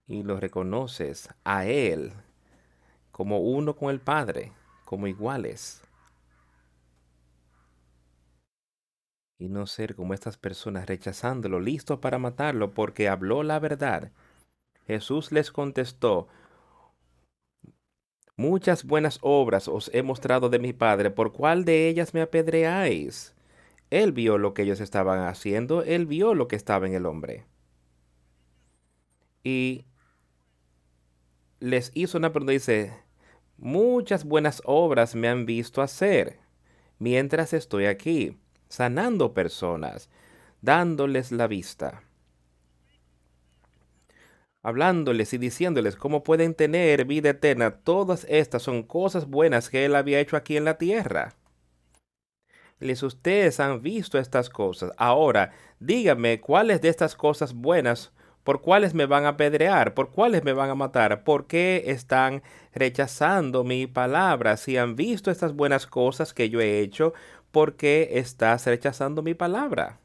y 0.07 0.23
lo 0.23 0.41
reconoces 0.41 1.29
a 1.45 1.67
Él 1.67 2.13
como 3.13 3.41
uno 3.41 3.77
con 3.77 3.91
el 3.91 4.01
Padre, 4.01 4.53
como 4.87 5.07
iguales. 5.07 5.84
Y 9.39 9.49
no 9.49 9.67
ser 9.67 9.95
como 9.95 10.15
estas 10.15 10.39
personas 10.39 10.87
rechazándolo, 10.87 11.61
listo 11.61 12.01
para 12.01 12.19
matarlo 12.19 12.73
porque 12.73 13.09
habló 13.09 13.43
la 13.43 13.59
verdad. 13.59 14.13
Jesús 14.87 15.33
les 15.33 15.51
contestó, 15.51 16.29
Muchas 18.37 18.85
buenas 18.85 19.19
obras 19.23 19.69
os 19.69 19.91
he 19.95 20.03
mostrado 20.03 20.49
de 20.49 20.59
mi 20.59 20.73
Padre, 20.73 21.11
¿por 21.11 21.33
cuál 21.33 21.65
de 21.65 21.89
ellas 21.89 22.15
me 22.15 22.21
apedreáis? 22.21 23.33
Él 23.91 24.11
vio 24.11 24.39
lo 24.39 24.55
que 24.55 24.63
ellos 24.63 24.81
estaban 24.81 25.21
haciendo, 25.21 25.85
él 25.85 26.07
vio 26.07 26.35
lo 26.35 26.49
que 26.49 26.57
estaba 26.57 26.87
en 26.89 26.95
el 26.95 27.07
hombre. 27.07 27.47
Y 29.45 29.87
les 31.61 31.93
hizo 31.95 32.19
una 32.19 32.33
pregunta, 32.33 32.53
dice, 32.53 32.93
muchas 33.57 34.25
buenas 34.25 34.63
obras 34.65 35.15
me 35.15 35.29
han 35.29 35.47
visto 35.47 35.81
hacer 35.81 36.41
mientras 36.99 37.53
estoy 37.53 37.87
aquí, 37.87 38.37
sanando 38.75 39.35
personas, 39.35 40.11
dándoles 40.61 41.33
la 41.33 41.47
vista 41.47 42.03
hablándoles 44.65 45.35
y 45.35 45.39
diciéndoles 45.39 45.95
cómo 45.95 46.25
pueden 46.25 46.55
tener 46.55 47.05
vida 47.05 47.31
eterna. 47.31 47.71
Todas 47.71 48.27
estas 48.31 48.63
son 48.63 48.83
cosas 48.83 49.27
buenas 49.29 49.69
que 49.69 49.85
Él 49.85 49.95
había 49.95 50.19
hecho 50.19 50.39
aquí 50.39 50.57
en 50.57 50.65
la 50.65 50.79
tierra. 50.79 51.35
Les 52.81 53.03
ustedes 53.03 53.61
han 53.61 53.83
visto 53.83 54.19
estas 54.19 54.49
cosas. 54.49 54.91
Ahora, 54.97 55.53
díganme 55.81 56.41
cuáles 56.41 56.81
de 56.81 56.89
estas 56.89 57.15
cosas 57.15 57.53
buenas, 57.53 58.13
por 58.43 58.63
cuáles 58.63 58.95
me 58.95 59.05
van 59.05 59.27
a 59.27 59.31
apedrear, 59.31 59.93
por 59.93 60.11
cuáles 60.11 60.45
me 60.45 60.55
van 60.55 60.71
a 60.71 60.75
matar, 60.75 61.25
por 61.25 61.47
qué 61.47 61.85
están 61.87 62.43
rechazando 62.75 63.65
mi 63.65 63.87
palabra. 63.87 64.57
Si 64.57 64.79
han 64.79 64.97
visto 64.97 65.31
estas 65.31 65.55
buenas 65.55 65.87
cosas 65.87 66.33
que 66.33 66.49
yo 66.49 66.61
he 66.63 66.81
hecho, 66.81 67.13
¿por 67.55 67.77
qué 67.77 68.19
estás 68.19 68.67
rechazando 68.67 69.23
mi 69.23 69.33
palabra? 69.35 70.01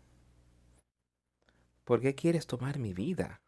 ¿Por 1.84 2.00
qué 2.00 2.16
quieres 2.16 2.48
tomar 2.48 2.80
mi 2.80 2.94
vida? 2.94 3.42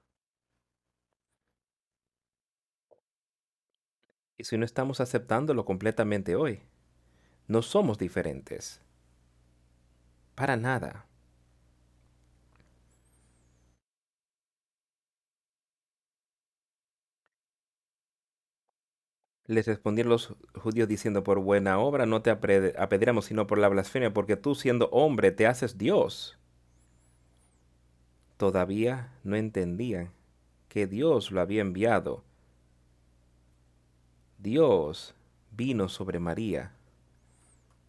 y 4.41 4.43
si 4.43 4.58
no 4.58 4.66
estamos 4.66 4.99
aceptándolo 4.99 5.66
completamente 5.66 6.36
hoy. 6.36 6.64
No 7.47 7.62
somos 7.62 7.99
diferentes. 7.99 8.82
Para 10.34 10.58
nada. 10.58 11.06
Les 19.52 19.68
respondieron 19.68 20.12
los 20.12 20.34
judíos 20.56 20.88
diciendo, 20.88 21.24
por 21.24 21.39
buena 21.39 21.78
obra 21.78 22.06
no 22.06 22.22
te 22.22 22.30
apedreamos, 22.30 23.26
sino 23.26 23.47
por 23.47 23.58
la 23.58 23.68
blasfemia, 23.68 24.14
porque 24.14 24.38
tú 24.38 24.56
siendo 24.56 24.88
hombre 24.91 25.32
te 25.32 25.45
haces 25.45 25.78
Dios. 25.78 26.38
Todavía 28.38 29.12
no 29.24 29.36
entendían 29.36 30.12
que 30.70 30.88
Dios 30.88 31.32
lo 31.32 31.41
había 31.41 31.62
enviado 31.62 32.24
Dios 34.41 35.14
vino 35.52 35.88
sobre 35.88 36.20
María, 36.20 36.72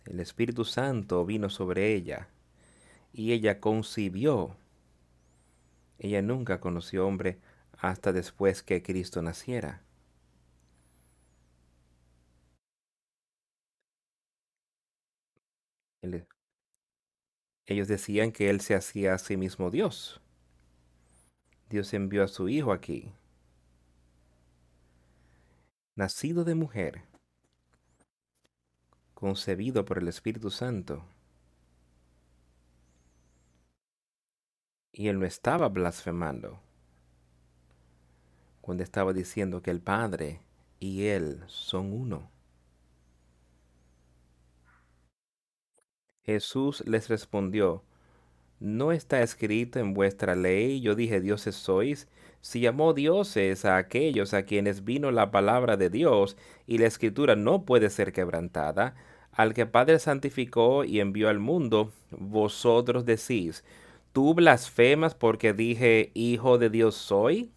el 0.04 0.20
Espíritu 0.20 0.66
Santo 0.66 1.24
vino 1.24 1.48
sobre 1.48 1.94
ella, 1.94 2.28
y 3.14 3.32
ella 3.32 3.58
concibió. 3.58 4.54
Ella 5.98 6.20
nunca 6.20 6.60
conoció 6.60 7.06
hombre 7.06 7.38
hasta 7.78 8.12
después 8.12 8.62
que 8.62 8.82
Cristo 8.82 9.22
naciera. 9.22 9.80
Ellos 17.66 17.88
decían 17.88 18.32
que 18.32 18.50
Él 18.50 18.60
se 18.60 18.74
hacía 18.74 19.14
a 19.14 19.18
sí 19.18 19.36
mismo 19.36 19.70
Dios. 19.70 20.20
Dios 21.70 21.94
envió 21.94 22.24
a 22.24 22.28
su 22.28 22.48
Hijo 22.48 22.72
aquí, 22.72 23.14
nacido 25.94 26.44
de 26.44 26.54
mujer, 26.54 27.02
concebido 29.14 29.84
por 29.84 29.98
el 29.98 30.08
Espíritu 30.08 30.50
Santo. 30.50 31.04
Y 34.94 35.08
él 35.08 35.18
no 35.18 35.24
estaba 35.24 35.70
blasfemando 35.70 36.60
cuando 38.60 38.82
estaba 38.82 39.14
diciendo 39.14 39.62
que 39.62 39.70
el 39.70 39.80
Padre 39.80 40.42
y 40.78 41.04
él 41.04 41.42
son 41.46 41.94
uno. 41.94 42.30
Jesús 46.24 46.84
les 46.86 47.08
respondió, 47.08 47.82
¿no 48.60 48.92
está 48.92 49.22
escrito 49.22 49.80
en 49.80 49.92
vuestra 49.92 50.36
ley, 50.36 50.80
yo 50.80 50.94
dije 50.94 51.20
dioses 51.20 51.56
sois? 51.56 52.06
Si 52.40 52.60
llamó 52.60 52.92
dioses 52.92 53.64
a 53.64 53.76
aquellos 53.76 54.32
a 54.32 54.44
quienes 54.44 54.84
vino 54.84 55.10
la 55.10 55.32
palabra 55.32 55.76
de 55.76 55.90
Dios, 55.90 56.36
y 56.66 56.78
la 56.78 56.86
escritura 56.86 57.34
no 57.34 57.64
puede 57.64 57.90
ser 57.90 58.12
quebrantada, 58.12 58.94
al 59.32 59.52
que 59.52 59.66
Padre 59.66 59.98
santificó 59.98 60.84
y 60.84 61.00
envió 61.00 61.28
al 61.28 61.40
mundo, 61.40 61.92
vosotros 62.12 63.04
decís, 63.04 63.64
¿tú 64.12 64.34
blasfemas 64.34 65.16
porque 65.16 65.52
dije, 65.52 66.12
Hijo 66.14 66.56
de 66.58 66.70
Dios 66.70 66.94
soy? 66.94 67.50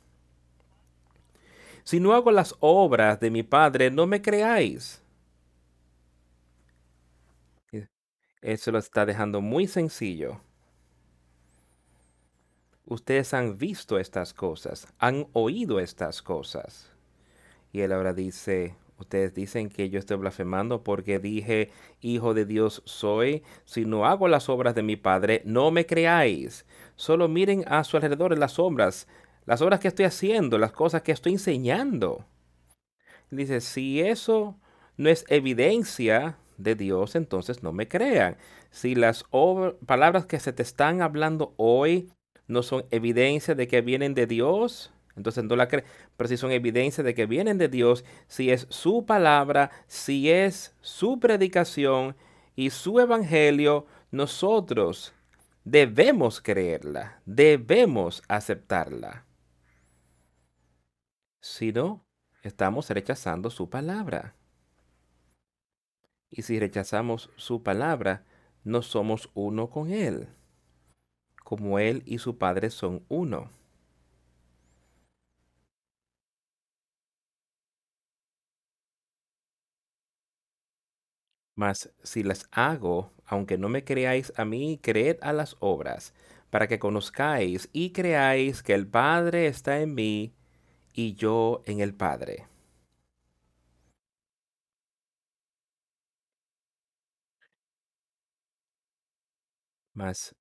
Si 1.83 1.99
no 1.99 2.13
hago 2.13 2.31
las 2.31 2.55
obras 2.61 3.19
de 3.19 3.29
mi 3.29 3.43
Padre, 3.43 3.91
no 3.91 4.07
me 4.07 4.23
creáis. 4.23 5.04
Eso 8.45 8.71
lo 8.71 8.77
está 8.77 9.07
dejando 9.07 9.41
muy 9.41 9.65
sencillo. 9.65 10.39
Ustedes 12.85 13.33
han 13.33 13.57
visto 13.57 13.97
estas 13.97 14.35
cosas, 14.35 14.87
han 14.99 15.25
oído 15.33 15.79
estas 15.79 16.21
cosas. 16.21 16.91
Y 17.71 17.81
él 17.81 17.91
ahora 17.91 18.13
dice, 18.13 18.75
ustedes 18.99 19.33
dicen 19.33 19.67
que 19.67 19.89
yo 19.89 19.97
estoy 19.97 20.17
blasfemando 20.17 20.83
porque 20.83 21.17
dije, 21.17 21.71
Hijo 22.01 22.35
de 22.35 22.45
Dios 22.45 22.83
soy. 22.85 23.41
Si 23.65 23.83
no 23.83 24.05
hago 24.05 24.27
las 24.27 24.47
obras 24.47 24.75
de 24.75 24.83
mi 24.83 24.95
Padre, 24.95 25.41
no 25.43 25.71
me 25.71 25.87
creáis. 25.87 26.67
Solo 26.95 27.27
miren 27.27 27.63
a 27.67 27.83
su 27.83 27.97
alrededor 27.97 28.37
las 28.37 28.59
obras, 28.59 29.07
las 29.47 29.63
obras 29.63 29.79
que 29.79 29.87
estoy 29.87 30.05
haciendo, 30.05 30.59
las 30.59 30.71
cosas 30.71 31.01
que 31.01 31.13
estoy 31.13 31.31
enseñando. 31.31 32.27
Dice, 33.31 33.59
si 33.59 34.01
eso 34.01 34.55
no 34.97 35.09
es 35.09 35.25
evidencia 35.29 36.37
de 36.57 36.75
Dios, 36.75 37.15
entonces 37.15 37.63
no 37.63 37.71
me 37.71 37.87
crean. 37.87 38.37
Si 38.71 38.95
las 38.95 39.25
palabras 39.85 40.25
que 40.25 40.39
se 40.39 40.53
te 40.53 40.63
están 40.63 41.01
hablando 41.01 41.53
hoy 41.57 42.09
no 42.47 42.63
son 42.63 42.85
evidencia 42.91 43.55
de 43.55 43.67
que 43.67 43.81
vienen 43.81 44.13
de 44.13 44.27
Dios, 44.27 44.93
entonces 45.15 45.43
no 45.43 45.55
la 45.55 45.67
crees. 45.67 45.85
Pero 46.17 46.27
si 46.27 46.37
son 46.37 46.51
evidencia 46.51 47.03
de 47.03 47.13
que 47.13 47.25
vienen 47.25 47.57
de 47.57 47.67
Dios, 47.67 48.05
si 48.27 48.51
es 48.51 48.67
su 48.69 49.05
palabra, 49.05 49.71
si 49.87 50.29
es 50.29 50.75
su 50.81 51.19
predicación 51.19 52.15
y 52.55 52.69
su 52.69 52.99
evangelio, 52.99 53.85
nosotros 54.11 55.13
debemos 55.63 56.41
creerla, 56.41 57.21
debemos 57.25 58.23
aceptarla. 58.27 59.25
Si 61.41 61.71
no, 61.71 62.05
estamos 62.43 62.89
rechazando 62.89 63.49
su 63.49 63.69
palabra. 63.69 64.35
Y 66.29 66.43
si 66.43 66.59
rechazamos 66.59 67.31
su 67.35 67.63
palabra, 67.63 68.25
no 68.63 68.83
somos 68.83 69.31
uno 69.33 69.71
con 69.71 69.89
Él, 69.89 70.27
como 71.45 71.79
Él 71.79 72.03
y 72.05 72.17
su 72.17 72.37
Padre 72.37 72.69
son 72.69 73.05
uno. 73.07 73.49
Mas 81.55 81.91
si 82.01 82.23
las 82.23 82.47
hago, 82.51 83.11
aunque 83.25 83.57
no 83.57 83.67
me 83.67 83.83
creáis 83.83 84.31
a 84.37 84.45
mí, 84.45 84.79
creed 84.81 85.17
a 85.21 85.33
las 85.33 85.57
obras, 85.59 86.13
para 86.49 86.67
que 86.69 86.79
conozcáis 86.79 87.69
y 87.73 87.91
creáis 87.91 88.63
que 88.63 88.73
el 88.73 88.87
Padre 88.87 89.47
está 89.47 89.81
en 89.81 89.95
mí 89.95 90.33
y 90.93 91.15
yo 91.15 91.61
en 91.65 91.81
el 91.81 91.93
Padre. 91.95 92.47
Mas, 99.95 100.35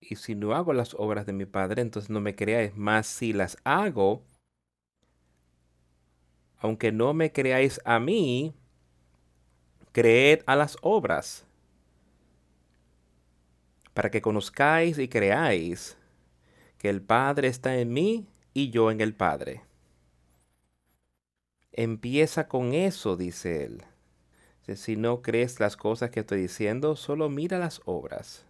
y 0.00 0.16
si 0.16 0.34
no 0.34 0.54
hago 0.54 0.72
las 0.72 0.94
obras 0.94 1.26
de 1.26 1.32
mi 1.32 1.44
Padre, 1.44 1.82
entonces 1.82 2.10
no 2.10 2.20
me 2.20 2.34
creáis. 2.34 2.74
Mas 2.76 3.06
si 3.06 3.32
las 3.32 3.56
hago, 3.64 4.22
aunque 6.58 6.92
no 6.92 7.14
me 7.14 7.32
creáis 7.32 7.80
a 7.84 7.98
mí, 7.98 8.54
creed 9.92 10.42
a 10.46 10.56
las 10.56 10.76
obras, 10.82 11.44
para 13.92 14.10
que 14.10 14.22
conozcáis 14.22 14.98
y 14.98 15.08
creáis 15.08 15.96
que 16.78 16.88
el 16.88 17.02
Padre 17.02 17.48
está 17.48 17.76
en 17.76 17.92
mí 17.92 18.28
y 18.54 18.70
yo 18.70 18.90
en 18.92 19.00
el 19.00 19.14
Padre. 19.14 19.62
Empieza 21.72 22.46
con 22.46 22.74
eso, 22.74 23.16
dice 23.16 23.64
él. 23.64 23.82
Si 24.76 24.96
no 24.96 25.22
crees 25.22 25.60
las 25.60 25.76
cosas 25.76 26.10
que 26.10 26.20
estoy 26.20 26.40
diciendo, 26.42 26.96
solo 26.96 27.28
mira 27.28 27.58
las 27.58 27.80
obras. 27.84 28.44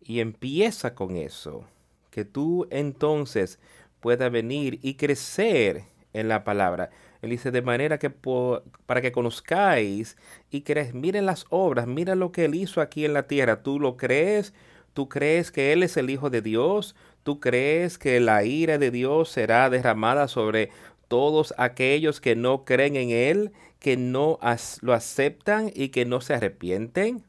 Y 0.00 0.20
empieza 0.20 0.94
con 0.94 1.16
eso, 1.16 1.64
que 2.10 2.24
tú 2.24 2.66
entonces 2.70 3.58
puedas 4.00 4.32
venir 4.32 4.78
y 4.82 4.94
crecer 4.94 5.84
en 6.12 6.28
la 6.28 6.42
palabra. 6.42 6.90
Él 7.22 7.30
dice, 7.30 7.50
de 7.50 7.62
manera 7.62 7.98
que 7.98 8.10
para 8.10 9.02
que 9.02 9.12
conozcáis 9.12 10.16
y 10.50 10.62
crees, 10.62 10.94
miren 10.94 11.26
las 11.26 11.44
obras, 11.50 11.86
mira 11.86 12.14
lo 12.14 12.32
que 12.32 12.46
él 12.46 12.54
hizo 12.54 12.80
aquí 12.80 13.04
en 13.04 13.12
la 13.12 13.26
tierra. 13.26 13.62
¿Tú 13.62 13.78
lo 13.78 13.96
crees? 13.96 14.54
¿Tú 14.94 15.08
crees 15.08 15.52
que 15.52 15.72
él 15.72 15.82
es 15.82 15.96
el 15.96 16.10
Hijo 16.10 16.30
de 16.30 16.42
Dios? 16.42 16.96
¿Tú 17.22 17.38
crees 17.38 17.98
que 17.98 18.18
la 18.20 18.44
ira 18.44 18.78
de 18.78 18.90
Dios 18.90 19.28
será 19.28 19.68
derramada 19.70 20.26
sobre 20.28 20.70
todos 21.10 21.52
aquellos 21.58 22.20
que 22.20 22.36
no 22.36 22.64
creen 22.64 22.94
en 22.94 23.10
Él, 23.10 23.52
que 23.80 23.96
no 23.96 24.38
lo 24.80 24.92
aceptan 24.92 25.72
y 25.74 25.88
que 25.88 26.04
no 26.04 26.20
se 26.20 26.34
arrepienten. 26.34 27.24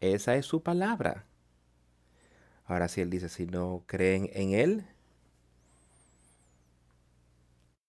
Esa 0.00 0.34
es 0.34 0.46
su 0.46 0.64
palabra. 0.64 1.26
Ahora 2.64 2.88
si 2.88 3.02
Él 3.02 3.08
dice, 3.08 3.28
si 3.28 3.46
no 3.46 3.84
creen 3.86 4.30
en 4.32 4.54
Él, 4.54 4.84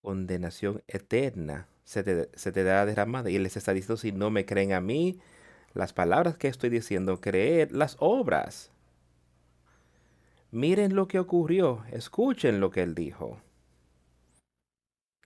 condenación 0.00 0.84
eterna 0.86 1.66
se 1.82 2.04
te, 2.04 2.30
se 2.34 2.52
te 2.52 2.62
da 2.62 2.86
derramada. 2.86 3.28
Y 3.28 3.34
Él 3.34 3.42
les 3.42 3.56
está 3.56 3.72
diciendo, 3.72 3.96
si 3.96 4.12
no 4.12 4.30
me 4.30 4.46
creen 4.46 4.72
a 4.72 4.80
mí, 4.80 5.18
las 5.74 5.92
palabras 5.92 6.36
que 6.36 6.46
estoy 6.46 6.70
diciendo, 6.70 7.20
creer 7.20 7.72
las 7.72 7.96
obras. 7.98 8.70
Miren 10.52 10.94
lo 10.94 11.08
que 11.08 11.18
ocurrió, 11.18 11.84
escuchen 11.90 12.60
lo 12.60 12.70
que 12.70 12.84
Él 12.84 12.94
dijo 12.94 13.40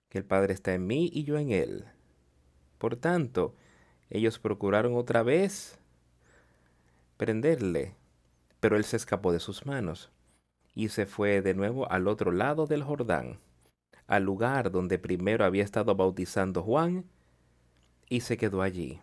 que 0.08 0.18
el 0.18 0.24
Padre 0.24 0.54
está 0.54 0.74
en 0.74 0.86
mí 0.86 1.10
y 1.12 1.24
yo 1.24 1.38
en 1.38 1.50
Él. 1.50 1.84
Por 2.78 2.96
tanto, 2.96 3.54
ellos 4.10 4.38
procuraron 4.38 4.94
otra 4.94 5.22
vez 5.22 5.78
prenderle, 7.16 7.94
pero 8.60 8.76
Él 8.76 8.84
se 8.84 8.96
escapó 8.96 9.32
de 9.32 9.40
sus 9.40 9.66
manos 9.66 10.10
y 10.74 10.90
se 10.90 11.06
fue 11.06 11.40
de 11.40 11.54
nuevo 11.54 11.90
al 11.90 12.06
otro 12.06 12.30
lado 12.30 12.66
del 12.66 12.82
Jordán, 12.82 13.40
al 14.06 14.24
lugar 14.24 14.70
donde 14.70 14.98
primero 14.98 15.44
había 15.44 15.64
estado 15.64 15.94
bautizando 15.96 16.62
Juan, 16.62 17.06
y 18.08 18.20
se 18.20 18.36
quedó 18.36 18.62
allí. 18.62 19.00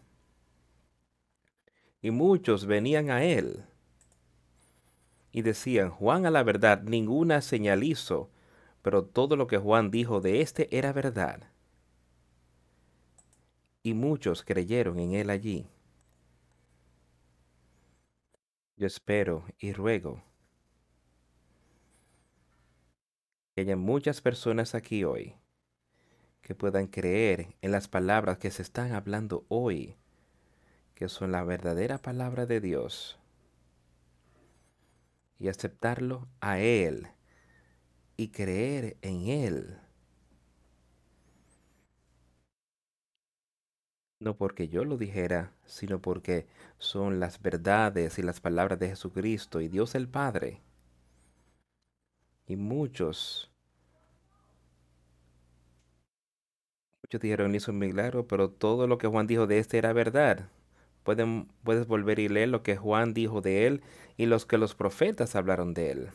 Y 2.02 2.12
muchos 2.12 2.66
venían 2.66 3.10
a 3.10 3.24
él 3.24 3.66
y 5.32 5.42
decían, 5.42 5.90
Juan 5.90 6.26
a 6.26 6.32
la 6.32 6.44
verdad 6.44 6.84
ninguna 6.84 7.42
señal 7.42 7.84
hizo, 7.84 8.30
pero 8.84 9.06
todo 9.06 9.38
lo 9.38 9.48
que 9.48 9.58
Juan 9.58 9.90
dijo 9.90 10.20
de 10.20 10.42
éste 10.42 10.68
era 10.78 10.92
verdad. 10.92 11.50
Y 13.82 13.94
muchos 13.94 14.44
creyeron 14.44 15.00
en 15.00 15.14
él 15.14 15.30
allí. 15.30 15.68
Yo 18.76 18.86
espero 18.86 19.46
y 19.58 19.72
ruego 19.72 20.22
que 23.56 23.62
haya 23.62 23.78
muchas 23.78 24.20
personas 24.20 24.76
aquí 24.76 25.04
hoy 25.06 25.36
que 26.42 26.54
puedan 26.54 26.88
creer 26.88 27.56
en 27.62 27.72
las 27.72 27.88
palabras 27.88 28.38
que 28.38 28.52
se 28.52 28.62
están 28.62 28.92
hablando 28.92 29.46
hoy, 29.48 29.96
que 30.94 31.08
son 31.08 31.32
la 31.32 31.44
verdadera 31.46 32.00
palabra 32.00 32.46
de 32.46 32.60
Dios, 32.60 33.18
y 35.40 35.48
aceptarlo 35.48 36.28
a 36.42 36.60
Él 36.60 37.08
y 38.18 38.30
creer 38.30 38.98
en 39.02 39.28
Él. 39.28 39.78
No 44.20 44.36
porque 44.36 44.70
yo 44.70 44.86
lo 44.86 44.98
dijera, 44.98 45.54
sino 45.68 46.02
porque 46.02 46.48
son 46.80 47.20
las 47.20 47.40
verdades 47.44 48.18
y 48.18 48.24
las 48.24 48.42
palabras 48.42 48.80
de 48.80 48.90
Jesucristo 48.90 49.62
y 49.62 49.68
Dios 49.68 49.94
el 49.94 50.10
Padre 50.10 50.64
Y 52.48 52.56
muchos, 52.56 53.50
muchos 57.02 57.22
dijeron, 57.22 57.56
hizo 57.56 57.72
un 57.72 57.80
milagro, 57.80 58.28
pero 58.28 58.50
todo 58.50 58.88
lo 58.88 58.98
que 58.98 59.08
Juan 59.08 59.28
dijo 59.28 59.48
de 59.48 59.60
este 59.60 59.78
era 59.78 59.94
verdad. 59.94 60.50
Pueden, 61.04 61.48
puedes 61.64 61.88
volver 61.88 62.20
y 62.20 62.30
leer 62.30 62.50
lo 62.50 62.64
que 62.64 62.78
Juan 62.78 63.14
dijo 63.14 63.42
de 63.42 63.68
él 63.68 63.84
y 64.18 64.26
los 64.28 64.46
que 64.46 64.58
los 64.58 64.76
profetas 64.76 65.36
hablaron 65.36 65.74
de 65.74 65.92
él. 65.92 66.10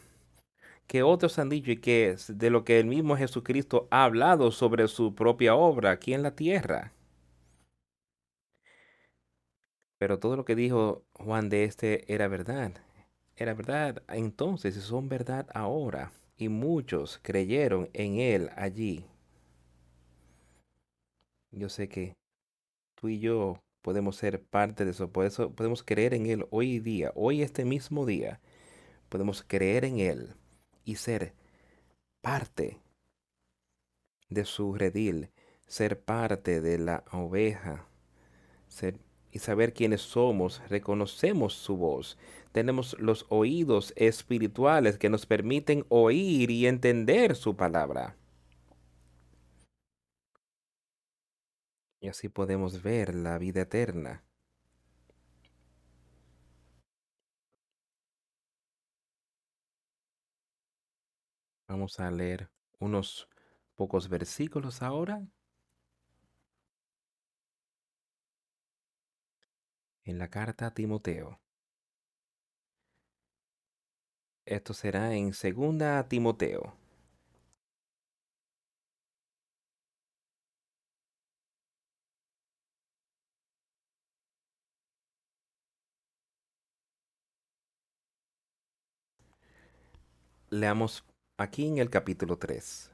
Que 0.89 1.03
otros 1.03 1.39
han 1.39 1.51
dicho 1.51 1.71
y 1.71 1.77
que 1.77 2.09
es 2.09 2.39
de 2.39 2.51
lo 2.51 2.65
que 2.65 2.81
el 2.81 2.87
mismo 2.87 3.17
Jesucristo 3.17 3.89
ha 3.91 4.05
hablado 4.05 4.51
sobre 4.51 4.89
su 4.89 5.15
propia 5.15 5.55
obra 5.55 5.91
aquí 5.91 6.15
en 6.15 6.23
la 6.23 6.35
tierra. 6.35 6.93
Pero 9.99 10.19
todo 10.19 10.37
lo 10.37 10.47
que 10.47 10.55
dijo 10.57 11.05
Juan 11.13 11.51
de 11.51 11.65
este 11.65 12.13
era 12.13 12.27
verdad. 12.27 12.73
Era 13.37 13.53
verdad 13.53 14.03
entonces 14.09 14.77
y 14.79 14.81
son 14.81 15.11
verdad 15.11 15.47
ahora. 15.53 16.11
Y 16.39 16.49
muchos 16.49 17.21
creyeron 17.23 17.91
en 17.93 18.19
él 18.19 18.51
allí. 18.57 19.05
Yo 21.51 21.69
sé 21.69 21.91
que 21.91 22.17
tú 22.95 23.09
y 23.09 23.19
yo 23.21 23.61
podemos 23.83 24.17
ser 24.17 24.43
parte 24.43 24.87
de 24.87 24.93
eso. 24.93 25.11
Eso 25.23 25.53
podemos 25.53 25.83
creer 25.83 26.15
en 26.15 26.27
él 26.27 26.47
hoy 26.51 26.79
día, 26.79 27.13
hoy 27.15 27.43
este 27.43 27.67
mismo 27.67 28.07
día. 28.07 28.41
Podemos 29.11 29.43
creer 29.47 29.85
en 29.85 29.99
él 30.01 30.35
y 30.89 30.97
ser 30.97 31.35
parte 32.23 32.81
de 34.31 34.47
su 34.47 34.73
redil, 34.73 35.31
ser 35.67 36.01
parte 36.01 36.63
de 36.63 36.79
la 36.79 37.05
oveja, 37.13 37.87
ser 38.69 38.99
y 39.31 39.41
saber 39.41 39.75
quiénes 39.75 40.01
somos, 40.01 40.63
reconocemos 40.71 41.53
su 41.53 41.77
voz. 41.77 42.17
Tenemos 42.53 42.99
los 42.99 43.27
oídos 43.29 43.93
espirituales 43.97 44.97
que 44.97 45.11
nos 45.11 45.27
permiten 45.27 45.85
oír 45.91 46.51
y 46.51 46.67
entender 46.67 47.37
su 47.37 47.55
palabra. 47.55 48.17
Y 52.01 52.09
así 52.09 52.31
podemos 52.31 52.83
ver 52.83 53.15
la 53.15 53.37
vida 53.37 53.61
eterna. 53.61 54.25
Vamos 61.69 62.01
a 62.01 62.11
leer 62.11 62.51
unos 62.79 63.29
pocos 63.77 64.09
versículos 64.09 64.81
ahora. 64.81 65.29
En 70.05 70.19
la 70.19 70.29
carta 70.31 70.69
a 70.69 70.75
Timoteo. 70.75 71.39
Esto 74.47 74.73
será 74.73 75.15
en 75.15 75.35
segunda 75.35 75.99
a 75.99 76.09
Timoteo. 76.09 76.75
Leamos 90.51 91.08
aquí 91.39 91.69
en 91.69 91.79
el 91.79 91.89
capítulo 91.89 92.37
3. 92.37 92.91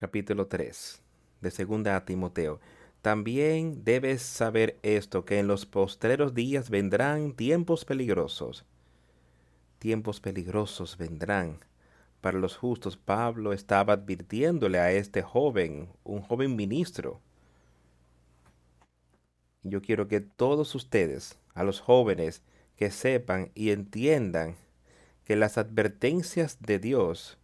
Capítulo 0.00 0.46
3 0.46 1.02
de 1.42 1.50
segunda 1.50 1.94
a 1.96 2.04
Timoteo. 2.04 2.58
También 3.02 3.84
debes 3.84 4.22
saber 4.22 4.78
esto, 4.82 5.24
que 5.24 5.38
en 5.38 5.46
los 5.46 5.66
postreros 5.66 6.34
días 6.34 6.70
vendrán 6.70 7.34
tiempos 7.34 7.84
peligrosos. 7.84 8.64
Tiempos 9.78 10.20
peligrosos 10.20 10.96
vendrán. 10.96 11.58
Para 12.22 12.38
los 12.38 12.56
justos, 12.56 12.96
Pablo 12.96 13.52
estaba 13.52 13.92
advirtiéndole 13.92 14.78
a 14.78 14.90
este 14.90 15.22
joven, 15.22 15.90
un 16.02 16.22
joven 16.22 16.56
ministro. 16.56 17.20
Yo 19.62 19.82
quiero 19.82 20.08
que 20.08 20.20
todos 20.20 20.74
ustedes, 20.74 21.38
a 21.54 21.62
los 21.62 21.80
jóvenes, 21.80 22.42
que 22.78 22.92
sepan 22.92 23.50
y 23.54 23.70
entiendan 23.70 24.56
que 25.24 25.34
las 25.34 25.58
advertencias 25.58 26.58
de 26.60 26.78
Dios 26.78 27.36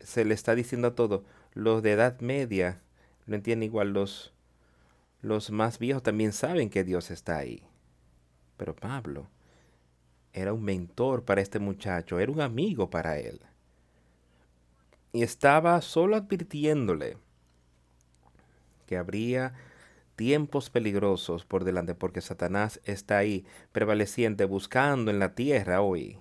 se 0.00 0.24
le 0.24 0.34
está 0.34 0.56
diciendo 0.56 0.88
a 0.88 0.94
todo. 0.94 1.24
Los 1.54 1.82
de 1.82 1.92
edad 1.92 2.20
media 2.20 2.82
lo 3.26 3.36
entienden 3.36 3.62
igual. 3.68 3.92
Los, 3.92 4.34
los 5.22 5.50
más 5.50 5.78
viejos 5.78 6.02
también 6.02 6.32
saben 6.32 6.68
que 6.68 6.82
Dios 6.82 7.12
está 7.12 7.36
ahí. 7.36 7.62
Pero 8.56 8.74
Pablo 8.74 9.28
era 10.32 10.52
un 10.52 10.64
mentor 10.64 11.24
para 11.24 11.40
este 11.40 11.60
muchacho, 11.60 12.18
era 12.18 12.32
un 12.32 12.40
amigo 12.40 12.90
para 12.90 13.18
él. 13.18 13.40
Y 15.12 15.22
estaba 15.22 15.80
solo 15.80 16.16
advirtiéndole 16.16 17.16
que 18.86 18.96
habría 18.96 19.54
tiempos 20.18 20.68
peligrosos 20.68 21.44
por 21.44 21.62
delante 21.62 21.94
porque 21.94 22.20
Satanás 22.20 22.80
está 22.84 23.18
ahí 23.18 23.46
prevaleciente 23.70 24.46
buscando 24.46 25.12
en 25.12 25.20
la 25.20 25.36
tierra 25.36 25.80
hoy. 25.80 26.18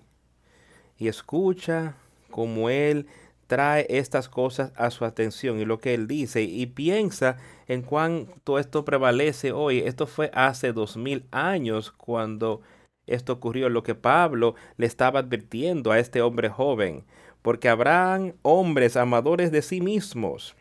Y 1.00 1.08
escucha 1.08 1.96
como 2.30 2.70
él 2.70 3.08
trae 3.48 3.88
estas 3.90 4.30
cosas 4.30 4.72
a 4.76 4.92
su 4.92 5.04
atención 5.04 5.60
y 5.60 5.66
lo 5.66 5.80
que 5.80 5.96
él 5.96 6.08
dice 6.08 6.44
y 6.44 6.68
piensa 6.68 7.38
en 7.68 7.82
cuánto 7.82 8.60
esto 8.60 8.86
prevalece 8.86 9.52
hoy. 9.52 9.80
Esto 9.80 10.06
fue 10.06 10.30
hace 10.32 10.74
dos 10.74 10.96
mil 10.96 11.26
años 11.32 11.92
cuando 11.92 12.62
esto 13.08 13.34
ocurrió, 13.34 13.68
lo 13.70 13.82
que 13.82 13.96
Pablo 13.96 14.54
le 14.76 14.86
estaba 14.86 15.22
advirtiendo 15.22 15.92
a 15.92 15.98
este 15.98 16.22
hombre 16.22 16.50
joven, 16.50 17.04
porque 17.42 17.68
habrán 17.68 18.36
hombres 18.44 18.96
amadores 18.96 19.52
de 19.52 19.64
sí 19.64 19.82
mismos, 19.82 20.56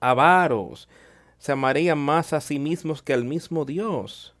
avaros, 0.00 0.88
se 1.40 1.52
amarían 1.52 1.98
más 1.98 2.34
a 2.34 2.40
sí 2.40 2.58
mismos 2.58 3.02
que 3.02 3.14
al 3.14 3.24
mismo 3.24 3.64
Dios, 3.64 4.36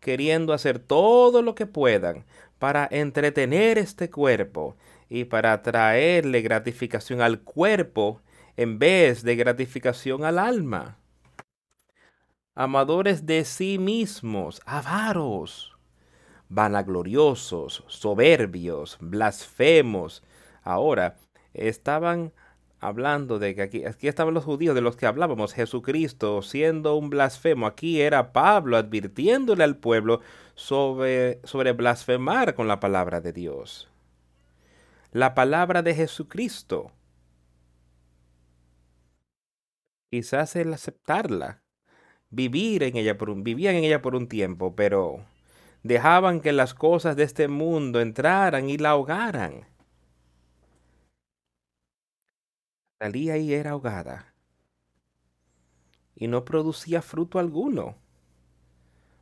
queriendo 0.00 0.52
hacer 0.52 0.80
todo 0.80 1.40
lo 1.40 1.54
que 1.54 1.66
puedan 1.66 2.26
para 2.58 2.88
entretener 2.90 3.78
este 3.78 4.10
cuerpo 4.10 4.76
y 5.08 5.24
para 5.24 5.62
traerle 5.62 6.42
gratificación 6.42 7.22
al 7.22 7.40
cuerpo 7.40 8.20
en 8.56 8.80
vez 8.80 9.22
de 9.22 9.36
gratificación 9.36 10.24
al 10.24 10.40
alma. 10.40 10.98
Amadores 12.56 13.24
de 13.24 13.44
sí 13.44 13.78
mismos, 13.78 14.60
avaros, 14.66 15.78
vanagloriosos, 16.48 17.84
soberbios, 17.86 18.98
blasfemos. 19.00 20.24
Ahora, 20.64 21.18
estaban 21.54 22.32
hablando 22.80 23.38
de 23.38 23.54
que 23.54 23.62
aquí, 23.62 23.84
aquí 23.84 24.08
estaban 24.08 24.34
los 24.34 24.44
judíos 24.44 24.74
de 24.74 24.80
los 24.80 24.96
que 24.96 25.06
hablábamos, 25.06 25.52
Jesucristo 25.52 26.42
siendo 26.42 26.96
un 26.96 27.10
blasfemo. 27.10 27.66
Aquí 27.66 28.00
era 28.00 28.32
Pablo 28.32 28.76
advirtiéndole 28.76 29.64
al 29.64 29.76
pueblo 29.76 30.20
sobre, 30.54 31.40
sobre 31.44 31.72
blasfemar 31.72 32.54
con 32.54 32.68
la 32.68 32.80
palabra 32.80 33.20
de 33.20 33.32
Dios 33.32 33.88
la 35.12 35.34
palabra 35.34 35.82
de 35.82 35.94
Jesucristo. 35.94 36.92
Quizás 40.10 40.56
el 40.56 40.72
aceptarla, 40.72 41.62
vivir 42.30 42.82
en 42.82 42.96
ella 42.96 43.18
por 43.18 43.30
un, 43.30 43.44
vivían 43.44 43.76
en 43.76 43.84
ella 43.84 44.02
por 44.02 44.14
un 44.14 44.28
tiempo, 44.28 44.74
pero 44.74 45.24
dejaban 45.82 46.40
que 46.40 46.52
las 46.52 46.74
cosas 46.74 47.16
de 47.16 47.24
este 47.24 47.48
mundo 47.48 48.00
entraran 48.00 48.70
y 48.70 48.78
la 48.78 48.90
ahogaran. 48.90 49.66
Salía 53.00 53.36
y 53.36 53.54
era 53.54 53.70
ahogada. 53.70 54.34
Y 56.16 56.26
no 56.26 56.44
producía 56.44 57.00
fruto 57.00 57.38
alguno, 57.38 57.96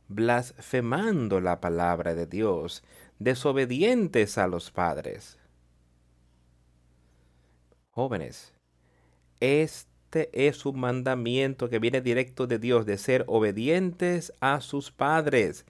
blasfemando 0.07 1.39
la 1.41 1.61
palabra 1.61 2.15
de 2.15 2.25
Dios, 2.25 2.83
desobedientes 3.19 4.39
a 4.39 4.47
los 4.47 4.71
padres. 4.71 5.37
Jóvenes, 7.91 8.53
este 9.39 10.47
es 10.47 10.65
un 10.65 10.79
mandamiento 10.79 11.69
que 11.69 11.77
viene 11.77 12.01
directo 12.01 12.47
de 12.47 12.57
Dios, 12.57 12.87
de 12.87 12.97
ser 12.97 13.25
obedientes 13.27 14.33
a 14.39 14.61
sus 14.61 14.91
padres. 14.91 15.65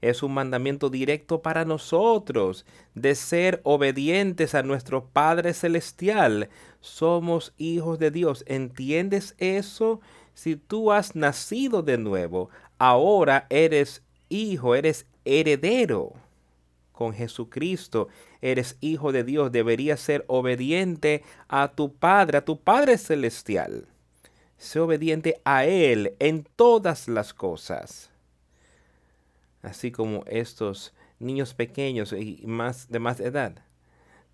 Es 0.00 0.22
un 0.22 0.32
mandamiento 0.32 0.88
directo 0.88 1.42
para 1.42 1.64
nosotros, 1.64 2.64
de 2.94 3.14
ser 3.14 3.60
obedientes 3.64 4.54
a 4.54 4.62
nuestro 4.62 5.04
Padre 5.04 5.52
Celestial. 5.52 6.48
Somos 6.80 7.52
hijos 7.58 7.98
de 7.98 8.10
Dios. 8.10 8.42
¿Entiendes 8.46 9.34
eso? 9.38 10.00
Si 10.34 10.56
tú 10.56 10.90
has 10.92 11.14
nacido 11.14 11.82
de 11.82 11.98
nuevo, 11.98 12.48
ahora 12.78 13.46
eres 13.50 14.02
hijo, 14.30 14.74
eres 14.74 15.06
heredero 15.24 16.14
con 16.92 17.14
Jesucristo, 17.14 18.08
eres 18.42 18.76
hijo 18.80 19.12
de 19.12 19.24
Dios, 19.24 19.52
deberías 19.52 20.00
ser 20.00 20.24
obediente 20.28 21.22
a 21.48 21.68
tu 21.68 21.94
Padre, 21.94 22.38
a 22.38 22.44
tu 22.44 22.60
Padre 22.60 22.98
Celestial. 22.98 23.86
Sé 24.58 24.80
obediente 24.80 25.40
a 25.44 25.64
Él 25.64 26.14
en 26.18 26.46
todas 26.56 27.08
las 27.08 27.32
cosas. 27.32 28.09
Así 29.62 29.90
como 29.90 30.24
estos 30.26 30.94
niños 31.18 31.54
pequeños 31.54 32.12
y 32.12 32.42
más 32.46 32.88
de 32.88 32.98
más 32.98 33.20
edad. 33.20 33.64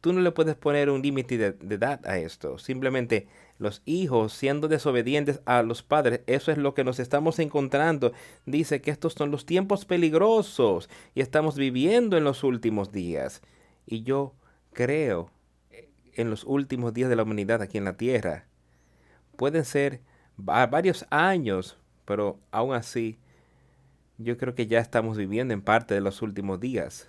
Tú 0.00 0.12
no 0.12 0.20
le 0.20 0.30
puedes 0.30 0.54
poner 0.54 0.88
un 0.90 1.02
límite 1.02 1.36
de, 1.36 1.52
de, 1.52 1.74
edad 1.74 2.06
a 2.06 2.18
esto. 2.18 2.58
Simplemente 2.58 3.26
los 3.58 3.82
hijos 3.86 4.32
siendo 4.32 4.68
desobedientes 4.68 5.40
a 5.46 5.62
los 5.62 5.82
padres, 5.82 6.20
eso 6.26 6.52
es 6.52 6.58
lo 6.58 6.74
que 6.74 6.84
nos 6.84 7.00
estamos 7.00 7.38
encontrando. 7.38 8.12
Dice 8.44 8.80
que 8.80 8.90
estos 8.90 9.14
son 9.14 9.30
los 9.30 9.46
tiempos 9.46 9.84
peligrosos 9.84 10.88
y 11.14 11.22
estamos 11.22 11.56
viviendo 11.56 12.16
en 12.16 12.24
los 12.24 12.44
últimos 12.44 12.92
días. 12.92 13.42
Y 13.86 14.02
yo 14.02 14.34
creo 14.72 15.30
en 16.16 16.30
los 16.30 16.44
últimos 16.44 16.92
días 16.94 17.08
de 17.08 17.16
la 17.16 17.22
humanidad 17.22 17.62
aquí 17.62 17.78
en 17.78 17.84
la 17.84 17.96
tierra. 17.96 18.46
Pueden 19.36 19.64
ser 19.64 20.00
varios 20.36 21.06
años, 21.10 21.78
pero 22.04 22.38
aún 22.50 22.74
así 22.74 23.18
yo 24.18 24.38
creo 24.38 24.54
que 24.54 24.66
ya 24.66 24.80
estamos 24.80 25.16
viviendo 25.16 25.52
en 25.54 25.62
parte 25.62 25.94
de 25.94 26.00
los 26.00 26.22
últimos 26.22 26.60
días. 26.60 27.08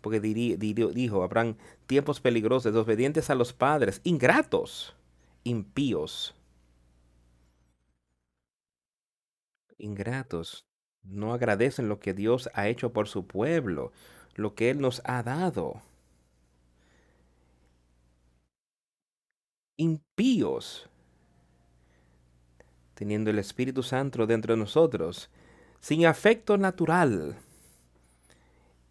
Porque 0.00 0.20
dijo, 0.20 1.22
habrán 1.22 1.56
tiempos 1.86 2.20
peligrosos, 2.20 2.72
desobedientes 2.72 3.28
a 3.30 3.34
los 3.34 3.52
padres, 3.52 4.00
ingratos, 4.04 4.94
impíos. 5.44 6.34
Ingratos, 9.76 10.66
no 11.02 11.32
agradecen 11.34 11.88
lo 11.88 12.00
que 12.00 12.14
Dios 12.14 12.50
ha 12.54 12.68
hecho 12.68 12.92
por 12.92 13.08
su 13.08 13.26
pueblo, 13.26 13.92
lo 14.34 14.54
que 14.54 14.70
Él 14.70 14.80
nos 14.80 15.02
ha 15.04 15.22
dado. 15.22 15.82
Impíos, 19.76 20.88
teniendo 22.94 23.30
el 23.30 23.38
Espíritu 23.38 23.82
Santo 23.82 24.26
dentro 24.26 24.54
de 24.54 24.60
nosotros, 24.60 25.30
sin 25.80 26.06
afecto 26.06 26.56
natural, 26.58 27.36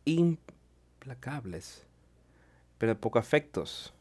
implacables, 0.05 1.85
pero 2.77 2.99
poco 2.99 3.19
afectos. 3.19 3.93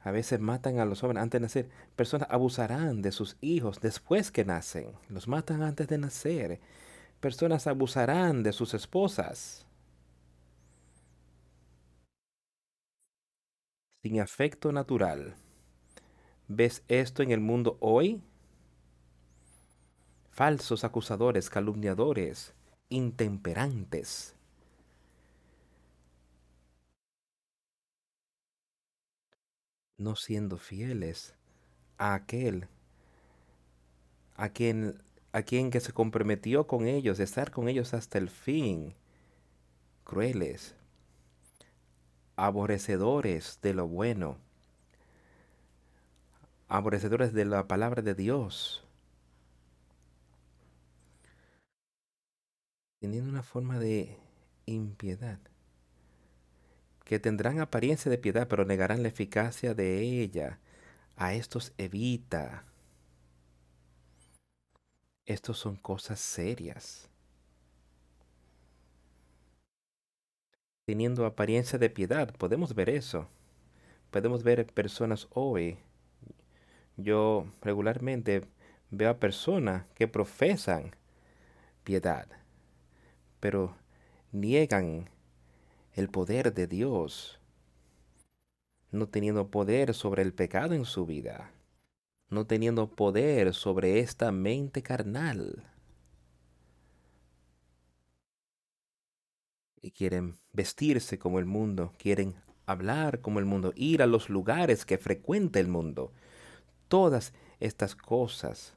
A 0.00 0.12
veces 0.12 0.38
matan 0.38 0.78
a 0.78 0.84
los 0.84 1.02
hombres 1.02 1.20
antes 1.20 1.40
de 1.40 1.42
nacer. 1.42 1.68
Personas 1.96 2.28
abusarán 2.30 3.02
de 3.02 3.10
sus 3.10 3.36
hijos 3.40 3.80
después 3.80 4.30
que 4.30 4.44
nacen. 4.44 4.92
Los 5.08 5.26
matan 5.26 5.62
antes 5.62 5.88
de 5.88 5.98
nacer. 5.98 6.60
Personas 7.18 7.66
abusarán 7.66 8.44
de 8.44 8.52
sus 8.52 8.72
esposas. 8.74 9.66
Sin 14.04 14.20
afecto 14.20 14.70
natural. 14.70 15.34
¿Ves 16.46 16.84
esto 16.86 17.24
en 17.24 17.32
el 17.32 17.40
mundo 17.40 17.76
hoy? 17.80 18.22
Falsos 20.36 20.84
acusadores, 20.84 21.48
calumniadores, 21.48 22.52
intemperantes. 22.90 24.34
no 29.98 30.14
siendo 30.14 30.58
fieles 30.58 31.34
a 31.96 32.12
aquel 32.12 32.68
a 34.34 34.50
quien 34.50 35.02
a 35.32 35.40
quien 35.42 35.70
que 35.70 35.80
se 35.80 35.94
comprometió 35.94 36.66
con 36.66 36.86
ellos, 36.86 37.16
de 37.16 37.24
estar 37.24 37.50
con 37.50 37.68
ellos 37.68 37.94
hasta 37.94 38.18
el 38.18 38.28
fin, 38.28 38.94
crueles, 40.04 40.74
aborrecedores 42.36 43.58
de 43.62 43.72
lo 43.72 43.88
bueno, 43.88 44.36
aborrecedores 46.68 47.32
de 47.32 47.46
la 47.46 47.66
palabra 47.66 48.02
de 48.02 48.14
Dios, 48.14 48.85
teniendo 52.98 53.30
una 53.30 53.42
forma 53.42 53.78
de 53.78 54.16
impiedad, 54.66 55.38
que 57.04 57.18
tendrán 57.18 57.60
apariencia 57.60 58.10
de 58.10 58.18
piedad, 58.18 58.48
pero 58.48 58.64
negarán 58.64 59.02
la 59.02 59.08
eficacia 59.08 59.74
de 59.74 60.00
ella. 60.00 60.58
A 61.16 61.32
estos 61.34 61.72
evita. 61.78 62.64
Estos 65.24 65.58
son 65.58 65.76
cosas 65.76 66.20
serias. 66.20 67.08
Teniendo 70.84 71.24
apariencia 71.24 71.78
de 71.78 71.90
piedad, 71.90 72.34
podemos 72.36 72.74
ver 72.74 72.90
eso. 72.90 73.28
Podemos 74.10 74.42
ver 74.42 74.66
personas 74.66 75.26
hoy. 75.30 75.78
Yo 76.96 77.46
regularmente 77.62 78.46
veo 78.90 79.10
a 79.10 79.18
personas 79.18 79.86
que 79.94 80.06
profesan 80.06 80.94
piedad 81.82 82.28
pero 83.40 83.76
niegan 84.32 85.08
el 85.94 86.08
poder 86.08 86.52
de 86.52 86.66
Dios, 86.66 87.40
no 88.90 89.08
teniendo 89.08 89.50
poder 89.50 89.94
sobre 89.94 90.22
el 90.22 90.32
pecado 90.32 90.74
en 90.74 90.84
su 90.84 91.06
vida, 91.06 91.50
no 92.28 92.46
teniendo 92.46 92.90
poder 92.90 93.54
sobre 93.54 94.00
esta 94.00 94.32
mente 94.32 94.82
carnal. 94.82 95.64
Y 99.80 99.92
quieren 99.92 100.36
vestirse 100.52 101.18
como 101.18 101.38
el 101.38 101.46
mundo, 101.46 101.92
quieren 101.98 102.34
hablar 102.66 103.20
como 103.20 103.38
el 103.38 103.44
mundo, 103.44 103.72
ir 103.76 104.02
a 104.02 104.06
los 104.06 104.28
lugares 104.28 104.84
que 104.84 104.98
frecuenta 104.98 105.60
el 105.60 105.68
mundo. 105.68 106.12
Todas 106.88 107.32
estas 107.60 107.94
cosas, 107.94 108.74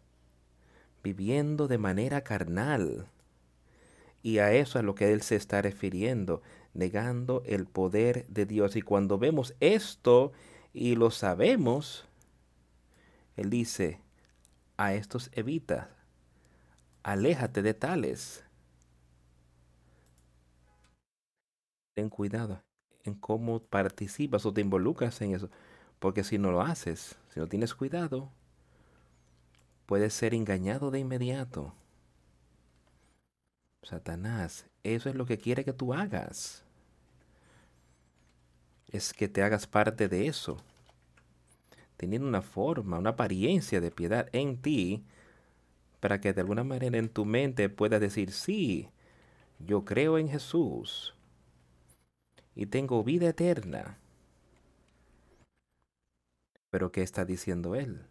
viviendo 1.04 1.68
de 1.68 1.78
manera 1.78 2.22
carnal 2.24 3.10
y 4.22 4.40
a 4.40 4.52
eso 4.52 4.78
es 4.78 4.84
a 4.84 4.84
lo 4.84 4.96
que 4.96 5.12
él 5.14 5.22
se 5.22 5.36
está 5.36 5.62
refiriendo, 5.62 6.42
negando 6.74 7.42
el 7.46 7.66
poder 7.66 8.26
de 8.28 8.46
Dios. 8.46 8.76
Y 8.76 8.82
cuando 8.82 9.18
vemos 9.18 9.56
esto 9.60 10.32
y 10.74 10.96
lo 10.96 11.12
sabemos, 11.12 12.06
él 13.38 13.50
dice, 13.50 14.02
a 14.78 14.94
estos 14.94 15.30
evita, 15.34 15.90
aléjate 17.04 17.62
de 17.62 17.74
tales. 17.74 18.44
Ten 21.96 22.10
cuidado 22.10 22.62
en 23.04 23.16
cómo 23.16 23.62
participas 23.62 24.46
o 24.46 24.54
te 24.54 24.62
involucras 24.62 25.22
en 25.22 25.36
eso, 25.36 25.50
porque 26.00 26.24
si 26.24 26.38
no 26.38 26.52
lo 26.52 26.62
haces, 26.62 27.18
si 27.34 27.40
no 27.40 27.48
tienes 27.48 27.74
cuidado, 27.74 28.30
puedes 29.86 30.14
ser 30.14 30.34
engañado 30.34 30.92
de 30.92 31.00
inmediato. 31.00 31.74
Satanás, 33.84 34.66
eso 34.84 35.10
es 35.10 35.16
lo 35.16 35.26
que 35.26 35.38
quiere 35.38 35.64
que 35.64 35.74
tú 35.74 35.94
hagas. 35.94 36.64
Es 38.92 39.14
que 39.14 39.28
te 39.28 39.44
hagas 39.44 39.68
parte 39.68 40.08
de 40.08 40.28
eso. 40.28 40.58
Teniendo 41.98 42.28
una 42.28 42.42
forma, 42.42 42.98
una 42.98 43.12
apariencia 43.12 43.82
de 43.82 43.92
piedad 43.92 44.30
en 44.32 44.62
ti, 44.62 45.04
para 46.00 46.22
que 46.22 46.34
de 46.34 46.42
alguna 46.42 46.64
manera 46.64 46.98
en 46.98 47.10
tu 47.10 47.26
mente 47.26 47.70
puedas 47.70 48.00
decir, 48.00 48.32
sí, 48.32 48.90
yo 49.60 49.84
creo 49.84 50.18
en 50.18 50.30
Jesús 50.30 51.14
y 52.56 52.66
tengo 52.66 53.04
vida 53.04 53.30
eterna. 53.30 53.98
Pero 56.70 56.92
¿qué 56.92 57.04
está 57.04 57.26
diciendo 57.26 57.76
Él? 57.76 58.06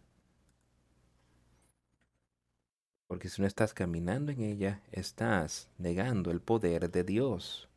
Porque 3.09 3.27
si 3.27 3.41
no 3.41 3.47
estás 3.47 3.73
caminando 3.73 4.31
en 4.31 4.41
ella, 4.41 4.83
estás 4.91 5.67
negando 5.79 6.29
el 6.29 6.41
poder 6.41 6.91
de 6.91 7.03
Dios. 7.03 7.67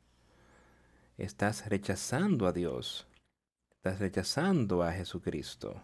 Estás 1.17 1.67
rechazando 1.71 2.47
a 2.47 2.53
Dios. 2.53 3.07
Estás 3.71 3.99
rechazando 3.99 4.83
a 4.83 4.93
Jesucristo. 4.93 5.83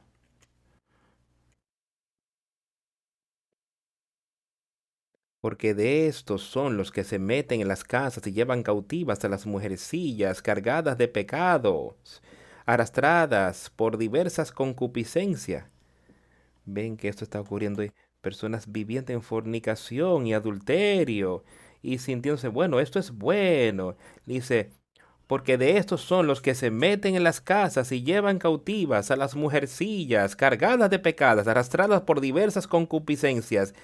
Porque 5.40 5.72
de 5.72 6.08
estos 6.08 6.42
son 6.42 6.76
los 6.76 6.92
que 6.92 7.02
se 7.02 7.18
meten 7.18 7.62
en 7.62 7.68
las 7.68 7.84
casas 7.84 8.26
y 8.26 8.32
llevan 8.32 8.62
cautivas 8.62 9.24
a 9.24 9.30
las 9.30 9.46
mujercillas 9.46 10.42
cargadas 10.42 10.98
de 10.98 11.08
pecados, 11.08 12.22
arrastradas 12.66 13.70
por 13.70 13.96
diversas 13.96 14.52
concupiscencias. 14.52 15.64
Ven 16.66 16.98
que 16.98 17.08
esto 17.08 17.24
está 17.24 17.40
ocurriendo 17.40 17.82
personas 18.20 18.70
viviendo 18.70 19.12
en 19.12 19.22
fornicación 19.22 20.26
y 20.26 20.34
adulterio 20.34 21.44
y 21.82 21.98
sintiéndose, 21.98 22.48
bueno, 22.48 22.80
esto 22.80 22.98
es 22.98 23.12
bueno. 23.12 23.96
Dice, 24.26 24.70
porque 25.26 25.58
de 25.58 25.76
estos 25.78 26.00
son 26.00 26.26
los 26.26 26.40
que 26.40 26.54
se 26.54 26.70
meten 26.70 27.14
en 27.14 27.24
las 27.24 27.40
casas 27.40 27.92
y 27.92 28.02
llevan 28.02 28.38
cautivas 28.38 29.10
a 29.10 29.16
las 29.16 29.36
mujercillas 29.36 30.36
cargadas 30.36 30.90
de 30.90 30.98
pecados, 30.98 31.46
arrastradas 31.46 32.02
por 32.02 32.20
diversas 32.20 32.66
concupiscencias. 32.66 33.74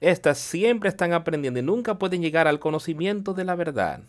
Estas 0.00 0.38
siempre 0.38 0.88
están 0.88 1.12
aprendiendo 1.12 1.60
y 1.60 1.62
nunca 1.62 1.98
pueden 1.98 2.22
llegar 2.22 2.48
al 2.48 2.58
conocimiento 2.58 3.34
de 3.34 3.44
la 3.44 3.54
verdad. 3.54 4.02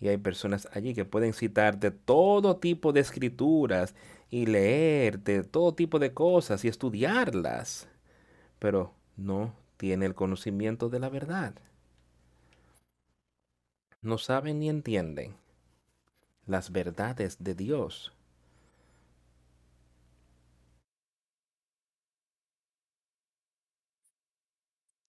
Y 0.00 0.08
hay 0.08 0.16
personas 0.16 0.68
allí 0.72 0.94
que 0.94 1.04
pueden 1.04 1.32
citar 1.32 1.78
de 1.78 1.92
todo 1.92 2.56
tipo 2.56 2.92
de 2.92 3.00
escrituras 3.00 3.94
y 4.30 4.46
leer 4.46 5.20
de 5.20 5.44
todo 5.44 5.74
tipo 5.74 6.00
de 6.00 6.12
cosas 6.12 6.64
y 6.64 6.68
estudiarlas 6.68 7.91
pero 8.62 8.94
no 9.16 9.56
tiene 9.76 10.06
el 10.06 10.14
conocimiento 10.14 10.88
de 10.88 11.00
la 11.00 11.08
verdad. 11.08 11.54
no 14.02 14.18
saben 14.18 14.60
ni 14.60 14.68
entienden 14.68 15.34
las 16.46 16.70
verdades 16.70 17.42
de 17.42 17.56
Dios. 17.56 18.12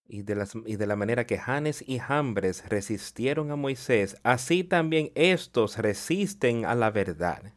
Y 0.07 0.23
de, 0.23 0.87
la 0.87 0.95
manera 0.95 1.25
que 1.27 1.37
Janes 1.37 1.83
y 1.87 1.99
Jambres 1.99 2.67
resistieron 2.69 3.51
a 3.51 3.55
Moisés, 3.55 4.17
así 4.23 4.63
también 4.63 5.11
estos 5.13 5.77
resisten 5.77 6.65
a 6.65 6.73
la 6.73 6.89
verdad. 6.89 7.53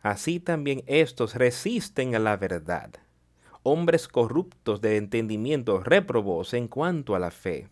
Así 0.00 0.40
también 0.40 0.84
estos 0.86 1.34
resisten 1.34 2.14
a 2.14 2.18
la 2.18 2.36
verdad. 2.38 3.07
Hombres 3.70 4.08
corruptos 4.08 4.80
de 4.80 4.96
entendimiento, 4.96 5.80
réprobos 5.80 6.54
en 6.54 6.68
cuanto 6.68 7.14
a 7.14 7.18
la 7.18 7.30
fe. 7.30 7.68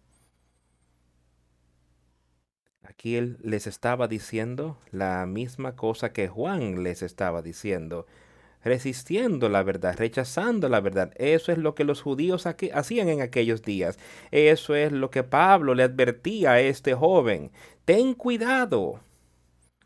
Aquí 2.83 3.17
él 3.17 3.39
les 3.43 3.67
estaba 3.67 4.07
diciendo 4.07 4.77
la 4.91 5.25
misma 5.25 5.75
cosa 5.75 6.13
que 6.13 6.29
Juan 6.29 6.83
les 6.83 7.01
estaba 7.01 7.41
diciendo, 7.41 8.05
resistiendo 8.63 9.49
la 9.49 9.63
verdad, 9.63 9.97
rechazando 9.97 10.69
la 10.69 10.81
verdad. 10.81 11.15
Eso 11.17 11.51
es 11.51 11.57
lo 11.57 11.75
que 11.75 11.85
los 11.85 12.03
judíos 12.03 12.45
hacían 12.45 13.09
en 13.09 13.23
aquellos 13.23 13.63
días. 13.63 13.99
Eso 14.31 14.75
es 14.75 14.93
lo 14.93 15.09
que 15.09 15.23
Pablo 15.23 15.75
le 15.75 15.85
advertía 15.85 16.51
a 16.51 16.61
este 16.61 16.93
joven. 16.93 17.53
Ten 17.87 18.13
cuidado 18.13 19.01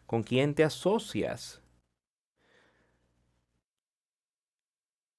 con 0.06 0.24
quién 0.24 0.56
te 0.56 0.64
asocias. 0.64 1.59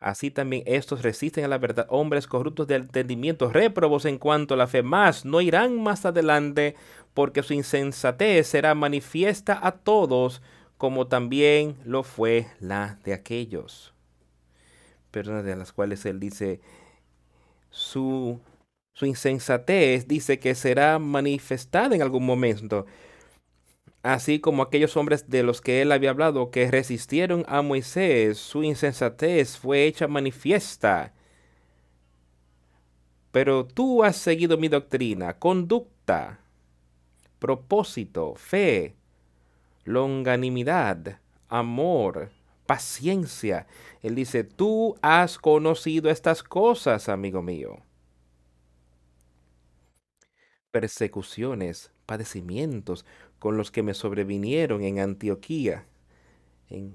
Así 0.02 0.32
también 0.32 0.64
estos 0.66 1.04
resisten 1.04 1.46
a 1.46 1.48
la 1.48 1.60
verdad, 1.60 1.86
hombres 1.88 2.26
corruptos 2.26 2.66
de 2.66 2.76
entendimiento, 2.76 3.52
réprobos 3.52 4.06
en 4.06 4.18
cuanto 4.18 4.56
a 4.56 4.58
la 4.58 4.66
fe, 4.66 4.82
más 4.82 5.26
no 5.26 5.42
irán 5.42 5.80
más 5.80 6.08
adelante, 6.08 6.76
porque 7.14 7.44
su 7.44 7.54
insensatez 7.54 8.48
será 8.48 8.74
manifiesta 8.74 9.60
a 9.62 9.74
todos, 9.74 10.42
como 10.80 11.06
también 11.06 11.78
lo 11.86 12.02
fue 12.02 12.48
la 12.60 12.98
de 13.04 13.14
aquellos. 13.14 13.94
Personas 15.12 15.46
de 15.46 15.56
las 15.56 15.72
cuales 15.72 16.04
él 16.08 16.20
dice, 16.20 16.62
su, 17.70 18.40
su 18.96 19.06
insensatez 19.06 20.08
dice 20.08 20.40
que 20.40 20.56
será 20.56 20.98
manifestada 20.98 21.96
en 21.96 22.02
algún 22.02 22.26
momento 22.26 22.88
así 24.04 24.40
como 24.40 24.64
aquellos 24.64 24.98
hombres 24.98 25.30
de 25.30 25.44
los 25.44 25.62
que 25.62 25.82
él 25.82 25.92
había 25.92 26.10
hablado 26.10 26.52
que 26.52 26.70
resistieron 26.70 27.46
a 27.48 27.62
Moisés, 27.62 28.38
su 28.38 28.64
insensatez 28.64 29.58
fue 29.58 29.86
hecha 29.86 30.08
manifiesta. 30.08 31.14
Pero 33.32 33.66
tú 33.66 34.04
has 34.04 34.18
seguido 34.18 34.58
mi 34.58 34.68
doctrina, 34.68 35.40
conducta, 35.40 36.40
propósito, 37.40 38.36
fe, 38.36 38.96
longanimidad, 39.86 41.20
amor, 41.48 42.32
paciencia. 42.66 43.68
Él 44.02 44.16
dice, 44.16 44.44
tú 44.44 44.96
has 45.02 45.38
conocido 45.38 46.10
estas 46.10 46.44
cosas, 46.44 47.10
amigo 47.10 47.42
mío. 47.42 47.78
Persecuciones, 50.72 51.92
padecimientos, 52.06 53.06
con 53.42 53.58
los 53.58 53.72
que 53.72 53.82
me 53.82 53.96
sobrevinieron 53.96 54.84
en 54.84 55.00
Antioquía, 55.00 55.88
en, 56.70 56.94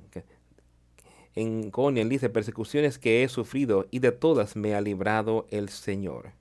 en 1.34 2.08
dice, 2.08 2.30
persecuciones 2.30 3.00
que 3.00 3.24
he 3.24 3.28
sufrido 3.28 3.88
y 3.90 3.98
de 3.98 4.12
todas 4.12 4.54
me 4.54 4.76
ha 4.76 4.80
librado 4.80 5.48
el 5.50 5.70
Señor. 5.70 6.34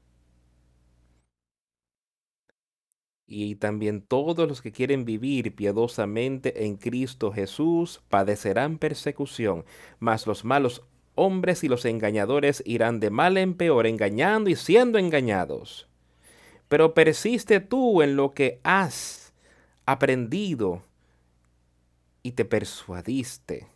Y 3.26 3.56
también 3.56 4.04
todos 4.04 4.48
los 4.48 4.62
que 4.62 4.72
quieren 4.72 5.06
vivir 5.06 5.56
piadosamente 5.56 6.68
en 6.68 6.78
Cristo 6.78 7.32
Jesús 7.32 8.04
padecerán 8.08 8.78
persecución, 8.78 9.66
mas 9.98 10.28
los 10.28 10.46
malos 10.46 10.84
hombres 11.16 11.64
y 11.64 11.68
los 11.68 11.84
engañadores 11.84 12.62
irán 12.68 13.00
de 13.00 13.10
mal 13.10 13.38
en 13.38 13.56
peor, 13.56 13.88
engañando 13.88 14.52
y 14.52 14.56
siendo 14.56 15.00
engañados. 15.00 15.88
Pero 16.68 16.94
persiste 16.94 17.60
tú 17.60 18.04
en 18.04 18.16
lo 18.16 18.36
que 18.36 18.60
has 18.62 19.25
aprendido 19.86 20.84
y 22.24 22.32
te 22.32 22.46
persuadiste, 22.46 23.68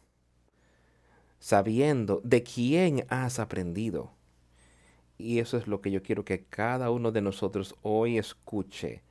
sabiendo 1.39 2.21
de 2.23 2.43
quién 2.43 3.05
has 3.09 3.39
aprendido. 3.39 4.11
Y 5.17 5.39
eso 5.39 5.57
es 5.57 5.67
lo 5.67 5.81
que 5.81 5.91
yo 5.91 6.01
quiero 6.01 6.25
que 6.25 6.45
cada 6.45 6.91
uno 6.91 7.11
de 7.11 7.21
nosotros 7.21 7.75
hoy 7.83 8.17
escuche. 8.17 9.03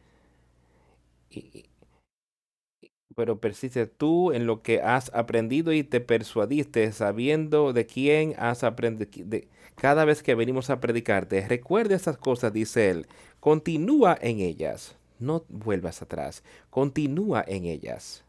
pero 3.16 3.40
persiste 3.40 3.86
tú 3.86 4.32
en 4.32 4.46
lo 4.46 4.62
que 4.62 4.80
has 4.80 5.12
aprendido 5.14 5.72
y 5.72 5.82
te 5.82 6.00
persuadiste, 6.00 6.92
sabiendo 6.92 7.72
de 7.72 7.86
quién 7.86 8.34
has 8.38 8.62
aprendido. 8.64 9.40
cada 9.76 10.04
vez 10.04 10.22
que 10.22 10.34
venimos 10.36 10.70
a 10.70 10.80
predicarte, 10.80 11.46
recuerda 11.48 11.96
estas 11.96 12.16
cosas, 12.18 12.52
dice 12.52 12.90
él, 12.90 13.06
continúa 13.40 14.16
en 14.20 14.40
ellas 14.40 14.97
no 15.18 15.44
vuelvas 15.48 16.02
atrás, 16.02 16.42
continúa 16.70 17.44
en 17.46 17.64
ellas. 17.64 18.24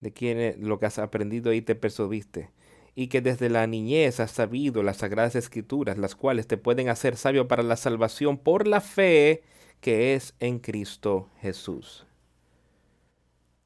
De 0.00 0.12
quien 0.12 0.68
lo 0.68 0.78
que 0.78 0.86
has 0.86 0.98
aprendido 0.98 1.52
y 1.52 1.62
te 1.62 1.74
persuadiste, 1.74 2.50
y 2.94 3.08
que 3.08 3.20
desde 3.20 3.50
la 3.50 3.66
niñez 3.66 4.20
has 4.20 4.30
sabido 4.30 4.82
las 4.82 4.98
sagradas 4.98 5.36
escrituras, 5.36 5.98
las 5.98 6.14
cuales 6.14 6.46
te 6.46 6.56
pueden 6.56 6.88
hacer 6.88 7.16
sabio 7.16 7.46
para 7.48 7.62
la 7.62 7.76
salvación 7.76 8.38
por 8.38 8.66
la 8.66 8.80
fe 8.80 9.42
que 9.80 10.14
es 10.14 10.34
en 10.40 10.58
Cristo 10.58 11.28
Jesús. 11.40 12.06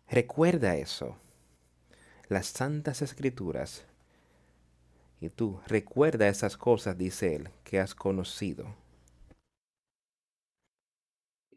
Recuerda 0.08 0.76
eso, 0.76 1.16
las 2.28 2.46
santas 2.46 3.02
escrituras. 3.02 3.84
Y 5.20 5.28
tú 5.28 5.60
recuerda 5.66 6.28
esas 6.28 6.56
cosas, 6.56 6.98
dice 6.98 7.36
él, 7.36 7.50
que 7.62 7.78
has 7.78 7.94
conocido 7.94 8.74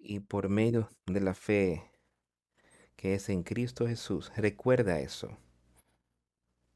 y 0.04 0.20
por 0.20 0.50
medio 0.50 0.90
de 1.06 1.22
la 1.22 1.34
fe 1.34 1.90
que 2.96 3.16
es 3.16 3.30
en 3.30 3.44
Cristo 3.44 3.88
Jesús, 3.88 4.32
recuerda 4.36 5.00
eso 5.00 5.38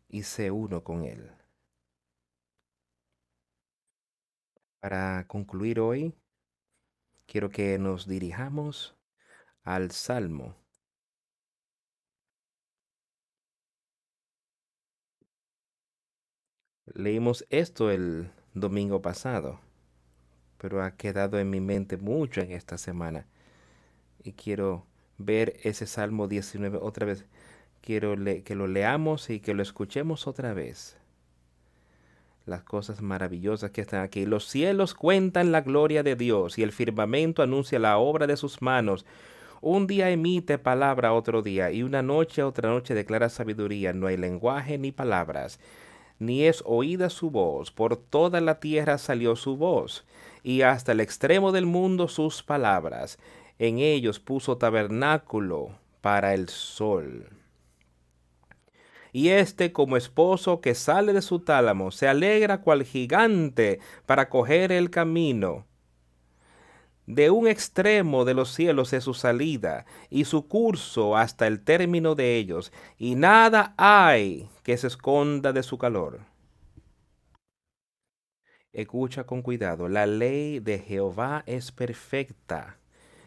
y 0.10 0.24
sé 0.24 0.52
uno 0.52 0.84
con 0.84 1.04
Él. 1.04 1.32
Para 4.80 5.26
concluir 5.28 5.80
hoy, 5.80 6.14
quiero 7.26 7.49
que 7.49 7.78
nos 7.78 8.08
dirijamos 8.08 8.95
al 9.64 9.91
Salmo. 9.91 10.56
Leímos 16.86 17.45
esto 17.49 17.91
el 17.91 18.32
domingo 18.54 19.02
pasado 19.02 19.66
pero 20.57 20.84
ha 20.84 20.91
quedado 20.91 21.39
en 21.39 21.49
mi 21.49 21.59
mente 21.59 21.97
mucho 21.97 22.41
en 22.41 22.51
esta 22.51 22.77
semana. 22.77 23.25
Y 24.23 24.34
quiero 24.34 24.85
ver 25.17 25.57
ese 25.63 25.88
Salmo 25.88 26.27
19 26.27 26.77
otra 26.81 27.05
vez. 27.05 27.25
Quiero 27.81 28.15
que 28.43 28.55
lo 28.55 28.67
leamos 28.67 29.29
y 29.29 29.39
que 29.39 29.53
lo 29.53 29.61
escuchemos 29.61 30.27
otra 30.27 30.53
vez. 30.53 30.97
Las 32.45 32.63
cosas 32.63 33.01
maravillosas 33.01 33.71
que 33.71 33.81
están 33.81 34.01
aquí. 34.01 34.25
Los 34.25 34.47
cielos 34.47 34.93
cuentan 34.93 35.51
la 35.51 35.61
gloria 35.61 36.03
de 36.03 36.15
Dios 36.15 36.57
y 36.57 36.63
el 36.63 36.71
firmamento 36.71 37.43
anuncia 37.43 37.79
la 37.79 37.97
obra 37.97 38.27
de 38.27 38.38
sus 38.38 38.61
manos. 38.61 39.05
Un 39.59 39.88
día 39.88 40.09
emite 40.11 40.57
palabra 40.57 41.13
otro 41.13 41.41
día 41.41 41.71
y 41.71 41.84
una 41.84 42.01
noche 42.01 42.43
otra 42.43 42.69
noche 42.69 42.93
declara 42.93 43.29
sabiduría. 43.29 43.93
No 43.93 44.07
hay 44.07 44.17
lenguaje 44.17 44.77
ni 44.77 44.91
palabras, 44.91 45.59
ni 46.19 46.45
es 46.45 46.63
oída 46.65 47.09
su 47.09 47.31
voz. 47.31 47.71
Por 47.71 47.97
toda 47.97 48.39
la 48.39 48.59
tierra 48.59 48.97
salió 48.97 49.35
su 49.35 49.57
voz 49.57 50.05
y 50.48 50.61
hasta 50.61 50.94
el 50.94 51.02
extremo 51.02 51.52
del 51.52 51.65
mundo 51.65 52.07
sus 52.07 52.41
palabras. 52.41 53.19
En 53.60 53.80
ellos 53.80 54.22
puso 54.22 54.57
tabernáculo 54.57 55.78
para 55.99 56.34
el 56.34 56.48
sol. 56.48 57.28
Y 59.11 59.28
éste, 59.28 59.74
como 59.74 59.98
esposo 59.98 60.61
que 60.61 60.74
sale 60.74 61.11
de 61.11 61.22
su 61.22 61.41
tálamo, 61.41 61.91
se 61.91 62.07
alegra 62.07 62.61
cual 62.61 62.86
gigante 62.86 63.82
para 64.06 64.30
coger 64.30 64.72
el 64.72 64.90
camino. 64.90 65.65
De 67.07 67.30
un 67.30 67.45
extremo 67.45 68.24
de 68.24 68.34
los 68.34 68.53
cielos 68.53 68.94
es 68.94 69.03
su 69.03 69.14
salida, 69.14 69.86
y 70.10 70.24
su 70.24 70.48
curso 70.48 71.18
hasta 71.18 71.45
el 71.45 71.60
término 71.60 72.15
de 72.15 72.38
ellos, 72.38 72.72
y 72.98 73.15
nada 73.15 73.74
hay 73.76 74.48
que 74.64 74.78
se 74.78 74.88
esconda 74.88 75.52
de 75.52 75.64
su 75.64 75.78
calor. 75.78 76.22
Escucha 78.78 79.24
con 79.24 79.41
cuidado, 79.41 79.90
la 79.90 80.06
ley 80.06 80.60
de 80.60 80.78
Jehová 80.78 81.41
es 81.48 81.72
perfecta, 81.72 82.78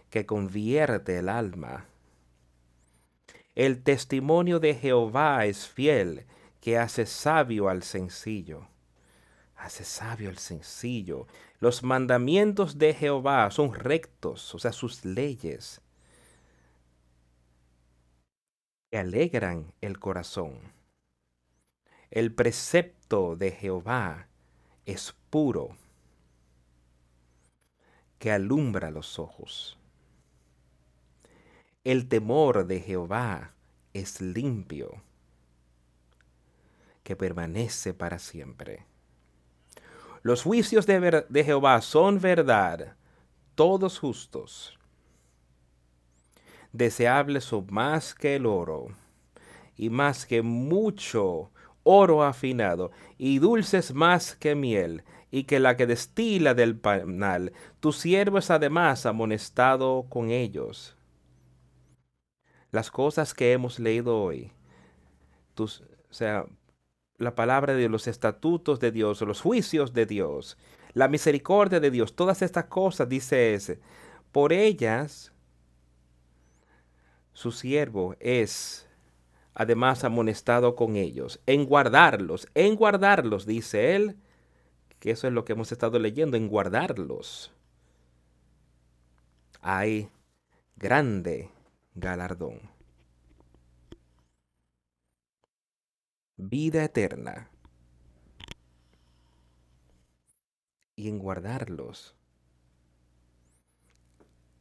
que 0.09 0.25
convierte 0.25 1.19
el 1.19 1.29
alma. 1.29 1.87
El 3.57 3.83
testimonio 3.83 4.61
de 4.61 4.77
Jehová 4.77 5.45
es 5.47 5.67
fiel, 5.67 6.25
que 6.61 6.79
hace 6.79 7.05
sabio 7.05 7.69
al 7.69 7.83
sencillo. 7.83 8.69
hace 9.57 9.83
sabio 9.83 10.31
el 10.31 10.39
sencillo. 10.39 11.27
Los 11.59 11.83
mandamientos 11.83 12.79
de 12.79 12.95
Jehová 12.95 13.51
son 13.51 13.75
rectos, 13.75 14.55
o 14.55 14.61
sea, 14.61 14.71
sus 14.71 15.05
leyes 15.05 15.81
que 18.89 18.99
alegran 18.99 19.75
el 19.81 19.99
corazón. 19.99 20.61
El 22.13 22.33
precepto 22.33 23.35
de 23.35 23.51
Jehová 23.51 24.30
es 24.91 25.15
puro, 25.31 25.77
que 28.19 28.33
alumbra 28.33 28.91
los 28.91 29.19
ojos. 29.19 29.79
El 31.85 32.09
temor 32.09 32.67
de 32.67 32.81
Jehová 32.81 33.55
es 33.95 34.21
limpio, 34.21 35.01
que 37.05 37.15
permanece 37.15 37.95
para 37.95 38.19
siempre. 38.19 38.85
Los 40.23 40.43
juicios 40.43 40.87
de, 40.87 41.25
de, 41.29 41.45
Jehová 41.45 41.81
son 41.81 42.21
verdad, 42.21 42.97
todos 43.55 43.99
justos. 43.99 44.77
Deseables 46.73 47.45
son 47.45 47.67
más 47.71 48.15
que 48.15 48.37
el 48.37 48.45
oro, 48.45 48.89
y 49.77 49.89
más 49.89 50.27
que 50.27 50.43
mucho 50.43 51.51
oro 51.82 52.23
afinado, 52.23 52.90
y 53.19 53.39
dulces 53.39 53.94
más 53.94 54.36
que 54.36 54.55
miel, 54.55 55.05
y 55.31 55.44
que 55.44 55.61
la 55.61 55.77
que 55.77 55.86
destila 55.86 56.55
del 56.55 56.77
panal. 56.77 57.52
Tu 57.81 57.93
siervo 57.93 58.39
es 58.39 58.51
además 58.51 59.07
amonestado 59.07 60.07
con 60.09 60.31
ellos. 60.31 60.97
Las 62.70 62.90
cosas 62.90 63.35
que 63.35 63.52
hemos 63.52 63.78
leído 63.78 64.20
hoy, 64.20 64.52
tus, 65.55 65.81
o 65.81 66.15
sea, 66.15 66.47
la 67.19 67.35
palabra 67.35 67.74
de 67.74 67.89
los 67.89 68.07
estatutos 68.07 68.81
de 68.81 68.93
Dios, 68.93 69.20
los 69.23 69.40
juicios 69.40 69.93
de 69.93 70.07
Dios, 70.07 70.57
la 70.94 71.09
misericordia 71.09 71.81
de 71.81 71.90
Dios, 71.90 72.16
todas 72.16 72.43
estas 72.43 72.65
cosas, 72.65 73.09
dice 73.09 73.55
ese, 73.55 73.81
por 74.32 74.52
ellas 74.52 75.32
su 77.32 77.52
siervo 77.52 78.16
es 78.20 78.89
además 79.55 80.05
amonestado 80.05 80.77
con 80.77 80.97
ellos, 80.97 81.41
en 81.47 81.67
guardarlos, 81.67 82.49
en 82.55 82.77
guardarlos, 82.77 83.47
dice 83.47 83.97
él, 83.97 84.17
que 84.99 85.11
eso 85.13 85.27
es 85.27 85.33
lo 85.33 85.45
que 85.45 85.53
hemos 85.53 85.73
estado 85.73 85.99
leyendo, 85.99 86.37
en 86.37 86.49
guardarlos. 86.49 87.53
Hay 89.61 90.09
grande 90.77 91.51
galardón. 91.95 92.71
vida 96.41 96.85
eterna 96.85 97.51
y 100.97 101.09
en 101.09 101.19
guardarlos 101.19 102.17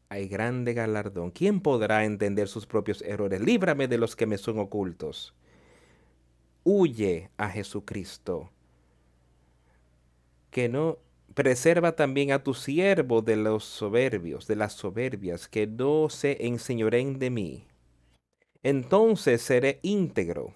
hay 0.10 0.28
grande 0.28 0.74
galardón. 0.74 1.32
¿Quién 1.32 1.62
podrá 1.62 2.04
entender 2.04 2.48
sus 2.48 2.66
propios 2.66 3.02
errores? 3.04 3.42
Líbrame 3.42 3.88
de 3.88 4.00
los 4.00 4.16
que 4.16 4.26
me 4.26 4.40
son 4.40 4.60
ocultos. 4.60 5.36
Huye 6.64 7.30
a 7.38 7.50
Jesucristo, 7.50 8.50
que 10.50 10.68
no 10.68 10.98
preserva 11.36 11.96
también 11.96 12.32
a 12.32 12.44
tu 12.44 12.56
siervo 12.56 13.22
de 13.22 13.36
los 13.36 13.64
soberbios, 13.64 14.48
de 14.48 14.56
las 14.56 14.74
soberbias, 14.74 15.48
que 15.48 15.68
no 15.68 16.10
se 16.10 16.46
enseñoren 16.46 17.20
de 17.20 17.30
mí. 17.30 17.68
Entonces 18.64 19.42
seré 19.44 19.80
íntegro 19.84 20.56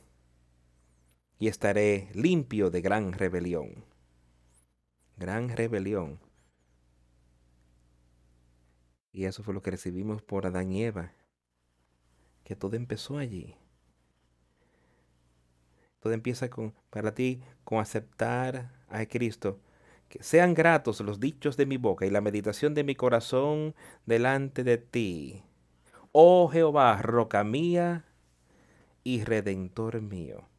y 1.39 1.47
estaré 1.47 2.09
limpio 2.13 2.69
de 2.69 2.81
gran 2.81 3.13
rebelión. 3.13 3.85
Gran 5.17 5.49
rebelión. 5.49 6.19
Y 9.13 9.25
eso 9.25 9.43
fue 9.43 9.53
lo 9.53 9.61
que 9.61 9.71
recibimos 9.71 10.23
por 10.23 10.47
Adán 10.47 10.71
y 10.71 10.83
Eva, 10.83 11.13
que 12.43 12.55
todo 12.55 12.75
empezó 12.75 13.19
allí. 13.19 13.55
Todo 15.99 16.13
empieza 16.13 16.49
con, 16.49 16.73
para 16.89 17.13
ti 17.13 17.41
con 17.63 17.79
aceptar 17.79 18.73
a 18.89 19.05
Cristo. 19.05 19.61
Que 20.09 20.21
sean 20.21 20.53
gratos 20.55 20.99
los 21.01 21.19
dichos 21.19 21.55
de 21.57 21.65
mi 21.67 21.77
boca 21.77 22.05
y 22.05 22.09
la 22.09 22.21
meditación 22.21 22.73
de 22.73 22.83
mi 22.83 22.95
corazón 22.95 23.75
delante 24.05 24.63
de 24.63 24.77
ti. 24.79 25.43
Oh 26.11 26.49
Jehová, 26.49 27.01
roca 27.01 27.43
mía 27.43 28.05
y 29.03 29.23
redentor 29.23 30.01
mío. 30.01 30.49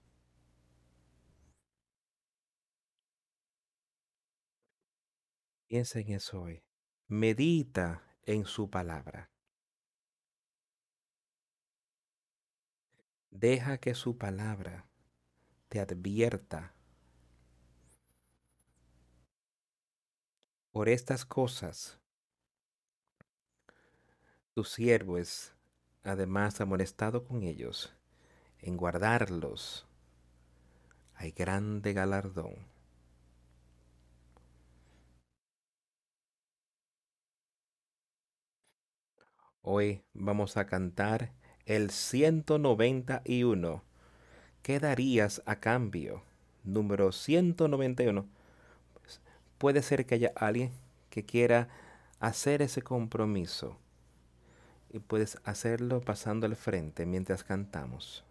Piensa 5.67 5.99
en 5.99 6.13
eso 6.13 6.43
hoy. 6.43 6.63
Medita 7.09 8.14
en 8.27 8.45
su 8.45 8.71
palabra. 8.71 9.31
Deja 13.31 13.79
que 13.79 13.95
su 13.95 14.17
palabra 14.17 14.87
te 15.69 15.81
advierta 15.81 16.75
por 20.71 20.89
estas 20.89 21.25
cosas. 21.25 21.99
Tu 24.55 24.65
siervo 24.65 25.19
es 25.19 25.55
además 26.03 26.61
amonestado 26.61 27.25
con 27.25 27.43
ellos. 27.43 27.95
En 28.59 28.77
guardarlos 28.77 29.87
hay 31.15 31.33
grande 31.33 31.93
galardón. 31.93 32.74
Hoy 39.67 40.03
vamos 40.13 40.59
a 40.59 40.67
cantar 40.67 41.33
el 41.65 41.89
191. 41.89 43.83
¿Qué 44.63 44.79
darías 44.79 45.41
a 45.47 45.57
cambio? 45.57 46.23
Número 46.65 47.13
191. 47.13 48.27
Puede 49.57 49.81
ser 49.81 50.05
que 50.05 50.17
haya 50.17 50.33
alguien 50.37 50.71
que 51.09 51.25
quiera 51.25 51.71
hacer 52.21 52.61
ese 52.61 52.83
compromiso. 52.83 53.79
Y 54.93 54.99
puedes 54.99 55.39
hacerlo 55.45 56.03
pasando 56.03 56.45
al 56.45 56.57
frente 56.57 57.07
mientras 57.07 57.43
cantamos. 57.43 58.23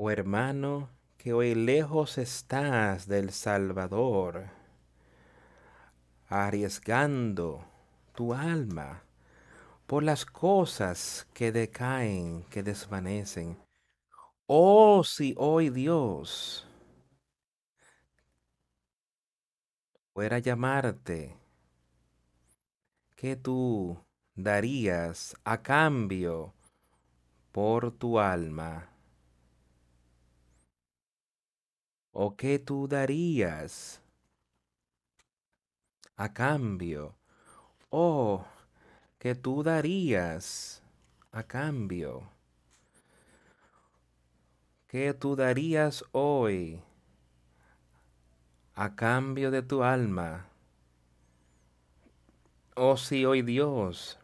Oh 0.00 0.12
hermano, 0.12 0.90
que 1.16 1.32
hoy 1.32 1.56
lejos 1.56 2.18
estás 2.18 3.08
del 3.08 3.32
Salvador, 3.32 4.48
arriesgando 6.28 7.64
tu 8.14 8.32
alma 8.32 9.02
por 9.88 10.04
las 10.04 10.24
cosas 10.24 11.26
que 11.34 11.50
decaen, 11.50 12.44
que 12.44 12.62
desvanecen. 12.62 13.58
Oh, 14.46 15.02
si 15.02 15.34
hoy 15.36 15.68
Dios 15.68 16.64
fuera 20.14 20.38
llamarte, 20.38 21.36
¿qué 23.16 23.34
tú 23.34 23.98
darías 24.36 25.36
a 25.42 25.60
cambio 25.60 26.54
por 27.50 27.90
tu 27.90 28.20
alma? 28.20 28.92
¿O 32.20 32.34
qué 32.34 32.58
tú 32.58 32.88
darías 32.88 34.02
a 36.16 36.34
cambio? 36.34 37.14
¿O 37.90 38.44
qué 39.20 39.36
tú 39.36 39.62
darías 39.62 40.82
a 41.30 41.44
cambio? 41.44 42.28
¿Qué 44.88 45.14
tú 45.14 45.36
darías 45.36 46.04
hoy 46.10 46.82
a 48.74 48.96
cambio 48.96 49.52
de 49.52 49.62
tu 49.62 49.84
alma? 49.84 50.48
¿O 52.74 52.96
si 52.96 53.24
hoy 53.26 53.42
Dios 53.42 54.18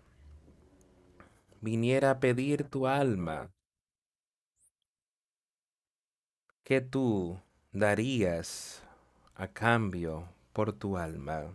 viniera 1.60 2.10
a 2.10 2.18
pedir 2.18 2.64
tu 2.64 2.88
alma? 2.88 3.52
¿Qué 6.64 6.80
tú 6.80 7.38
darías 7.74 8.82
a 9.34 9.48
cambio 9.48 10.28
por 10.54 10.72
tu 10.72 10.96
alma? 10.96 11.52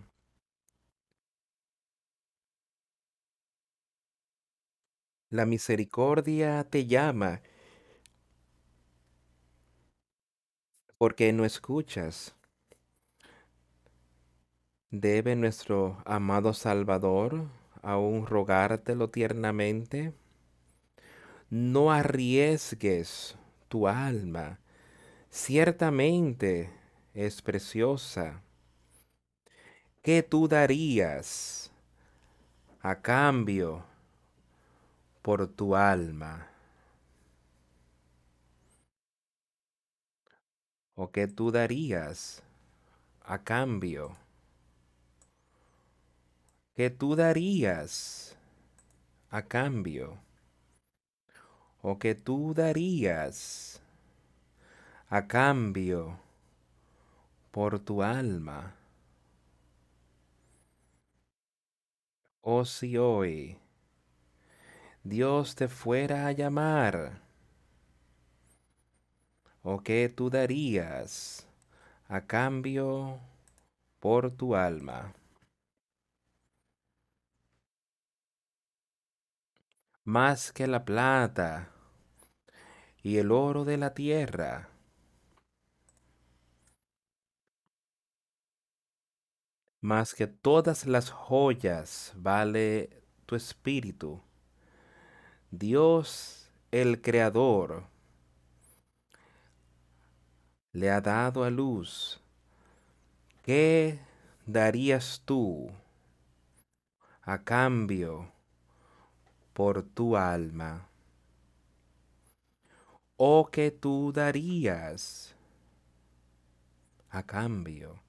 La 5.32 5.46
misericordia 5.46 6.64
te 6.70 6.86
llama. 6.86 7.42
porque 11.00 11.32
no 11.32 11.46
escuchas. 11.46 12.36
¿Debe 14.92 15.38
nuestro 15.38 16.04
amado 16.06 16.54
Salvador 16.54 17.48
aún 17.82 18.28
rogártelo 18.28 19.10
tiernamente? 19.10 20.14
No 21.50 21.90
arriesgues 21.90 23.38
tu 23.70 23.88
alma, 23.88 24.60
ciertamente 25.30 26.72
es 27.14 27.42
preciosa. 27.42 28.42
¿Qué 30.02 30.24
tú 30.24 30.48
darías 30.48 31.72
a 32.82 33.02
cambio 33.02 33.84
por 35.22 35.48
tu 35.48 35.76
alma? 35.76 36.48
¿O 40.96 41.12
qué 41.12 41.28
tú 41.28 41.52
darías 41.52 42.44
a 43.24 43.44
cambio? 43.44 44.18
¿Qué 46.76 46.90
tú 46.90 47.16
darías 47.16 48.38
a 49.30 49.42
cambio? 49.44 50.18
¿O 51.82 52.00
qué 52.00 52.16
tú 52.16 52.54
darías 52.54 53.79
a 55.12 55.26
cambio 55.28 56.20
por 57.50 57.80
tu 57.80 58.04
alma? 58.04 58.76
O 62.42 62.64
si 62.64 62.96
hoy 62.96 63.58
Dios 65.04 65.56
te 65.56 65.68
fuera 65.68 66.28
a 66.28 66.32
llamar, 66.32 67.24
¿o 69.64 69.82
qué 69.82 70.10
tú 70.10 70.30
darías 70.30 71.48
a 72.08 72.22
cambio 72.22 73.20
por 74.00 74.30
tu 74.30 74.56
alma? 74.56 75.16
Más 80.04 80.52
que 80.52 80.68
la 80.68 80.86
plata 80.86 81.70
y 83.02 83.18
el 83.18 83.32
oro 83.32 83.66
de 83.66 83.78
la 83.78 83.96
tierra. 83.96 84.70
Más 89.82 90.14
que 90.14 90.28
todas 90.28 90.86
las 90.86 91.10
joyas 91.10 92.12
vale 92.18 93.02
tu 93.26 93.38
espíritu. 93.38 94.22
Dios 95.52 96.52
el 96.70 97.02
Creador 97.02 97.86
le 100.74 100.92
ha 100.92 101.00
dado 101.00 101.46
a 101.46 101.50
luz. 101.50 102.20
¿Qué 103.42 104.00
darías 104.46 105.22
tú 105.24 105.72
a 107.22 107.42
cambio 107.44 108.34
por 109.54 109.82
tu 109.84 110.18
alma? 110.18 110.90
¿O 113.16 113.50
qué 113.50 113.72
tú 113.72 114.12
darías 114.14 115.36
a 117.10 117.24
cambio? 117.24 118.04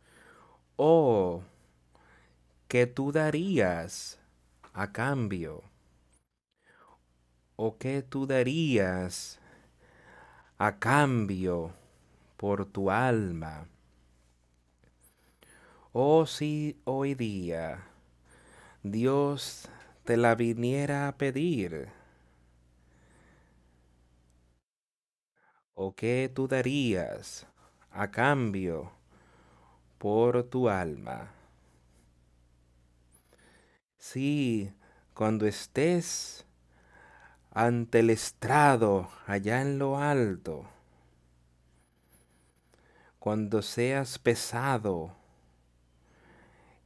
¿O 0.76 1.42
qué 2.70 2.86
tú 2.86 3.10
darías 3.10 4.16
a 4.74 4.92
cambio? 4.92 5.64
¿O 7.56 7.76
qué 7.78 8.00
tú 8.00 8.28
darías 8.28 9.40
a 10.56 10.78
cambio 10.78 11.72
por 12.36 12.66
tu 12.66 12.88
alma? 12.88 13.66
Oh, 15.92 16.26
si 16.26 16.80
hoy 16.84 17.16
día 17.16 17.82
Dios 18.84 19.68
te 20.04 20.16
la 20.16 20.36
viniera 20.36 21.08
a 21.08 21.16
pedir, 21.16 21.88
¿o 25.74 25.92
qué 25.96 26.30
tú 26.32 26.46
darías 26.46 27.48
a 27.90 28.12
cambio 28.12 28.92
por 29.98 30.44
tu 30.44 30.68
alma? 30.68 31.39
Sí, 34.00 34.72
cuando 35.14 35.46
estés 35.46 36.44
ante 37.52 38.00
el 38.00 38.10
estrado 38.10 39.08
allá 39.26 39.60
en 39.60 39.78
lo 39.78 39.98
alto, 39.98 40.66
cuando 43.20 43.62
seas 43.62 44.18
pesado 44.18 45.12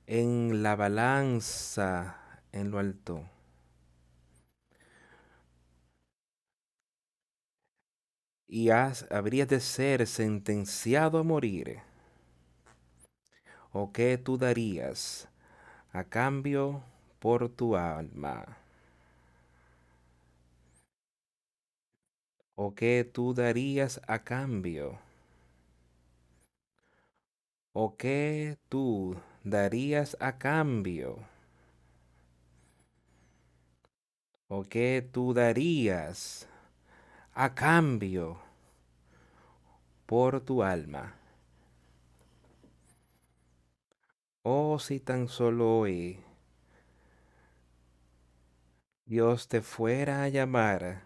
en 0.07 0.62
la 0.62 0.77
balanza 0.77 2.16
en 2.53 2.70
lo 2.70 2.78
alto, 2.78 3.24
y 8.49 8.70
has, 8.70 9.07
habrías 9.11 9.49
de 9.49 9.61
ser 9.61 10.07
sentenciado 10.07 11.19
a 11.19 11.23
morir, 11.23 11.81
¿o 13.73 13.93
qué 13.93 14.16
tú 14.16 14.39
darías 14.39 15.28
a 15.93 16.05
cambio 16.05 16.82
por 17.24 17.48
tu 17.48 17.74
alma? 17.74 18.44
¿O 22.55 22.74
qué 22.74 23.09
tú 23.10 23.32
darías 23.32 23.98
a 24.06 24.18
cambio? 24.24 24.98
¿O 27.72 27.96
qué 27.96 28.59
tú 28.68 29.16
darías 29.42 30.18
a 30.20 30.36
cambio? 30.36 31.16
¿O 34.48 34.64
qué 34.64 35.09
tú 35.10 35.32
darías 35.32 36.46
a 37.32 37.55
cambio 37.55 38.36
por 40.05 40.42
tu 40.42 40.62
alma? 40.62 41.14
Oh, 44.42 44.78
si 44.78 45.01
tan 45.01 45.28
solo 45.28 45.78
hoy 45.78 46.20
Dios 49.06 49.48
te 49.48 49.60
fuera 49.60 50.22
a 50.22 50.28
llamar 50.28 51.02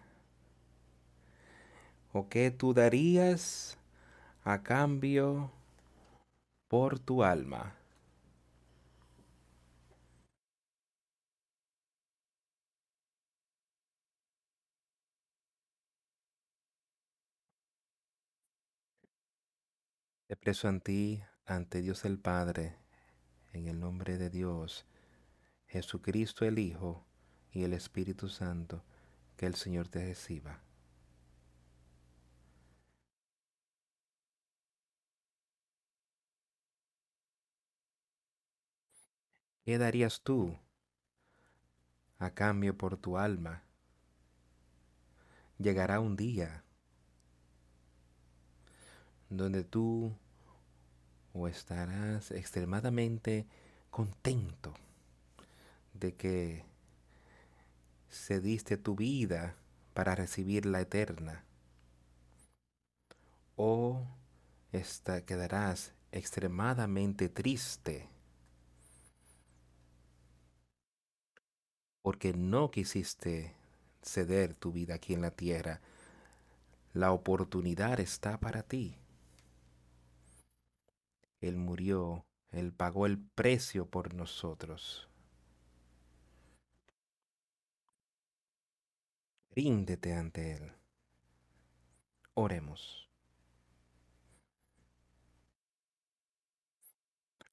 ¿O 2.13 2.29
qué 2.29 2.49
tú 2.49 2.73
darías 2.73 3.77
a 4.43 4.63
cambio 4.63 5.51
por 6.69 6.97
tu 6.97 7.23
alma? 7.23 7.75
Te 20.27 20.37
preso 20.37 20.69
ante 20.69 20.83
ti, 20.83 21.23
ante 21.45 21.81
Dios 21.81 22.05
el 22.05 22.17
Padre, 22.17 22.77
en 23.51 23.67
el 23.67 23.79
nombre 23.79 24.17
de 24.17 24.29
Dios, 24.29 24.85
Jesucristo 25.67 26.45
el 26.45 26.59
Hijo 26.59 27.08
y 27.51 27.63
el 27.63 27.73
Espíritu 27.73 28.29
Santo, 28.29 28.83
que 29.37 29.45
el 29.45 29.55
Señor 29.55 29.87
te 29.87 30.05
reciba. 30.05 30.61
¿Qué 39.63 39.77
darías 39.77 40.21
tú 40.21 40.57
a 42.17 42.31
cambio 42.31 42.75
por 42.75 42.97
tu 42.97 43.17
alma? 43.17 43.63
Llegará 45.59 45.99
un 45.99 46.15
día 46.15 46.63
donde 49.29 49.63
tú 49.63 50.15
o 51.33 51.47
estarás 51.47 52.31
extremadamente 52.31 53.45
contento 53.91 54.73
de 55.93 56.15
que 56.15 56.68
cediste 58.09 58.77
tu 58.77 58.95
vida 58.95 59.55
para 59.93 60.15
recibir 60.15 60.65
la 60.65 60.81
eterna 60.81 61.45
o 63.61 64.07
esta, 64.71 65.25
quedarás 65.25 65.93
extremadamente 66.13 67.27
triste 67.27 68.07
porque 72.01 72.31
no 72.31 72.71
quisiste 72.71 73.53
ceder 74.01 74.55
tu 74.55 74.71
vida 74.71 74.95
aquí 74.95 75.13
en 75.13 75.21
la 75.21 75.31
tierra. 75.31 75.81
La 76.93 77.11
oportunidad 77.11 77.99
está 77.99 78.39
para 78.39 78.63
ti. 78.63 78.95
Él 81.41 81.57
murió, 81.57 82.25
Él 82.51 82.71
pagó 82.71 83.05
el 83.05 83.19
precio 83.19 83.85
por 83.85 84.13
nosotros. 84.13 85.08
Ríndete 89.59 90.13
ante 90.13 90.53
Él. 90.53 90.71
Oremos. 92.33 93.09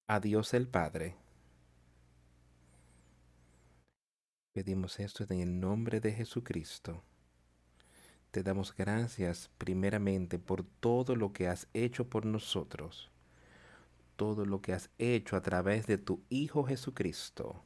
a 0.07 0.21
Dios 0.21 0.55
el 0.55 0.69
Padre. 0.69 1.17
Pedimos 4.53 5.01
esto 5.01 5.25
en 5.31 5.41
el 5.41 5.59
nombre 5.59 5.99
de 5.99 6.13
Jesucristo. 6.13 7.03
Te 8.31 8.45
damos 8.45 8.73
gracias 8.73 9.51
primeramente 9.59 10.39
por 10.39 10.63
todo 10.63 11.17
lo 11.17 11.33
que 11.33 11.49
has 11.49 11.67
hecho 11.75 12.09
por 12.09 12.25
nosotros, 12.25 13.11
todo 14.15 14.47
lo 14.47 14.63
que 14.63 14.75
has 14.75 14.91
hecho 14.99 15.35
a 15.35 15.43
través 15.43 15.89
de 15.89 15.99
tu 15.99 16.23
Hijo 16.29 16.63
Jesucristo, 16.63 17.65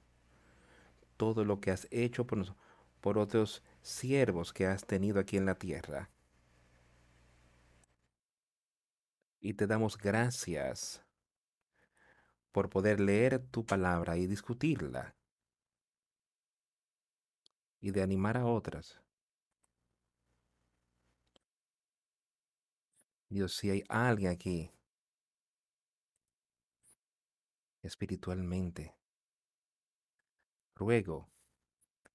todo 1.18 1.44
lo 1.44 1.60
que 1.60 1.72
has 1.72 1.86
hecho 1.90 2.26
por, 2.26 2.56
por 3.02 3.18
otros 3.18 3.62
siervos 3.82 4.52
que 4.52 4.66
has 4.66 4.86
tenido 4.86 5.20
aquí 5.20 5.36
en 5.36 5.46
la 5.46 5.54
tierra. 5.54 6.10
Y 9.40 9.54
te 9.54 9.66
damos 9.66 9.96
gracias 9.96 11.02
por 12.52 12.68
poder 12.68 13.00
leer 13.00 13.38
tu 13.38 13.64
palabra 13.64 14.16
y 14.16 14.26
discutirla 14.26 15.14
y 17.80 17.90
de 17.90 18.02
animar 18.02 18.36
a 18.36 18.46
otras. 18.46 19.00
Dios, 23.28 23.54
si 23.54 23.70
hay 23.70 23.84
alguien 23.88 24.32
aquí 24.32 24.72
espiritualmente, 27.82 28.94
ruego 30.74 31.30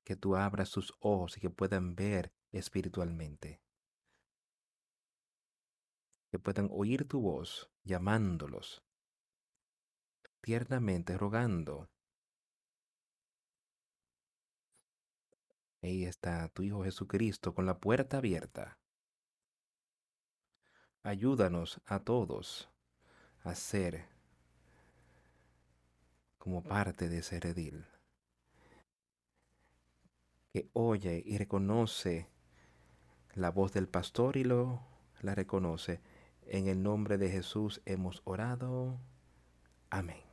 que 0.06 0.16
tú 0.16 0.38
abras 0.38 0.70
sus 0.70 0.94
ojos 1.00 1.36
y 1.36 1.42
que 1.42 1.50
puedan 1.50 1.96
ver 1.96 2.32
espiritualmente, 2.54 3.62
que 6.32 6.40
puedan 6.40 6.70
oír 6.72 7.06
tu 7.06 7.20
voz 7.20 7.70
llamándolos 7.84 8.86
tiernamente, 10.46 11.18
rogando. 11.18 11.90
Ahí 15.82 16.06
está 16.06 16.48
tu 16.50 16.62
Hijo 16.62 16.84
Jesucristo 16.84 17.56
con 17.56 17.66
la 17.66 17.80
puerta 17.80 18.18
abierta. 18.18 18.78
Ayúdanos 21.02 21.82
a 21.86 22.00
todos 22.00 22.70
a 23.44 23.56
ser 23.56 24.08
como 26.38 26.62
parte 26.62 27.10
de 27.10 27.20
ese 27.20 27.40
redil, 27.40 27.88
que 30.56 30.70
oye 30.72 31.22
y 31.26 31.38
reconoce 31.38 32.30
la 33.34 33.52
voz 33.52 33.74
del 33.74 33.90
pastor 33.90 34.38
y 34.38 34.46
lo 34.46 34.80
la 35.20 35.36
reconoce. 35.36 36.00
En 36.48 36.70
el 36.70 36.82
nombre 36.82 37.18
de 37.18 37.30
Jesús 37.30 37.82
hemos 37.86 38.22
orado. 38.24 38.98
Amén. 39.90 40.25